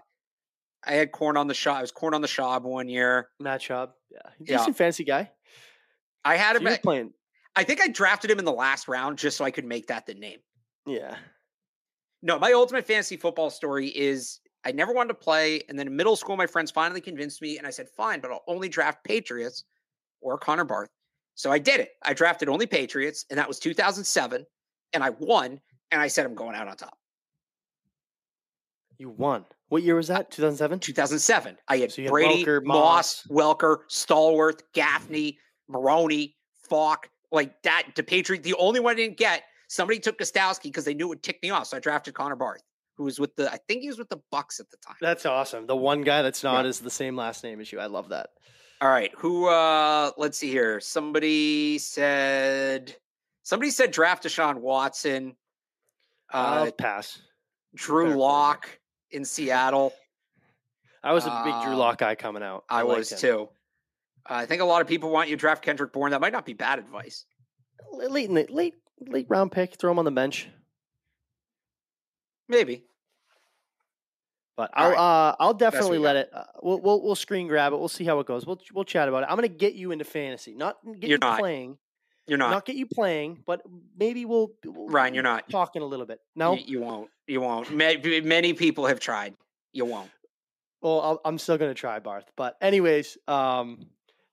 I 0.88 0.94
had 0.94 1.12
corn 1.12 1.36
on 1.36 1.48
the 1.48 1.54
shop. 1.54 1.76
I 1.76 1.82
was 1.82 1.92
corn 1.92 2.14
on 2.14 2.22
the 2.22 2.28
shop 2.30 2.64
one 2.64 2.88
year. 2.88 3.28
Matt 3.42 3.60
Schaub, 3.60 3.90
yeah, 4.10 4.20
Yeah. 4.40 4.58
decent 4.60 4.78
fancy 4.78 5.04
guy. 5.04 5.30
I 6.24 6.38
had 6.38 6.54
So 6.54 6.58
him. 6.60 6.64
you're 6.64 6.72
at- 6.76 6.84
playing, 6.84 7.14
I 7.60 7.64
think 7.66 7.82
I 7.82 7.90
drafted 7.90 8.32
him 8.32 8.40
in 8.40 8.46
the 8.46 8.54
last 8.54 8.88
round 8.88 9.18
just 9.18 9.36
so 9.36 9.44
I 9.44 9.52
could 9.52 9.66
make 9.66 9.88
that 9.88 10.06
the 10.06 10.14
name. 10.14 10.40
yeah. 10.86 11.18
No, 12.22 12.40
my 12.40 12.54
ultimate 12.54 12.86
fantasy 12.86 13.18
football 13.18 13.50
story 13.50 13.88
is 13.88 14.40
I 14.64 14.72
never 14.72 14.94
wanted 14.94 15.10
to 15.10 15.14
play, 15.16 15.62
and 15.68 15.78
then 15.78 15.88
in 15.88 15.96
middle 15.96 16.16
school, 16.16 16.38
my 16.38 16.48
friends 16.48 16.72
finally 16.72 17.02
convinced 17.02 17.42
me, 17.42 17.58
and 17.58 17.68
I 17.68 17.70
said, 17.70 17.90
"Fine, 17.90 18.22
but 18.22 18.32
I'll 18.32 18.44
only 18.48 18.70
draft 18.70 19.04
Patriots 19.04 19.66
or 20.22 20.38
Connor 20.38 20.64
Barth." 20.64 20.90
So 21.36 21.52
I 21.52 21.60
did 21.60 21.82
it. 21.82 21.92
I 22.02 22.14
drafted 22.14 22.48
only 22.48 22.66
Patriots, 22.66 23.26
and 23.30 23.38
that 23.38 23.48
was 23.48 23.60
2007, 23.60 24.46
and 24.94 25.04
I 25.04 25.10
won. 25.12 25.60
And 25.92 26.02
I 26.02 26.08
said, 26.08 26.26
"I'm 26.26 26.36
going 26.36 26.56
out 26.56 26.68
on 26.70 26.78
top." 26.78 26.98
You 28.98 29.10
won. 29.10 29.46
What 29.68 29.84
year 29.84 29.96
was 29.96 30.08
that? 30.08 30.32
2007. 30.32 30.80
2007. 30.80 31.58
I 31.68 31.78
had 31.78 31.92
So 31.92 32.04
had 32.04 32.12
Brady, 32.12 32.46
Welker, 32.46 32.64
Moss, 32.64 33.24
Welker, 33.30 33.80
Stallworth, 33.90 34.62
Gaffney, 34.74 35.38
Maroney, 35.68 36.38
Faulk, 36.70 37.10
like 37.32 37.62
that. 37.64 37.84
The 37.96 38.04
Patriot, 38.04 38.44
the 38.44 38.56
only 38.56 38.80
one 38.80 38.94
I 38.94 38.96
didn't 38.96 39.18
get. 39.18 39.44
Somebody 39.68 40.00
took 40.00 40.18
Gostkowski 40.18 40.64
because 40.64 40.86
they 40.86 40.94
knew 40.94 41.06
it 41.06 41.10
would 41.10 41.24
tick 41.24 41.40
me 41.44 41.52
off, 41.52 41.68
so 41.68 41.78
I 41.78 41.80
drafted 41.80 42.14
Connor 42.16 42.36
Barth, 42.36 42.64
who 42.98 43.04
was 43.04 43.20
with 43.20 43.36
the. 43.36 43.52
I 43.52 43.58
think 43.68 43.82
he 43.82 43.88
was 43.88 44.00
with 44.00 44.10
the 44.10 44.20
Bucs 44.34 44.60
at 44.60 44.70
the 44.72 44.78
time. 44.78 44.96
That's 45.00 45.26
awesome. 45.26 45.68
The 45.68 45.76
one 45.76 46.02
guy 46.02 46.22
that's 46.24 46.44
not 46.44 46.66
Yeah. 46.66 46.70
is 46.70 46.80
the 46.80 46.90
same 46.90 47.16
last 47.16 47.44
name 47.44 47.60
as 47.62 47.72
you. 47.72 47.80
I 47.80 47.86
love 47.86 48.10
that. 48.10 48.30
All 48.82 48.90
right, 48.90 49.12
who? 49.18 49.48
uh 49.48 50.12
Let's 50.18 50.38
see 50.38 50.50
here. 50.50 50.80
Somebody 50.80 51.78
said 51.78 52.96
Somebody 53.44 53.72
said 53.72 53.92
draft 53.92 54.24
Deshaun 54.24 54.58
Watson. 54.58 55.36
I'll 56.32 56.68
Uh, 56.68 56.72
pass. 56.72 57.20
Drew. 57.76 58.16
Lock 58.16 58.68
in 59.12 59.26
Seattle. 59.26 59.94
I 61.04 61.14
was 61.14 61.26
a 61.26 61.42
big 61.46 61.54
Drew 61.64 61.74
um, 61.74 61.78
Lock 61.80 61.98
guy 62.00 62.16
coming 62.16 62.44
out. 62.44 62.66
I, 62.70 62.82
liked 62.84 62.98
was 63.00 63.12
him. 63.12 63.18
too. 63.20 63.50
I 64.30 64.46
think 64.46 64.62
a 64.62 64.66
lot 64.66 64.82
of 64.82 64.88
people 64.88 65.10
want 65.10 65.30
you 65.30 65.36
to 65.36 65.40
draft 65.40 65.64
Kendrick 65.64 65.92
Bourne. 65.92 66.12
That 66.12 66.22
might 66.22 66.34
not 66.34 66.46
be 66.46 66.54
bad 66.54 66.80
advice. 66.80 67.26
Late 67.92 68.30
in 68.30 68.36
the 68.36 68.48
late 68.50 68.76
late 69.02 69.26
round 69.30 69.52
pick, 69.52 69.76
throw 69.80 69.92
him 69.92 70.00
on 70.00 70.06
the 70.06 70.12
bench. 70.12 70.48
Maybe. 72.48 72.84
But 74.58 74.72
I'll 74.74 74.90
right. 74.90 74.98
uh, 74.98 75.36
I'll 75.40 75.54
definitely 75.54 76.00
let 76.00 76.16
it. 76.18 76.30
Uh, 76.34 76.44
we'll, 76.62 76.80
we'll 76.82 77.02
we'll 77.02 77.16
screen 77.16 77.48
grab 77.48 77.72
it. 77.74 77.80
We'll 77.80 77.88
see 77.88 78.04
how 78.04 78.20
it 78.20 78.28
goes. 78.28 78.46
We'll 78.46 78.60
we'll 78.74 78.84
chat 78.84 79.08
about 79.08 79.24
it. 79.24 79.28
I'm 79.30 79.36
gonna 79.36 79.48
get 79.48 79.74
you 79.74 79.92
into 79.92 80.04
fantasy, 80.06 80.54
not 80.54 80.78
get 80.86 81.04
You're 81.04 81.12
you 81.12 81.18
not. 81.20 81.40
playing, 81.40 81.78
You're 82.28 82.38
not. 82.38 82.52
not 82.52 82.66
get 82.66 82.76
you 82.76 82.86
playing, 82.86 83.42
but 83.48 83.62
maybe 83.98 84.26
we'll, 84.26 84.52
we'll 84.66 84.90
Ryan, 84.90 85.14
you're 85.14 85.24
not. 85.24 85.50
talking 85.50 85.82
a 85.82 85.86
little 85.86 86.06
bit. 86.06 86.20
No, 86.36 86.56
You, 86.56 86.64
you 86.66 86.82
won't. 86.82 87.10
You 87.26 87.40
won't. 87.42 87.72
Ma- 87.72 87.94
Many 88.24 88.54
people 88.54 88.86
have 88.88 89.00
tried. 89.00 89.34
You 89.72 89.86
won't. 89.86 90.10
well 90.82 91.00
I'll, 91.02 91.22
I'm 91.24 91.38
still 91.38 91.58
gonna 91.58 91.74
try 91.74 92.00
Barth. 92.00 92.26
But 92.36 92.58
anyways, 92.60 93.18
um, 93.30 93.86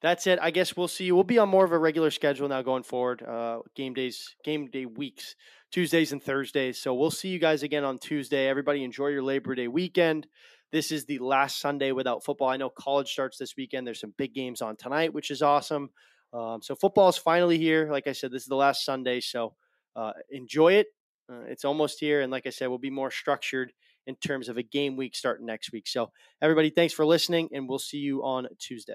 that's 0.03 0.27
it. 0.27 0.39
I 0.41 0.51
guess 0.51 0.77
we'll 0.77 0.89
see 0.89 1.05
you. 1.05 1.15
We'll 1.15 1.25
be 1.25 1.39
on 1.39 1.49
more 1.49 1.65
of 1.65 1.73
a 1.73 1.79
regular 1.79 2.11
schedule 2.11 2.49
now 2.49 2.63
going 2.63 2.83
forward. 2.83 3.23
Uh, 3.23 3.61
game 3.75 3.95
days, 3.95 4.35
game 4.45 4.67
day 4.67 4.87
weeks, 4.87 5.37
Tuesdays 5.73 6.13
and 6.13 6.23
Thursdays. 6.23 6.79
So 6.79 6.95
we'll 6.95 7.11
see 7.11 7.29
you 7.29 7.39
guys 7.39 7.63
again 7.63 7.85
on 7.85 7.99
Tuesday. 7.99 8.49
Everybody 8.49 8.85
enjoy 8.85 9.09
your 9.09 9.23
Labor 9.23 9.55
Day 9.55 9.69
weekend. 9.69 10.27
This 10.73 10.91
is 10.91 11.07
the 11.07 11.19
last 11.19 11.61
Sunday 11.61 11.93
without 11.93 12.25
football. 12.25 12.49
I 12.49 12.57
know 12.57 12.69
college 12.69 13.11
starts 13.11 13.39
this 13.39 13.57
weekend. 13.57 13.87
There's 13.87 14.01
some 14.01 14.15
big 14.19 14.35
games 14.35 14.61
on 14.61 14.77
tonight, 14.77 15.15
which 15.15 15.31
is 15.31 15.41
awesome. 15.41 15.91
Um, 16.33 16.61
so 16.61 16.75
football 16.75 17.09
is 17.09 17.17
finally 17.17 17.57
here. 17.57 17.89
Like 17.91 18.07
I 18.07 18.13
said, 18.13 18.33
this 18.33 18.43
is 18.43 18.49
the 18.49 18.57
last 18.57 18.85
Sunday. 18.85 19.21
So 19.21 19.55
uh, 19.95 20.13
enjoy 20.31 20.75
it. 20.75 20.89
Uh, 21.33 21.43
it's 21.47 21.65
almost 21.65 22.01
here. 22.01 22.21
And 22.21 22.31
like 22.31 22.47
I 22.47 22.51
said, 22.51 22.69
we'll 22.69 22.79
be 22.79 22.91
more 22.91 23.11
structured 23.11 23.73
in 24.07 24.17
terms 24.17 24.49
of 24.49 24.57
a 24.57 24.63
game 24.63 24.97
week 24.97 25.17
starting 25.17 25.47
next 25.47 25.73
week. 25.73 25.89
So 25.89 26.11
everybody, 26.41 26.71
thanks 26.71 26.95
for 26.95 27.05
listening, 27.05 27.49
and 27.53 27.69
we'll 27.69 27.79
see 27.79 27.99
you 27.99 28.23
on 28.23 28.47
Tuesday. 28.59 28.95